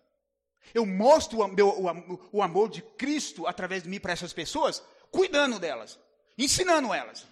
Eu 0.74 0.86
mostro 0.86 1.40
o, 1.40 1.48
meu, 1.48 1.70
o, 1.70 2.30
o 2.38 2.42
amor 2.42 2.70
de 2.70 2.82
Cristo 2.82 3.48
através 3.48 3.84
de 3.84 3.90
mim 3.90 4.00
para 4.00 4.14
essas 4.14 4.34
pessoas, 4.34 4.84
cuidando 5.10 5.60
delas, 5.60 5.98
ensinando 6.38 6.94
elas. 6.94 7.26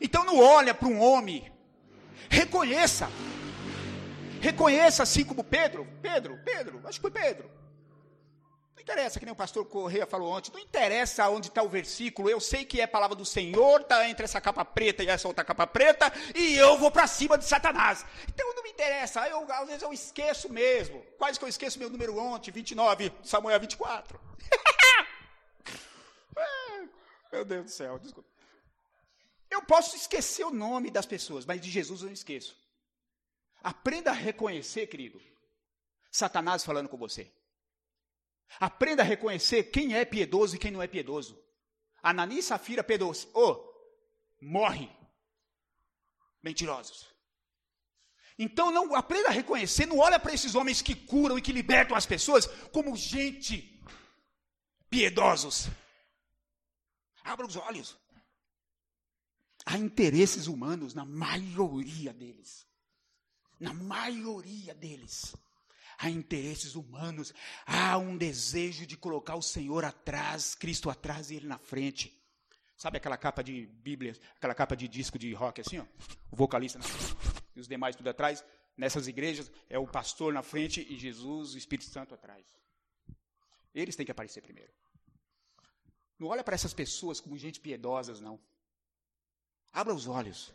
Então 0.00 0.24
não 0.24 0.38
olha 0.38 0.74
para 0.74 0.88
um 0.88 1.00
homem, 1.00 1.50
reconheça. 2.28 3.08
Reconheça 4.46 5.02
assim 5.02 5.24
como 5.24 5.42
Pedro, 5.42 5.84
Pedro, 6.00 6.38
Pedro, 6.44 6.80
acho 6.84 7.00
que 7.00 7.02
foi 7.02 7.10
Pedro. 7.10 7.50
Não 8.76 8.80
interessa, 8.80 9.18
que 9.18 9.26
nem 9.26 9.32
o 9.32 9.36
pastor 9.36 9.64
Correia 9.66 10.06
falou 10.06 10.30
ontem, 10.30 10.52
não 10.52 10.60
interessa 10.60 11.28
onde 11.28 11.48
está 11.48 11.64
o 11.64 11.68
versículo, 11.68 12.30
eu 12.30 12.38
sei 12.38 12.64
que 12.64 12.80
é 12.80 12.84
a 12.84 12.88
palavra 12.88 13.16
do 13.16 13.24
Senhor, 13.24 13.80
está 13.80 14.08
entre 14.08 14.22
essa 14.22 14.40
capa 14.40 14.64
preta 14.64 15.02
e 15.02 15.08
essa 15.08 15.26
outra 15.26 15.44
capa 15.44 15.66
preta, 15.66 16.12
e 16.32 16.54
eu 16.54 16.78
vou 16.78 16.92
para 16.92 17.08
cima 17.08 17.36
de 17.36 17.44
Satanás. 17.44 18.06
Então 18.28 18.54
não 18.54 18.62
me 18.62 18.70
interessa, 18.70 19.28
eu, 19.28 19.50
às 19.50 19.66
vezes 19.66 19.82
eu 19.82 19.92
esqueço 19.92 20.48
mesmo. 20.48 21.02
Quase 21.18 21.40
que 21.40 21.44
eu 21.44 21.48
esqueço 21.48 21.80
meu 21.80 21.90
número 21.90 22.16
ontem, 22.16 22.52
29, 22.52 23.12
Samuel 23.24 23.58
24. 23.58 24.20
meu 27.32 27.44
Deus 27.44 27.64
do 27.64 27.70
céu, 27.72 27.98
desculpa. 27.98 28.28
Eu 29.50 29.62
posso 29.62 29.96
esquecer 29.96 30.44
o 30.44 30.50
nome 30.52 30.88
das 30.88 31.04
pessoas, 31.04 31.44
mas 31.44 31.60
de 31.60 31.68
Jesus 31.68 32.02
eu 32.02 32.06
não 32.06 32.14
esqueço. 32.14 32.65
Aprenda 33.62 34.10
a 34.10 34.14
reconhecer, 34.14 34.86
querido, 34.86 35.20
Satanás 36.10 36.64
falando 36.64 36.88
com 36.88 36.96
você. 36.96 37.32
Aprenda 38.60 39.02
a 39.02 39.06
reconhecer 39.06 39.64
quem 39.64 39.94
é 39.94 40.04
piedoso 40.04 40.56
e 40.56 40.58
quem 40.58 40.70
não 40.70 40.82
é 40.82 40.86
piedoso. 40.86 41.42
Anani 42.02 42.38
e 42.38 42.42
Safira 42.42 42.84
piedoso. 42.84 43.28
Oh, 43.34 43.62
morre. 44.40 44.88
Mentirosos. 46.42 47.14
Então 48.38 48.70
não 48.70 48.94
aprenda 48.94 49.28
a 49.28 49.32
reconhecer, 49.32 49.86
não 49.86 49.98
olha 49.98 50.20
para 50.20 50.32
esses 50.32 50.54
homens 50.54 50.82
que 50.82 50.94
curam 50.94 51.38
e 51.38 51.42
que 51.42 51.52
libertam 51.52 51.96
as 51.96 52.04
pessoas 52.04 52.46
como 52.70 52.94
gente 52.94 53.82
piedosos. 54.90 55.68
Abra 57.24 57.46
os 57.46 57.56
olhos. 57.56 57.96
Há 59.64 59.76
interesses 59.78 60.46
humanos 60.46 60.94
na 60.94 61.04
maioria 61.04 62.12
deles. 62.12 62.65
Na 63.58 63.72
maioria 63.72 64.74
deles 64.74 65.34
há 65.98 66.10
interesses 66.10 66.74
humanos, 66.74 67.32
há 67.64 67.96
um 67.96 68.16
desejo 68.16 68.86
de 68.86 68.96
colocar 68.96 69.34
o 69.36 69.42
Senhor 69.42 69.84
atrás, 69.84 70.54
Cristo 70.54 70.90
atrás 70.90 71.30
e 71.30 71.36
Ele 71.36 71.46
na 71.46 71.58
frente. 71.58 72.12
Sabe 72.76 72.98
aquela 72.98 73.16
capa 73.16 73.42
de 73.42 73.66
Bíblia, 73.66 74.14
aquela 74.36 74.54
capa 74.54 74.76
de 74.76 74.86
disco 74.86 75.18
de 75.18 75.32
rock 75.32 75.62
assim, 75.62 75.78
ó? 75.78 75.86
O 76.30 76.36
vocalista 76.36 76.78
na 76.78 76.84
frente 76.84 77.16
e 77.56 77.60
os 77.60 77.66
demais 77.66 77.96
tudo 77.96 78.10
atrás. 78.10 78.44
Nessas 78.76 79.08
igrejas 79.08 79.50
é 79.70 79.78
o 79.78 79.86
pastor 79.86 80.34
na 80.34 80.42
frente 80.42 80.86
e 80.92 80.98
Jesus, 80.98 81.54
o 81.54 81.58
Espírito 81.58 81.88
Santo 81.88 82.14
atrás. 82.14 82.44
Eles 83.74 83.96
têm 83.96 84.04
que 84.04 84.12
aparecer 84.12 84.42
primeiro. 84.42 84.70
Não 86.18 86.28
olha 86.28 86.44
para 86.44 86.54
essas 86.54 86.74
pessoas 86.74 87.20
como 87.20 87.38
gente 87.38 87.60
piedosas, 87.60 88.20
não. 88.20 88.38
Abra 89.72 89.94
os 89.94 90.06
olhos. 90.06 90.54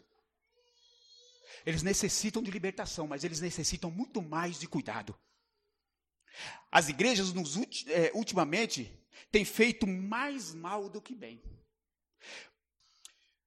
Eles 1.66 1.84
necessitam 1.84 2.42
de 2.42 2.52
libertação, 2.52 3.08
mas 3.08 3.24
eles 3.24 3.42
necessitam 3.42 3.92
muito 3.92 4.22
mais 4.22 4.60
de 4.60 4.68
cuidado. 4.68 5.18
As 6.72 6.90
igrejas, 6.90 7.34
nos, 7.34 7.58
é, 7.88 8.12
ultimamente, 8.14 8.92
têm 9.32 9.46
feito 9.46 9.86
mais 9.86 10.54
mal 10.54 10.90
do 10.90 11.02
que 11.02 11.14
bem. 11.14 11.42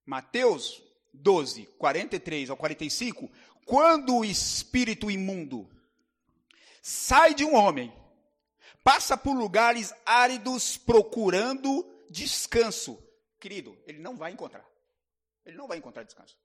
Mateus 0.04 0.82
12, 1.12 1.66
43 1.78 2.50
ao 2.50 2.56
45. 2.56 3.30
Quando 3.64 4.16
o 4.16 4.24
espírito 4.24 5.10
imundo 5.10 5.70
sai 6.82 7.34
de 7.34 7.44
um 7.44 7.54
homem, 7.54 7.92
passa 8.82 9.16
por 9.16 9.34
lugares 9.34 9.94
áridos 10.04 10.76
procurando 10.76 11.90
descanso. 12.10 13.02
Querido, 13.40 13.76
ele 13.86 13.98
não 13.98 14.16
vai 14.16 14.32
encontrar. 14.32 14.64
Ele 15.44 15.56
não 15.56 15.66
vai 15.66 15.78
encontrar 15.78 16.02
descanso. 16.02 16.36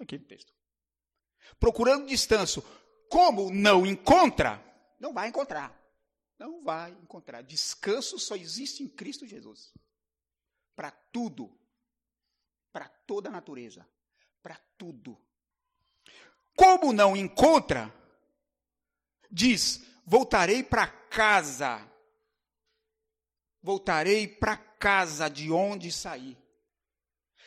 Está 0.00 0.16
aqui 0.16 0.18
texto. 0.18 0.52
Procurando 1.58 2.06
descanso. 2.06 2.62
Como 3.10 3.50
não 3.50 3.84
encontra, 3.84 4.62
não 4.98 5.12
vai 5.12 5.28
encontrar. 5.28 5.76
Não 6.38 6.62
vai 6.62 6.92
encontrar. 6.92 7.42
Descanso 7.42 8.18
só 8.18 8.34
existe 8.34 8.82
em 8.82 8.88
Cristo 8.88 9.26
Jesus. 9.26 9.74
Para 10.74 10.90
tudo. 10.90 11.54
Para 12.72 12.88
toda 12.88 13.28
a 13.28 13.32
natureza. 13.32 13.86
Para 14.42 14.56
tudo. 14.78 15.20
Como 16.56 16.92
não 16.92 17.14
encontra, 17.14 17.92
diz: 19.30 19.84
voltarei 20.06 20.62
para 20.62 20.86
casa. 20.86 21.86
Voltarei 23.62 24.26
para 24.26 24.56
casa 24.56 25.28
de 25.28 25.50
onde 25.50 25.92
saí. 25.92 26.38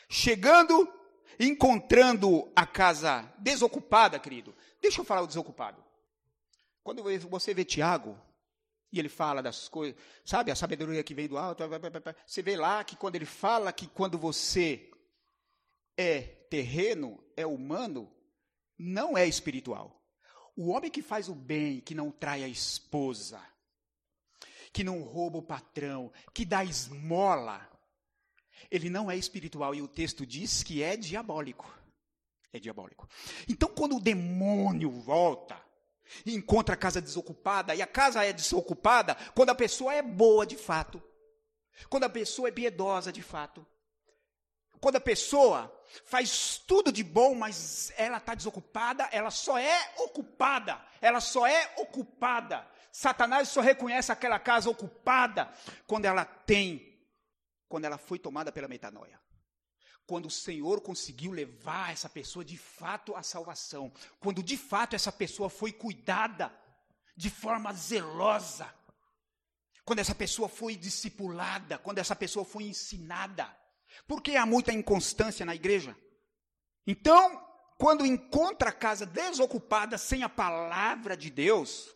Chegando, 0.08 0.88
encontrando 1.39 2.51
a 2.55 2.65
casa 2.65 3.31
desocupada, 3.38 4.19
querido. 4.19 4.55
Deixa 4.81 5.01
eu 5.01 5.05
falar 5.05 5.21
o 5.21 5.27
desocupado. 5.27 5.84
Quando 6.84 7.03
você 7.29 7.53
vê 7.53 7.63
Tiago, 7.63 8.19
e 8.91 8.99
ele 8.99 9.09
fala 9.09 9.41
das 9.41 9.67
coisas, 9.67 9.99
sabe, 10.23 10.51
a 10.51 10.55
sabedoria 10.55 11.03
que 11.03 11.15
vem 11.15 11.27
do 11.27 11.38
alto, 11.38 11.63
você 12.27 12.41
vê 12.41 12.55
lá 12.55 12.84
que 12.84 12.95
quando 12.95 13.15
ele 13.15 13.25
fala 13.25 13.73
que 13.73 13.88
quando 13.88 14.17
você 14.17 14.91
é 15.97 16.21
terreno, 16.21 17.23
é 17.36 17.45
humano, 17.45 18.11
não 18.77 19.17
é 19.17 19.27
espiritual. 19.27 19.99
O 20.55 20.69
homem 20.69 20.91
que 20.91 21.01
faz 21.01 21.29
o 21.29 21.34
bem, 21.34 21.79
que 21.79 21.95
não 21.95 22.11
trai 22.11 22.43
a 22.43 22.47
esposa, 22.47 23.41
que 24.71 24.84
não 24.84 25.01
rouba 25.01 25.39
o 25.39 25.43
patrão, 25.43 26.11
que 26.34 26.45
dá 26.45 26.63
esmola, 26.63 27.67
ele 28.70 28.89
não 28.89 29.10
é 29.10 29.16
espiritual 29.16 29.74
e 29.76 29.82
o 29.82 29.88
texto 29.88 30.26
diz 30.26 30.64
que 30.64 30.82
é 30.84 30.95
diabólico. 30.95 31.72
É 32.51 32.60
diabólico. 32.60 33.08
Então, 33.47 33.70
quando 33.70 33.97
o 33.97 34.01
demônio 34.01 34.91
volta, 34.91 35.60
e 36.26 36.36
encontra 36.36 36.76
a 36.76 36.78
casa 36.78 37.01
desocupada, 37.01 37.74
e 37.74 37.82
a 37.82 37.88
casa 37.88 38.24
é 38.24 38.32
desocupada 38.32 39.16
quando 39.34 39.49
a 39.49 39.56
pessoa 39.56 39.93
é 39.93 40.01
boa 40.01 40.45
de 40.45 40.56
fato, 40.56 41.01
quando 41.89 42.04
a 42.04 42.10
pessoa 42.10 42.47
é 42.47 42.51
piedosa 42.51 43.12
de 43.12 43.22
fato, 43.22 43.66
quando 44.80 44.97
a 44.97 45.01
pessoa 45.01 45.74
faz 46.06 46.58
tudo 46.68 46.91
de 46.91 47.04
bom, 47.04 47.34
mas 47.36 47.91
ela 47.95 48.18
está 48.18 48.36
desocupada, 48.36 49.08
ela 49.12 49.32
só 49.32 49.58
é 49.58 49.93
ocupada, 49.97 50.80
ela 51.01 51.22
só 51.22 51.47
é 51.47 51.74
ocupada. 51.78 52.68
Satanás 52.91 53.49
só 53.49 53.62
reconhece 53.62 54.12
aquela 54.12 54.38
casa 54.38 54.70
ocupada 54.70 55.51
quando 55.88 56.06
ela 56.06 56.26
tem, 56.26 56.93
quando 57.74 57.86
ela 57.86 57.97
foi 57.97 58.19
tomada 58.19 58.51
pela 58.51 58.67
metanoia 58.67 59.19
quando 60.05 60.28
o 60.28 60.30
Senhor 60.32 60.82
conseguiu 60.82 61.32
levar 61.32 61.91
essa 61.91 62.07
pessoa 62.07 62.45
de 62.45 62.57
fato 62.57 63.15
à 63.15 63.24
salvação, 63.24 63.91
quando 64.19 64.43
de 64.43 64.57
fato 64.57 64.95
essa 64.95 65.11
pessoa 65.11 65.49
foi 65.49 65.71
cuidada 65.71 66.53
de 67.15 67.30
forma 67.30 67.74
zelosa, 67.74 68.71
quando 69.86 69.99
essa 69.99 70.13
pessoa 70.13 70.49
foi 70.49 70.76
discipulada, 70.76 71.80
quando 71.80 71.99
essa 71.99 72.15
pessoa 72.15 72.45
foi 72.45 72.63
ensinada. 72.65 73.49
Porque 74.05 74.36
há 74.36 74.45
muita 74.45 74.74
inconstância 74.74 75.45
na 75.45 75.55
igreja. 75.55 75.97
Então, 76.86 77.41
quando 77.78 78.05
encontra 78.05 78.69
a 78.69 78.74
casa 78.74 79.05
desocupada 79.05 79.97
sem 79.97 80.21
a 80.21 80.30
palavra 80.30 81.15
de 81.15 81.30
Deus, 81.30 81.95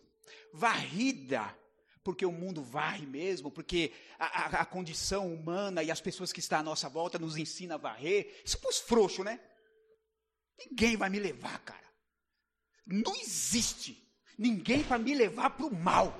varrida 0.54 1.54
porque 2.08 2.26
o 2.26 2.32
mundo 2.32 2.64
varre 2.64 3.06
mesmo, 3.06 3.52
porque 3.52 3.92
a, 4.18 4.26
a, 4.26 4.62
a, 4.62 4.66
condição 4.66 5.28
humana 5.28 5.84
e 5.84 5.92
as 5.92 6.00
pessoas 6.00 6.32
que 6.32 6.40
estão 6.40 6.60
à 6.60 6.64
nossa 6.64 6.88
volta 6.88 7.20
nos 7.20 7.36
ensina 7.36 7.76
a 7.76 7.78
varrer. 7.78 8.42
Isso 8.46 8.58
pros 8.60 8.80
frouxo, 8.80 9.26
né? 9.26 9.42
Ninguém 10.58 10.96
vai 10.96 11.10
me 11.10 11.20
levar, 11.20 11.60
cara. 11.66 11.84
Não 12.86 13.14
existe 13.14 14.02
ninguém 14.40 14.86
para 14.86 14.98
me 14.98 15.14
levar 15.14 15.50
para 15.50 15.66
o 15.66 15.76
mal. 15.76 16.18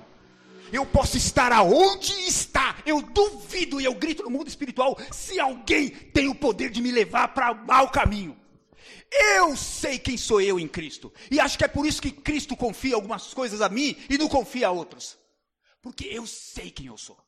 Eu 0.70 0.84
posso 0.84 1.16
estar 1.16 1.52
aonde 1.52 2.12
está. 2.26 2.82
Eu 2.84 3.00
duvido 3.00 3.80
e 3.80 3.86
eu 3.86 3.94
grito 3.94 4.22
no 4.22 4.30
mundo 4.30 4.48
espiritual 4.48 4.94
se 5.10 5.40
alguém 5.40 5.88
tem 5.88 6.28
o 6.28 6.34
poder 6.34 6.68
de 6.68 6.82
me 6.82 6.92
levar 6.92 7.28
para 7.28 7.52
o 7.52 7.66
mau 7.66 7.90
caminho. 7.90 8.38
Eu 9.10 9.56
sei 9.56 9.98
quem 9.98 10.18
sou 10.18 10.38
eu 10.38 10.60
em 10.60 10.68
Cristo. 10.68 11.10
E 11.30 11.40
acho 11.40 11.56
que 11.56 11.64
é 11.64 11.68
por 11.68 11.86
isso 11.86 12.02
que 12.02 12.10
Cristo 12.10 12.54
confia 12.54 12.94
algumas 12.94 13.32
coisas 13.32 13.62
a 13.62 13.70
mim 13.70 13.96
e 14.10 14.18
não 14.18 14.28
confia 14.28 14.68
a 14.68 14.70
outros. 14.70 15.16
Porque 15.80 16.06
eu 16.06 16.26
sei 16.26 16.70
quem 16.70 16.86
eu 16.86 16.98
sou. 16.98 17.18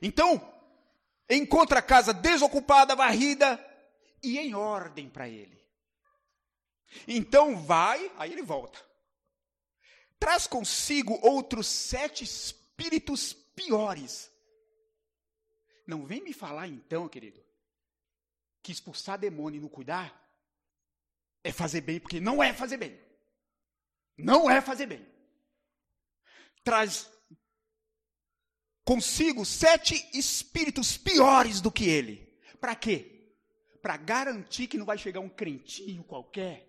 Então, 0.00 0.40
encontra 1.28 1.78
a 1.78 1.82
casa 1.82 2.12
desocupada, 2.12 2.96
varrida 2.96 3.58
e 4.22 4.38
em 4.38 4.54
ordem 4.54 5.08
para 5.08 5.28
ele. 5.28 5.62
Então 7.06 7.56
vai, 7.56 8.10
aí 8.16 8.32
ele 8.32 8.42
volta. 8.42 8.78
Traz 10.18 10.46
consigo 10.46 11.18
outros 11.22 11.66
sete 11.66 12.24
espíritos 12.24 13.32
piores. 13.32 14.30
Não 15.86 16.06
vem 16.06 16.22
me 16.22 16.32
falar 16.32 16.66
então, 16.66 17.08
querido, 17.08 17.44
que 18.62 18.72
expulsar 18.72 19.18
demônio 19.18 19.58
e 19.58 19.60
não 19.60 19.68
cuidar 19.68 20.22
é 21.42 21.52
fazer 21.52 21.82
bem, 21.82 22.00
porque 22.00 22.20
não 22.20 22.42
é 22.42 22.54
fazer 22.54 22.78
bem. 22.78 22.98
Não 24.16 24.48
é 24.48 24.62
fazer 24.62 24.86
bem. 24.86 25.06
Traz 26.62 27.10
consigo 28.84 29.44
sete 29.44 30.08
espíritos 30.12 30.96
piores 30.96 31.60
do 31.60 31.72
que 31.72 31.88
ele. 31.88 32.28
Para 32.60 32.74
quê? 32.74 33.32
Para 33.80 33.96
garantir 33.96 34.66
que 34.66 34.78
não 34.78 34.86
vai 34.86 34.98
chegar 34.98 35.20
um 35.20 35.28
crentinho 35.28 36.04
qualquer, 36.04 36.68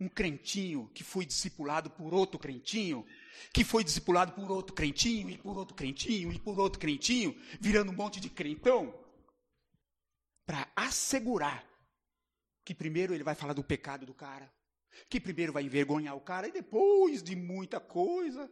um 0.00 0.08
crentinho 0.08 0.90
que 0.94 1.04
foi 1.04 1.24
discipulado 1.24 1.90
por 1.90 2.12
outro 2.12 2.38
crentinho, 2.38 3.06
que 3.52 3.64
foi 3.64 3.84
discipulado 3.84 4.32
por 4.32 4.50
outro 4.50 4.74
crentinho, 4.74 5.30
e 5.30 5.38
por 5.38 5.56
outro 5.56 5.74
crentinho, 5.74 6.32
e 6.32 6.38
por 6.38 6.58
outro 6.58 6.80
crentinho, 6.80 7.38
virando 7.60 7.90
um 7.90 7.94
monte 7.94 8.20
de 8.20 8.28
crentão, 8.28 8.94
para 10.46 10.70
assegurar 10.76 11.66
que 12.64 12.74
primeiro 12.74 13.14
ele 13.14 13.24
vai 13.24 13.34
falar 13.34 13.52
do 13.52 13.64
pecado 13.64 14.06
do 14.06 14.14
cara, 14.14 14.52
que 15.08 15.20
primeiro 15.20 15.52
vai 15.52 15.64
envergonhar 15.64 16.16
o 16.16 16.20
cara, 16.20 16.48
e 16.48 16.52
depois 16.52 17.22
de 17.22 17.36
muita 17.36 17.80
coisa, 17.80 18.50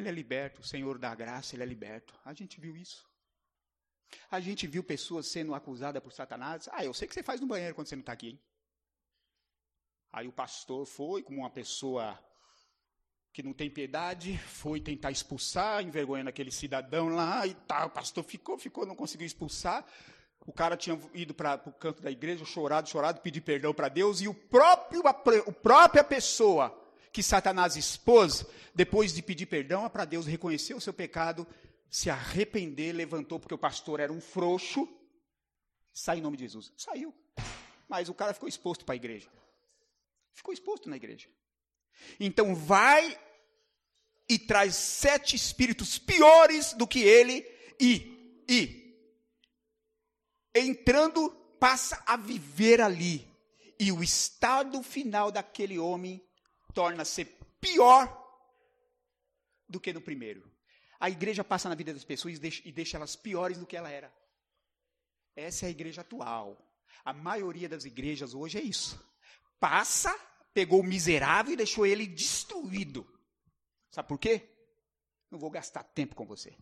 ele 0.00 0.08
é 0.08 0.12
liberto, 0.12 0.60
o 0.60 0.64
Senhor 0.64 0.98
da 0.98 1.14
graça, 1.14 1.54
ele 1.54 1.62
é 1.62 1.66
liberto. 1.66 2.14
A 2.24 2.32
gente 2.32 2.60
viu 2.60 2.76
isso. 2.76 3.08
A 4.30 4.40
gente 4.40 4.66
viu 4.66 4.82
pessoas 4.82 5.26
sendo 5.26 5.54
acusadas 5.54 6.02
por 6.02 6.12
Satanás. 6.12 6.68
Ah, 6.72 6.84
eu 6.84 6.94
sei 6.94 7.06
que 7.06 7.14
você 7.14 7.22
faz 7.22 7.40
no 7.40 7.46
banheiro 7.46 7.74
quando 7.74 7.88
você 7.88 7.96
não 7.96 8.00
está 8.00 8.12
aqui. 8.12 8.28
Hein? 8.28 8.40
Aí 10.12 10.26
o 10.26 10.32
pastor 10.32 10.86
foi, 10.86 11.22
como 11.22 11.40
uma 11.40 11.50
pessoa 11.50 12.18
que 13.32 13.42
não 13.42 13.52
tem 13.52 13.70
piedade, 13.70 14.38
foi 14.38 14.80
tentar 14.80 15.10
expulsar, 15.10 15.82
envergonhando 15.82 16.30
aquele 16.30 16.50
cidadão 16.50 17.08
lá 17.08 17.46
e 17.46 17.54
tal. 17.54 17.88
O 17.88 17.90
pastor 17.90 18.24
ficou, 18.24 18.58
ficou, 18.58 18.86
não 18.86 18.96
conseguiu 18.96 19.26
expulsar. 19.26 19.84
O 20.46 20.52
cara 20.52 20.76
tinha 20.76 20.98
ido 21.12 21.34
para 21.34 21.60
o 21.66 21.72
canto 21.72 22.02
da 22.02 22.10
igreja, 22.10 22.44
chorado, 22.44 22.88
chorado, 22.88 23.20
pedir 23.20 23.42
perdão 23.42 23.74
para 23.74 23.88
Deus, 23.88 24.20
e 24.22 24.28
o 24.28 24.34
próprio, 24.34 25.06
a, 25.06 25.12
própria 25.12 26.02
pessoa 26.02 26.74
que 27.12 27.22
Satanás 27.22 27.76
expôs, 27.76 28.44
depois 28.74 29.12
de 29.12 29.22
pedir 29.22 29.46
perdão 29.46 29.88
para 29.88 30.04
Deus, 30.04 30.26
reconhecer 30.26 30.74
o 30.74 30.80
seu 30.80 30.92
pecado, 30.92 31.46
se 31.90 32.10
arrepender, 32.10 32.92
levantou, 32.92 33.40
porque 33.40 33.54
o 33.54 33.58
pastor 33.58 34.00
era 34.00 34.12
um 34.12 34.20
frouxo, 34.20 34.88
sai 35.92 36.18
em 36.18 36.22
nome 36.22 36.36
de 36.36 36.44
Jesus. 36.44 36.72
Saiu. 36.76 37.14
Mas 37.88 38.08
o 38.08 38.14
cara 38.14 38.34
ficou 38.34 38.48
exposto 38.48 38.84
para 38.84 38.94
a 38.94 38.96
igreja. 38.96 39.28
Ficou 40.34 40.52
exposto 40.52 40.88
na 40.88 40.96
igreja. 40.96 41.28
Então 42.20 42.54
vai 42.54 43.18
e 44.28 44.38
traz 44.38 44.76
sete 44.76 45.34
espíritos 45.34 45.98
piores 45.98 46.74
do 46.74 46.86
que 46.86 47.00
ele 47.00 47.44
e, 47.80 48.44
e 48.48 48.94
entrando, 50.54 51.30
passa 51.58 52.02
a 52.06 52.16
viver 52.16 52.80
ali. 52.80 53.26
E 53.80 53.90
o 53.90 54.02
estado 54.02 54.82
final 54.82 55.30
daquele 55.30 55.78
homem 55.78 56.22
torna-se 56.78 57.24
pior 57.60 58.06
do 59.68 59.80
que 59.80 59.92
no 59.92 60.00
primeiro. 60.00 60.48
A 61.00 61.10
igreja 61.10 61.42
passa 61.42 61.68
na 61.68 61.74
vida 61.74 61.92
das 61.92 62.04
pessoas 62.04 62.36
e 62.36 62.70
deixa, 62.70 62.96
elas 62.96 63.16
piores 63.16 63.58
do 63.58 63.66
que 63.66 63.76
ela 63.76 63.90
era. 63.90 64.14
Essa 65.34 65.66
é 65.66 65.68
a 65.68 65.70
igreja 65.72 66.02
atual. 66.02 66.56
A 67.04 67.12
maioria 67.12 67.68
das 67.68 67.84
igrejas 67.84 68.32
hoje 68.32 68.58
é 68.58 68.62
isso. 68.62 68.96
Passa, 69.58 70.16
pegou 70.54 70.78
o 70.78 70.84
miserável 70.84 71.52
e 71.52 71.56
deixou 71.56 71.84
ele 71.84 72.06
destruído. 72.06 73.04
Sabe 73.90 74.06
por 74.06 74.18
quê? 74.20 74.48
Não 75.32 75.38
vou 75.40 75.50
gastar 75.50 75.82
tempo 75.82 76.14
com 76.14 76.26
você. 76.26 76.56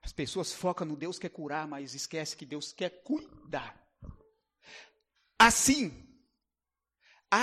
As 0.00 0.14
pessoas 0.14 0.50
focam 0.50 0.86
no 0.86 0.96
Deus 0.96 1.18
quer 1.18 1.28
curar, 1.28 1.68
mas 1.68 1.94
esquece 1.94 2.38
que 2.38 2.46
Deus 2.46 2.72
quer 2.72 3.02
cuidar. 3.02 3.78
Assim, 5.38 6.03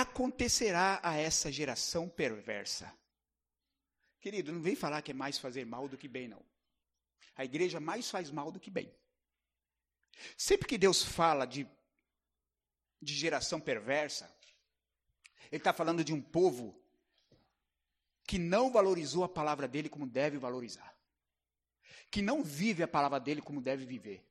acontecerá 0.00 1.00
a 1.02 1.16
essa 1.16 1.50
geração 1.52 2.08
perversa. 2.08 2.92
Querido, 4.20 4.52
não 4.52 4.60
vem 4.60 4.74
falar 4.74 5.02
que 5.02 5.10
é 5.10 5.14
mais 5.14 5.38
fazer 5.38 5.66
mal 5.66 5.88
do 5.88 5.98
que 5.98 6.08
bem, 6.08 6.28
não. 6.28 6.42
A 7.36 7.44
igreja 7.44 7.80
mais 7.80 8.10
faz 8.10 8.30
mal 8.30 8.50
do 8.50 8.60
que 8.60 8.70
bem. 8.70 8.92
Sempre 10.36 10.68
que 10.68 10.78
Deus 10.78 11.02
fala 11.02 11.44
de, 11.46 11.66
de 13.00 13.14
geração 13.14 13.60
perversa, 13.60 14.32
Ele 15.50 15.58
está 15.58 15.72
falando 15.72 16.04
de 16.04 16.12
um 16.12 16.20
povo 16.20 16.80
que 18.26 18.38
não 18.38 18.70
valorizou 18.70 19.24
a 19.24 19.28
palavra 19.28 19.66
dele 19.66 19.88
como 19.88 20.06
deve 20.06 20.38
valorizar 20.38 20.92
que 22.12 22.20
não 22.20 22.44
vive 22.44 22.82
a 22.82 22.88
palavra 22.88 23.18
dele 23.18 23.40
como 23.40 23.62
deve 23.62 23.86
viver, 23.86 24.22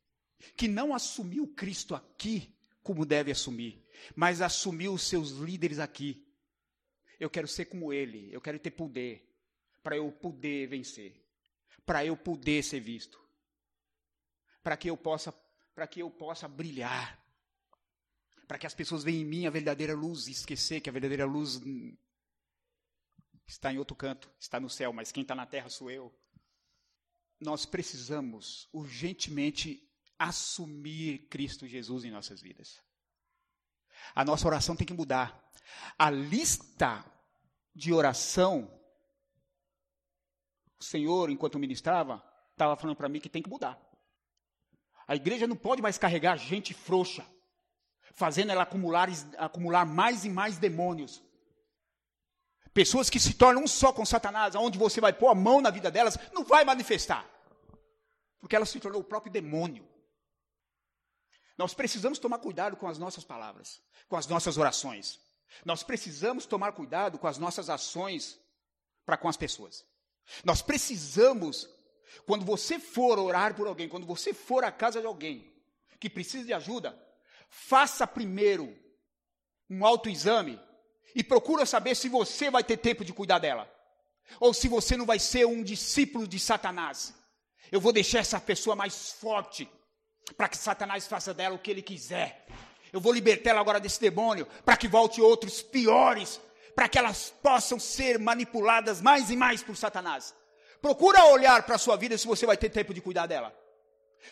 que 0.56 0.68
não 0.68 0.94
assumiu 0.94 1.48
Cristo 1.48 1.96
aqui 1.96 2.56
como 2.84 3.08
deve 3.08 3.32
assumir, 3.32 3.81
mas 4.16 4.42
assumiu 4.42 4.94
os 4.94 5.04
seus 5.04 5.32
líderes 5.32 5.80
aqui. 5.80 6.26
Eu 7.20 7.30
quero 7.30 7.48
ser 7.48 7.66
como 7.66 7.94
ele, 7.94 8.34
eu 8.34 8.42
quero 8.42 8.60
ter 8.60 8.72
poder, 8.72 9.30
para 9.84 9.98
eu 9.98 10.12
poder 10.12 10.68
vencer, 10.68 11.24
para 11.86 12.06
eu 12.06 12.18
poder 12.18 12.64
ser 12.64 12.80
visto, 12.80 13.20
para 14.64 14.76
que 14.78 14.90
eu 14.90 14.98
possa, 14.98 15.32
para 15.74 15.88
que 15.88 16.02
eu 16.02 16.10
possa 16.10 16.48
brilhar, 16.48 17.20
para 18.48 18.58
que 18.58 18.68
as 18.68 18.74
pessoas 18.74 19.04
vejam 19.04 19.22
em 19.22 19.26
mim 19.26 19.46
a 19.46 19.50
verdadeira 19.50 19.94
luz 19.94 20.28
e 20.28 20.32
esquecer 20.32 20.82
que 20.82 20.90
a 20.90 20.94
verdadeira 20.94 21.26
luz 21.26 21.62
está 23.48 23.72
em 23.72 23.78
outro 23.78 23.96
canto, 23.96 24.32
está 24.40 24.60
no 24.60 24.70
céu, 24.70 24.92
mas 24.92 25.12
quem 25.12 25.22
está 25.22 25.36
na 25.36 25.46
terra 25.46 25.70
sou 25.70 25.92
eu. 25.92 26.14
Nós 27.40 27.66
precisamos 27.66 28.68
urgentemente 28.72 29.88
assumir 30.18 31.28
Cristo 31.30 31.68
Jesus 31.68 32.04
em 32.04 32.12
nossas 32.12 32.42
vidas. 32.42 32.80
A 34.16 34.26
nossa 34.26 34.48
oração 34.48 34.76
tem 34.76 34.88
que 34.88 34.94
mudar. 34.94 35.40
A 35.98 36.10
lista 36.10 37.04
de 37.74 37.94
oração, 37.94 38.70
o 40.80 40.84
Senhor, 40.84 41.30
enquanto 41.30 41.60
ministrava, 41.60 42.24
estava 42.52 42.76
falando 42.76 42.98
para 42.98 43.10
mim 43.10 43.20
que 43.20 43.30
tem 43.30 43.42
que 43.42 43.50
mudar. 43.50 43.80
A 45.08 45.16
igreja 45.16 45.48
não 45.48 45.56
pode 45.56 45.82
mais 45.82 45.98
carregar 45.98 46.38
gente 46.38 46.74
frouxa, 46.74 47.26
fazendo 48.14 48.52
ela 48.52 48.64
acumular, 48.64 49.10
acumular 49.38 49.86
mais 49.86 50.26
e 50.26 50.30
mais 50.30 50.58
demônios. 50.58 51.24
Pessoas 52.74 53.10
que 53.10 53.20
se 53.20 53.34
tornam 53.34 53.64
um 53.64 53.68
só 53.68 53.92
com 53.92 54.06
Satanás, 54.06 54.56
aonde 54.56 54.78
você 54.80 55.02
vai 55.02 55.12
pôr 55.12 55.28
a 55.28 55.36
mão 55.36 55.60
na 55.60 55.70
vida 55.70 55.92
delas, 55.92 56.18
não 56.32 56.46
vai 56.46 56.64
manifestar. 56.64 57.30
Porque 58.40 58.56
ela 58.56 58.66
se 58.66 58.80
tornou 58.80 59.02
o 59.02 59.04
próprio 59.04 59.32
demônio. 59.32 59.91
Nós 61.58 61.74
precisamos 61.74 62.20
tomar 62.20 62.40
cuidado 62.40 62.76
com 62.76 62.88
as 62.88 62.98
nossas 62.98 63.24
palavras, 63.24 63.82
com 64.08 64.16
as 64.16 64.28
nossas 64.28 64.58
orações. 64.58 65.20
Nós 65.66 65.84
precisamos 65.84 66.46
tomar 66.46 66.72
cuidado 66.72 67.18
com 67.18 67.28
as 67.28 67.38
nossas 67.38 67.70
ações 67.70 68.40
para 69.06 69.18
com 69.18 69.28
as 69.28 69.38
pessoas. 69.38 69.86
Nós 70.44 70.62
precisamos, 70.62 71.70
quando 72.26 72.46
você 72.46 72.80
for 72.80 73.20
orar 73.20 73.56
por 73.56 73.68
alguém, 73.68 73.90
quando 73.90 74.06
você 74.06 74.34
for 74.34 74.64
à 74.64 74.72
casa 74.72 75.02
de 75.02 75.08
alguém 75.08 75.52
que 76.00 76.10
precisa 76.10 76.46
de 76.46 76.54
ajuda, 76.54 76.98
faça 77.50 78.08
primeiro 78.08 78.78
um 79.70 79.86
autoexame 79.86 80.60
e 81.14 81.24
procura 81.24 81.66
saber 81.66 81.96
se 81.96 82.10
você 82.10 82.50
vai 82.50 82.64
ter 82.64 82.78
tempo 82.78 83.04
de 83.04 83.14
cuidar 83.14 83.40
dela. 83.40 83.70
Ou 84.40 84.54
se 84.54 84.68
você 84.68 84.96
não 84.96 85.06
vai 85.06 85.20
ser 85.20 85.46
um 85.46 85.62
discípulo 85.62 86.28
de 86.28 86.40
Satanás. 86.40 87.14
Eu 87.72 87.82
vou 87.82 87.92
deixar 87.92 88.20
essa 88.20 88.40
pessoa 88.40 88.76
mais 88.76 89.12
forte 89.14 89.70
para 90.36 90.48
que 90.48 90.58
Satanás 90.58 91.08
faça 91.08 91.34
dela 91.34 91.56
o 91.56 91.60
que 91.60 91.72
ele 91.72 91.82
quiser. 91.82 92.46
Eu 92.92 93.00
vou 93.00 93.14
libertar 93.14 93.52
ela 93.52 93.62
agora 93.62 93.80
desse 93.80 94.00
demônio 94.02 94.46
para 94.66 94.78
que 94.78 94.88
volte 94.88 95.22
outros 95.22 95.62
piores, 95.62 96.40
para 96.76 96.90
que 96.90 96.98
elas 96.98 97.30
possam 97.42 97.80
ser 97.80 98.20
manipuladas 98.20 99.02
mais 99.02 99.30
e 99.30 99.36
mais 99.36 99.64
por 99.64 99.76
Satanás. 99.76 100.36
Procura 100.82 101.26
olhar 101.26 101.64
para 101.64 101.76
a 101.76 101.80
sua 101.80 101.96
vida 101.96 102.18
se 102.18 102.28
você 102.28 102.46
vai 102.46 102.58
ter 102.58 102.70
tempo 102.70 102.94
de 102.94 103.02
cuidar 103.02 103.28
dela. 103.28 103.56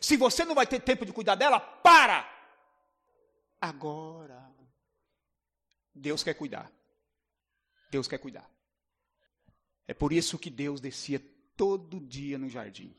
Se 0.01 0.17
você 0.17 0.43
não 0.45 0.55
vai 0.55 0.67
ter 0.67 0.81
tempo 0.81 1.05
de 1.05 1.13
cuidar 1.13 1.35
dela, 1.35 1.59
para! 1.59 2.27
Agora. 3.61 4.49
Deus 5.93 6.23
quer 6.23 6.33
cuidar. 6.33 6.71
Deus 7.91 8.07
quer 8.07 8.17
cuidar. 8.17 8.49
É 9.87 9.93
por 9.93 10.13
isso 10.13 10.37
que 10.37 10.49
Deus 10.49 10.79
descia 10.79 11.19
todo 11.57 11.99
dia 11.99 12.37
no 12.37 12.49
jardim. 12.49 12.95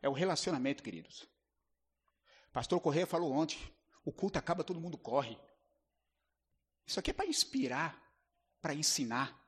É 0.00 0.08
o 0.08 0.12
relacionamento, 0.12 0.82
queridos. 0.82 1.28
Pastor 2.58 2.80
Correia 2.80 3.06
falou 3.06 3.30
ontem: 3.30 3.56
o 4.04 4.10
culto 4.10 4.36
acaba, 4.36 4.64
todo 4.64 4.80
mundo 4.80 4.98
corre. 4.98 5.38
Isso 6.84 6.98
aqui 6.98 7.12
é 7.12 7.14
para 7.14 7.24
inspirar, 7.24 7.96
para 8.60 8.74
ensinar. 8.74 9.40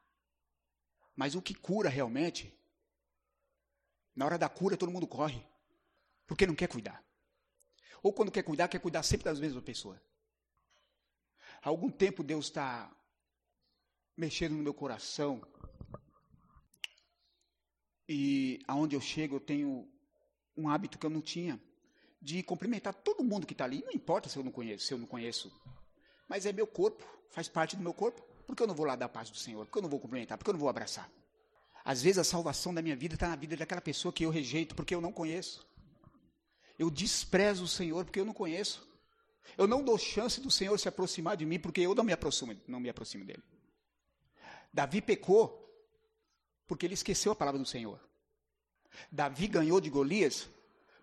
Mas 1.17 1.35
o 1.35 1.43
que 1.43 1.53
cura 1.53 1.89
realmente, 1.89 2.57
na 4.15 4.27
hora 4.27 4.39
da 4.39 4.49
cura, 4.49 4.77
todo 4.77 4.93
mundo 4.93 5.09
corre. 5.09 5.45
Porque 6.25 6.47
não 6.47 6.55
quer 6.55 6.69
cuidar. 6.69 7.05
Ou 8.01 8.13
quando 8.13 8.31
quer 8.31 8.45
cuidar, 8.45 8.69
quer 8.69 8.79
cuidar 8.79 9.03
sempre 9.03 9.25
das 9.25 9.41
mesmas 9.41 9.65
pessoas. 9.65 9.99
Há 11.61 11.69
algum 11.69 11.91
tempo 11.91 12.23
Deus 12.23 12.45
está 12.45 12.97
mexendo 14.17 14.53
no 14.53 14.63
meu 14.63 14.73
coração. 14.73 15.45
E 18.09 18.63
aonde 18.69 18.95
eu 18.95 19.01
chego, 19.01 19.35
eu 19.35 19.41
tenho 19.41 19.93
um 20.57 20.69
hábito 20.69 20.97
que 20.97 21.05
eu 21.05 21.11
não 21.11 21.21
tinha 21.21 21.61
de 22.21 22.43
cumprimentar 22.43 22.93
todo 22.93 23.25
mundo 23.25 23.47
que 23.47 23.55
está 23.55 23.65
ali. 23.65 23.83
Não 23.85 23.93
importa 23.93 24.29
se 24.29 24.37
eu 24.37 24.45
não 24.45 24.53
conheço, 24.53 24.87
se 24.87 24.95
eu 24.95 24.99
não 24.99 25.07
conheço. 25.07 25.53
Mas 26.29 26.47
é 26.47 26.53
meu 26.53 26.67
corpo, 26.67 27.05
faz 27.31 27.49
parte 27.49 27.77
do 27.77 27.83
meu 27.83 27.95
corpo. 27.95 28.23
Por 28.47 28.55
que 28.55 28.63
eu 28.63 28.67
não 28.67 28.75
vou 28.75 28.87
lá 28.87 28.97
dar 28.97 29.07
a 29.07 29.09
paz 29.09 29.31
do 29.31 29.37
Senhor? 29.37 29.65
Por 29.67 29.73
que 29.73 29.79
eu 29.79 29.83
não 29.83 29.89
vou 29.89 30.01
cumprimentar? 30.01 30.37
Por 30.37 30.45
que 30.45 30.51
eu 30.51 30.55
não 30.55 30.61
vou 30.61 30.69
abraçar? 30.69 31.11
Às 31.85 32.03
vezes 32.03 32.19
a 32.19 32.25
salvação 32.25 32.75
da 32.75 32.83
minha 32.83 32.97
vida 32.97 33.15
está 33.15 33.29
na 33.29 33.37
vida 33.37 33.57
daquela 33.57 33.81
pessoa 33.81 34.13
que 34.13 34.25
eu 34.25 34.31
rejeito 34.31 34.75
porque 34.75 34.95
eu 34.95 35.01
não 35.01 35.13
conheço. 35.13 35.67
Eu 36.79 36.91
desprezo 36.91 37.65
o 37.65 37.69
Senhor 37.69 38.05
porque 38.05 38.21
eu 38.21 38.25
não 38.25 38.35
conheço. 38.35 38.89
Eu 39.57 39.67
não 39.67 39.83
dou 39.83 39.99
chance 39.99 40.41
do 40.41 40.51
Senhor 40.51 40.79
se 40.79 40.89
aproximar 40.89 41.37
de 41.37 41.47
mim 41.47 41.59
porque 41.59 41.81
eu 41.81 41.95
não 41.95 42.05
me 42.05 42.13
aproximo, 42.13 42.57
não 42.67 42.81
me 42.81 42.89
aproximo 42.89 43.25
dele. 43.25 43.43
Davi 44.73 45.01
pecou 45.01 45.59
porque 46.67 46.87
ele 46.87 46.95
esqueceu 46.95 47.33
a 47.33 47.37
palavra 47.37 47.59
do 47.59 47.67
Senhor. 47.67 48.01
Davi 49.11 49.47
ganhou 49.47 49.81
de 49.81 49.91
Golias 49.91 50.49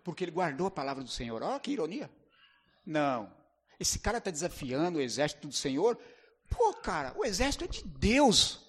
porque 0.08 0.24
ele 0.24 0.30
guardou 0.30 0.66
a 0.66 0.70
palavra 0.70 1.04
do 1.04 1.10
Senhor. 1.10 1.42
Olha 1.42 1.60
que 1.60 1.70
ironia. 1.70 2.10
Não. 2.84 3.30
Esse 3.78 3.98
cara 3.98 4.16
está 4.16 4.30
desafiando 4.30 4.98
o 4.98 5.02
exército 5.02 5.46
do 5.46 5.52
Senhor. 5.52 5.98
Pô, 6.48 6.72
cara, 6.72 7.12
o 7.14 7.26
exército 7.26 7.64
é 7.64 7.66
de 7.66 7.84
Deus. 7.84 8.66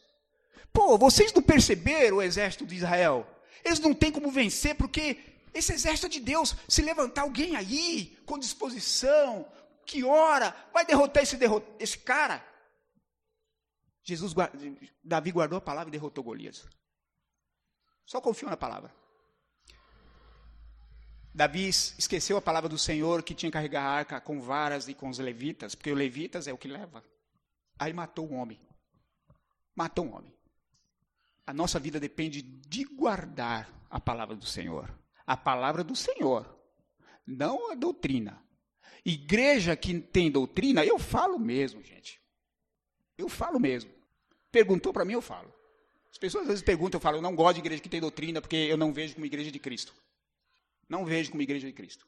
Pô, 0.73 0.97
vocês 0.97 1.31
não 1.31 1.41
perceberam 1.41 2.17
o 2.17 2.21
exército 2.21 2.65
de 2.65 2.75
Israel? 2.75 3.25
Eles 3.63 3.79
não 3.79 3.93
têm 3.93 4.11
como 4.11 4.29
vencer 4.29 4.75
porque 4.75 5.17
esse 5.53 5.71
exército 5.71 6.07
é 6.07 6.09
de 6.09 6.19
Deus. 6.19 6.57
Se 6.67 6.81
levantar 6.81 7.21
alguém 7.21 7.55
aí 7.55 8.17
com 8.25 8.37
disposição, 8.37 9.49
que 9.85 10.03
ora, 10.03 10.53
vai 10.73 10.85
derrotar 10.85 11.23
esse, 11.23 11.39
esse 11.79 11.99
cara. 11.99 12.45
Jesus, 14.03 14.33
Davi 15.01 15.31
guardou 15.31 15.57
a 15.57 15.61
palavra 15.61 15.87
e 15.87 15.91
derrotou 15.93 16.21
Golias. 16.21 16.67
Só 18.05 18.19
confiou 18.19 18.51
na 18.51 18.57
palavra. 18.57 18.98
Davi 21.39 21.69
esqueceu 21.69 22.35
a 22.35 22.41
palavra 22.41 22.67
do 22.67 22.77
Senhor 22.77 23.23
que 23.23 23.33
tinha 23.33 23.49
que 23.49 23.53
carregar 23.53 23.81
a 23.81 23.89
arca 23.89 24.19
com 24.19 24.41
varas 24.41 24.89
e 24.89 24.93
com 24.93 25.07
os 25.07 25.19
levitas, 25.19 25.73
porque 25.73 25.89
os 25.89 25.97
levitas 25.97 26.49
é 26.49 26.53
o 26.53 26.57
que 26.57 26.67
leva. 26.67 27.01
Aí 27.79 27.93
matou 27.93 28.29
um 28.29 28.35
homem. 28.35 28.59
Matou 29.73 30.05
um 30.05 30.15
homem. 30.17 30.35
A 31.47 31.53
nossa 31.53 31.79
vida 31.79 31.97
depende 31.97 32.41
de 32.41 32.83
guardar 32.83 33.71
a 33.89 34.01
palavra 34.01 34.35
do 34.35 34.45
Senhor. 34.45 34.93
A 35.25 35.37
palavra 35.37 35.81
do 35.81 35.95
Senhor, 35.95 36.45
não 37.25 37.71
a 37.71 37.73
doutrina. 37.73 38.43
Igreja 39.05 39.77
que 39.77 39.97
tem 39.97 40.29
doutrina, 40.29 40.83
eu 40.83 40.99
falo 40.99 41.39
mesmo, 41.39 41.81
gente. 41.81 42.21
Eu 43.17 43.29
falo 43.29 43.61
mesmo. 43.61 43.89
Perguntou 44.51 44.91
para 44.91 45.05
mim, 45.05 45.13
eu 45.13 45.21
falo. 45.21 45.53
As 46.11 46.17
pessoas 46.17 46.41
às 46.41 46.49
vezes 46.49 46.63
perguntam, 46.65 46.97
eu 46.97 47.01
falo, 47.01 47.15
eu 47.15 47.21
não 47.21 47.33
gosto 47.33 47.53
de 47.55 47.61
igreja 47.61 47.81
que 47.81 47.87
tem 47.87 48.01
doutrina, 48.01 48.41
porque 48.41 48.57
eu 48.57 48.75
não 48.75 48.91
vejo 48.91 49.13
como 49.13 49.25
igreja 49.25 49.49
de 49.49 49.59
Cristo. 49.59 49.93
Não 50.89 51.05
vejo 51.05 51.31
como 51.31 51.43
igreja 51.43 51.67
de 51.67 51.73
Cristo. 51.73 52.07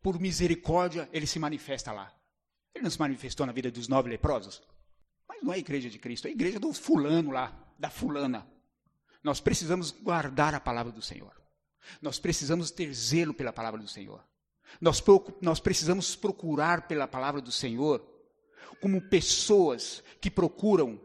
Por 0.00 0.20
misericórdia, 0.20 1.08
ele 1.12 1.26
se 1.26 1.38
manifesta 1.38 1.92
lá. 1.92 2.14
Ele 2.74 2.84
não 2.84 2.90
se 2.90 2.98
manifestou 2.98 3.44
na 3.44 3.52
vida 3.52 3.70
dos 3.70 3.88
nove 3.88 4.08
leprosos? 4.08 4.62
Mas 5.28 5.42
não 5.42 5.52
é 5.52 5.56
a 5.56 5.58
igreja 5.58 5.90
de 5.90 5.98
Cristo, 5.98 6.26
é 6.26 6.30
a 6.30 6.32
igreja 6.32 6.60
do 6.60 6.72
fulano 6.72 7.32
lá, 7.32 7.74
da 7.78 7.90
fulana. 7.90 8.46
Nós 9.22 9.40
precisamos 9.40 9.90
guardar 9.90 10.54
a 10.54 10.60
palavra 10.60 10.92
do 10.92 11.02
Senhor. 11.02 11.34
Nós 12.00 12.18
precisamos 12.18 12.70
ter 12.70 12.92
zelo 12.94 13.34
pela 13.34 13.52
palavra 13.52 13.80
do 13.80 13.88
Senhor. 13.88 14.24
Nós, 14.80 15.02
nós 15.40 15.58
precisamos 15.58 16.14
procurar 16.14 16.86
pela 16.86 17.08
palavra 17.08 17.40
do 17.40 17.50
Senhor 17.50 18.06
como 18.80 19.00
pessoas 19.08 20.04
que 20.20 20.30
procuram 20.30 21.00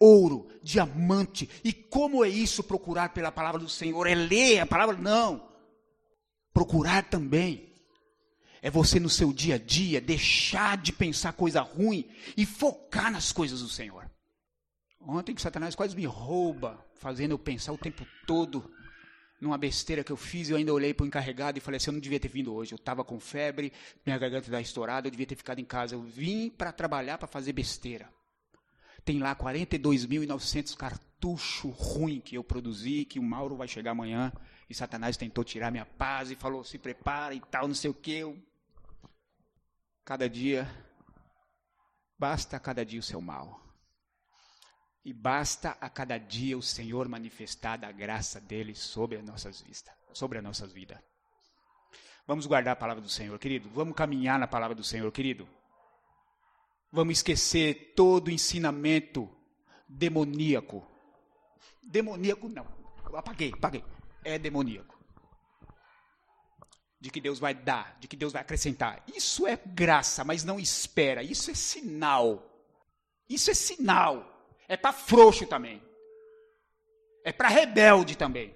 ouro, 0.00 0.48
diamante. 0.62 1.48
E 1.62 1.72
como 1.72 2.24
é 2.24 2.28
isso 2.28 2.64
procurar 2.64 3.10
pela 3.10 3.30
palavra 3.30 3.60
do 3.60 3.68
Senhor? 3.68 4.06
É 4.06 4.14
ler 4.14 4.58
a 4.58 4.66
palavra? 4.66 4.96
Não. 4.96 5.51
Procurar 6.52 7.02
também 7.04 7.72
é 8.60 8.70
você 8.70 9.00
no 9.00 9.10
seu 9.10 9.32
dia 9.32 9.56
a 9.56 9.58
dia 9.58 10.00
deixar 10.00 10.76
de 10.76 10.92
pensar 10.92 11.32
coisa 11.32 11.60
ruim 11.60 12.08
e 12.36 12.46
focar 12.46 13.10
nas 13.10 13.32
coisas 13.32 13.60
do 13.60 13.68
Senhor. 13.68 14.08
Ontem 15.00 15.34
que 15.34 15.42
Satanás 15.42 15.74
quase 15.74 15.96
me 15.96 16.06
rouba, 16.06 16.84
fazendo 16.94 17.32
eu 17.32 17.38
pensar 17.38 17.72
o 17.72 17.78
tempo 17.78 18.06
todo 18.26 18.70
numa 19.40 19.58
besteira 19.58 20.04
que 20.04 20.12
eu 20.12 20.16
fiz, 20.16 20.48
eu 20.48 20.56
ainda 20.56 20.72
olhei 20.72 20.94
para 20.94 21.02
o 21.02 21.06
encarregado 21.06 21.58
e 21.58 21.60
falei 21.60 21.78
assim, 21.78 21.90
eu 21.90 21.94
não 21.94 22.00
devia 22.00 22.20
ter 22.20 22.28
vindo 22.28 22.54
hoje, 22.54 22.72
eu 22.72 22.76
estava 22.76 23.04
com 23.04 23.18
febre, 23.18 23.72
minha 24.06 24.16
garganta 24.16 24.46
estava 24.46 24.62
estourada, 24.62 25.08
eu 25.08 25.10
devia 25.10 25.26
ter 25.26 25.34
ficado 25.34 25.58
em 25.58 25.64
casa. 25.64 25.96
Eu 25.96 26.02
vim 26.02 26.48
para 26.48 26.70
trabalhar, 26.70 27.18
para 27.18 27.26
fazer 27.26 27.52
besteira. 27.52 28.08
Tem 29.04 29.18
lá 29.18 29.34
42.900 29.34 30.76
cartuchos 30.76 31.74
ruim 31.74 32.20
que 32.20 32.36
eu 32.36 32.44
produzi, 32.44 33.04
que 33.04 33.18
o 33.18 33.22
Mauro 33.22 33.56
vai 33.56 33.66
chegar 33.66 33.90
amanhã, 33.90 34.32
e 34.72 34.74
Satanás 34.74 35.18
tentou 35.18 35.44
tirar 35.44 35.70
minha 35.70 35.84
paz 35.84 36.30
e 36.30 36.34
falou, 36.34 36.64
se 36.64 36.78
prepara 36.78 37.34
e 37.34 37.40
tal, 37.40 37.68
não 37.68 37.74
sei 37.74 37.90
o 37.90 37.94
que. 37.94 38.14
Eu... 38.14 38.42
Cada 40.02 40.28
dia, 40.28 40.66
basta 42.18 42.58
cada 42.58 42.84
dia 42.84 42.98
o 42.98 43.02
seu 43.02 43.20
mal. 43.20 43.60
E 45.04 45.12
basta 45.12 45.76
a 45.78 45.90
cada 45.90 46.16
dia 46.16 46.56
o 46.56 46.62
Senhor 46.62 47.06
manifestar 47.06 47.76
da 47.76 47.92
graça 47.92 48.40
dele 48.40 48.74
sobre 48.74 49.18
as 49.18 49.24
nossas 49.24 49.60
vistas, 49.60 49.94
sobre 50.14 50.38
as 50.38 50.44
nossas 50.44 50.72
vidas. 50.72 50.98
Vamos 52.26 52.46
guardar 52.46 52.72
a 52.72 52.76
palavra 52.76 53.02
do 53.02 53.10
Senhor, 53.10 53.38
querido. 53.38 53.68
Vamos 53.74 53.94
caminhar 53.94 54.38
na 54.38 54.46
palavra 54.46 54.74
do 54.74 54.84
Senhor, 54.84 55.10
querido. 55.12 55.46
Vamos 56.90 57.18
esquecer 57.18 57.92
todo 57.94 58.30
ensinamento 58.30 59.28
demoníaco. 59.86 60.86
Demoníaco 61.82 62.48
não. 62.48 62.66
Eu 63.04 63.18
apaguei, 63.18 63.52
apaguei. 63.52 63.84
É 64.24 64.38
demoníaco. 64.38 64.98
De 67.00 67.10
que 67.10 67.20
Deus 67.20 67.38
vai 67.38 67.54
dar, 67.54 67.98
de 67.98 68.06
que 68.06 68.16
Deus 68.16 68.32
vai 68.32 68.42
acrescentar. 68.42 69.02
Isso 69.14 69.46
é 69.46 69.56
graça, 69.56 70.22
mas 70.24 70.44
não 70.44 70.60
espera. 70.60 71.22
Isso 71.22 71.50
é 71.50 71.54
sinal. 71.54 72.48
Isso 73.28 73.50
é 73.50 73.54
sinal. 73.54 74.28
É 74.68 74.76
para 74.76 74.92
frouxo 74.92 75.46
também. 75.46 75.82
É 77.24 77.32
para 77.32 77.48
rebelde 77.48 78.16
também. 78.16 78.54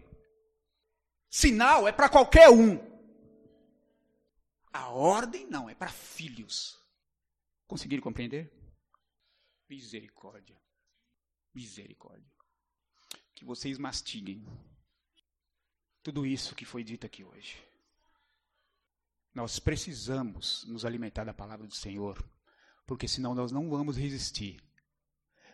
Sinal 1.28 1.88
é 1.88 1.92
para 1.92 2.08
qualquer 2.08 2.48
um. 2.50 2.78
A 4.72 4.90
ordem 4.90 5.46
não, 5.46 5.68
é 5.68 5.74
para 5.74 5.90
filhos. 5.90 6.78
Conseguiram 7.66 8.02
compreender? 8.02 8.52
Misericórdia. 9.68 10.56
Misericórdia. 11.54 12.30
Que 13.34 13.44
vocês 13.44 13.78
mastiguem 13.78 14.46
tudo 16.06 16.24
isso 16.24 16.54
que 16.54 16.64
foi 16.64 16.84
dito 16.84 17.04
aqui 17.04 17.24
hoje. 17.24 17.60
Nós 19.34 19.58
precisamos 19.58 20.64
nos 20.68 20.84
alimentar 20.84 21.24
da 21.24 21.34
palavra 21.34 21.66
do 21.66 21.74
Senhor, 21.74 22.24
porque 22.86 23.08
senão 23.08 23.34
nós 23.34 23.50
não 23.50 23.68
vamos 23.68 23.96
resistir 23.96 24.62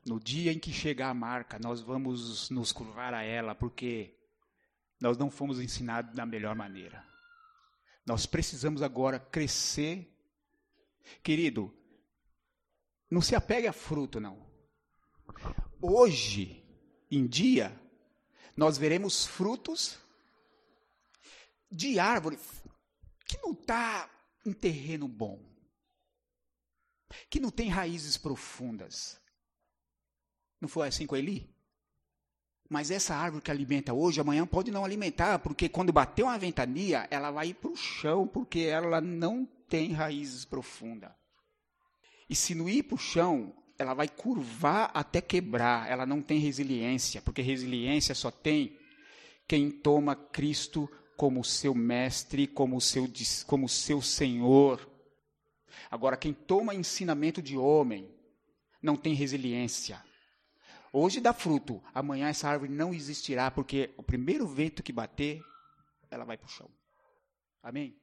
no 0.05 0.20
dia 0.20 0.53
em 0.53 0.59
que 0.59 0.70
chegar 0.70 1.09
a 1.09 1.14
marca, 1.14 1.59
nós 1.59 1.80
vamos 1.80 2.50
nos 2.50 2.70
curvar 2.70 3.14
a 3.14 3.22
ela, 3.22 3.55
porque 3.55 4.14
nós 5.00 5.16
não 5.16 5.30
fomos 5.30 5.59
ensinados 5.59 6.14
da 6.14 6.26
melhor 6.26 6.55
maneira. 6.55 7.03
Nós 8.05 8.26
precisamos 8.26 8.82
agora 8.82 9.18
crescer. 9.18 10.14
Querido, 11.22 11.74
não 13.11 13.22
se 13.22 13.34
apegue 13.34 13.68
a 13.68 13.72
fruto, 13.72 14.20
não. 14.20 14.46
Hoje, 15.80 16.62
em 17.11 17.26
dia, 17.26 17.74
nós 18.55 18.76
veremos 18.76 19.24
frutos 19.24 20.01
de 21.73 21.99
árvore 21.99 22.39
que 23.27 23.39
não 23.39 23.53
está 23.53 24.11
em 24.45 24.53
terreno 24.53 25.09
bom, 25.09 25.41
que 27.31 27.41
não 27.41 27.51
tem 27.51 27.68
raízes 27.68 28.16
profundas, 28.16 29.20
não 30.61 30.68
foi 30.68 30.89
assim 30.89 31.07
com 31.07 31.16
Eli? 31.16 31.53
Mas 32.68 32.91
essa 32.91 33.14
árvore 33.14 33.43
que 33.43 33.51
alimenta 33.51 33.93
hoje, 33.93 34.20
amanhã 34.20 34.47
pode 34.47 34.70
não 34.70 34.85
alimentar, 34.85 35.39
porque 35.41 35.68
quando 35.68 35.93
bater 35.93 36.23
uma 36.23 36.39
ventania, 36.39 37.07
ela 37.11 37.31
vai 37.31 37.49
ir 37.49 37.55
para 37.55 37.70
o 37.70 37.77
chão, 37.77 38.27
porque 38.27 38.61
ela 38.61 39.01
não 39.01 39.45
tem 39.68 39.93
raízes 39.93 40.45
profundas. 40.45 41.11
E 42.31 42.35
se 42.35 42.55
não 42.55 42.68
ir 42.68 42.85
para 42.85 42.95
o 42.95 42.99
chão, 42.99 43.55
ela 43.79 43.93
vai 43.93 44.09
curvar 44.09 44.91
até 44.95 45.20
quebrar, 45.20 45.91
ela 45.91 46.07
não 46.07 46.23
tem 46.23 46.39
resiliência, 46.39 47.20
porque 47.20 47.43
resiliência 47.43 48.14
só 48.14 48.31
tem 48.31 48.79
quem 49.47 49.70
toma 49.70 50.16
Cristo 50.16 50.89
como 51.17 51.45
seu 51.45 51.75
mestre, 51.75 52.47
como 52.47 52.81
seu, 52.81 53.09
como 53.47 53.69
seu 53.69 54.01
Senhor. 54.03 54.89
Agora, 55.91 56.17
quem 56.17 56.33
toma 56.33 56.75
ensinamento 56.75 57.43
de 57.43 57.57
homem, 57.57 58.11
não 58.83 58.97
tem 58.97 59.15
resiliência. 59.15 60.03
Hoje 60.93 61.21
dá 61.21 61.33
fruto, 61.33 61.83
amanhã 61.95 62.29
essa 62.29 62.49
árvore 62.49 62.71
não 62.71 62.93
existirá, 62.93 63.51
porque 63.51 63.95
o 63.97 64.03
primeiro 64.03 64.47
vento 64.47 64.83
que 64.83 64.93
bater, 64.93 65.41
ela 66.11 66.25
vai 66.25 66.37
para 66.37 66.47
o 66.47 66.51
chão. 66.51 66.71
Amém? 67.63 67.97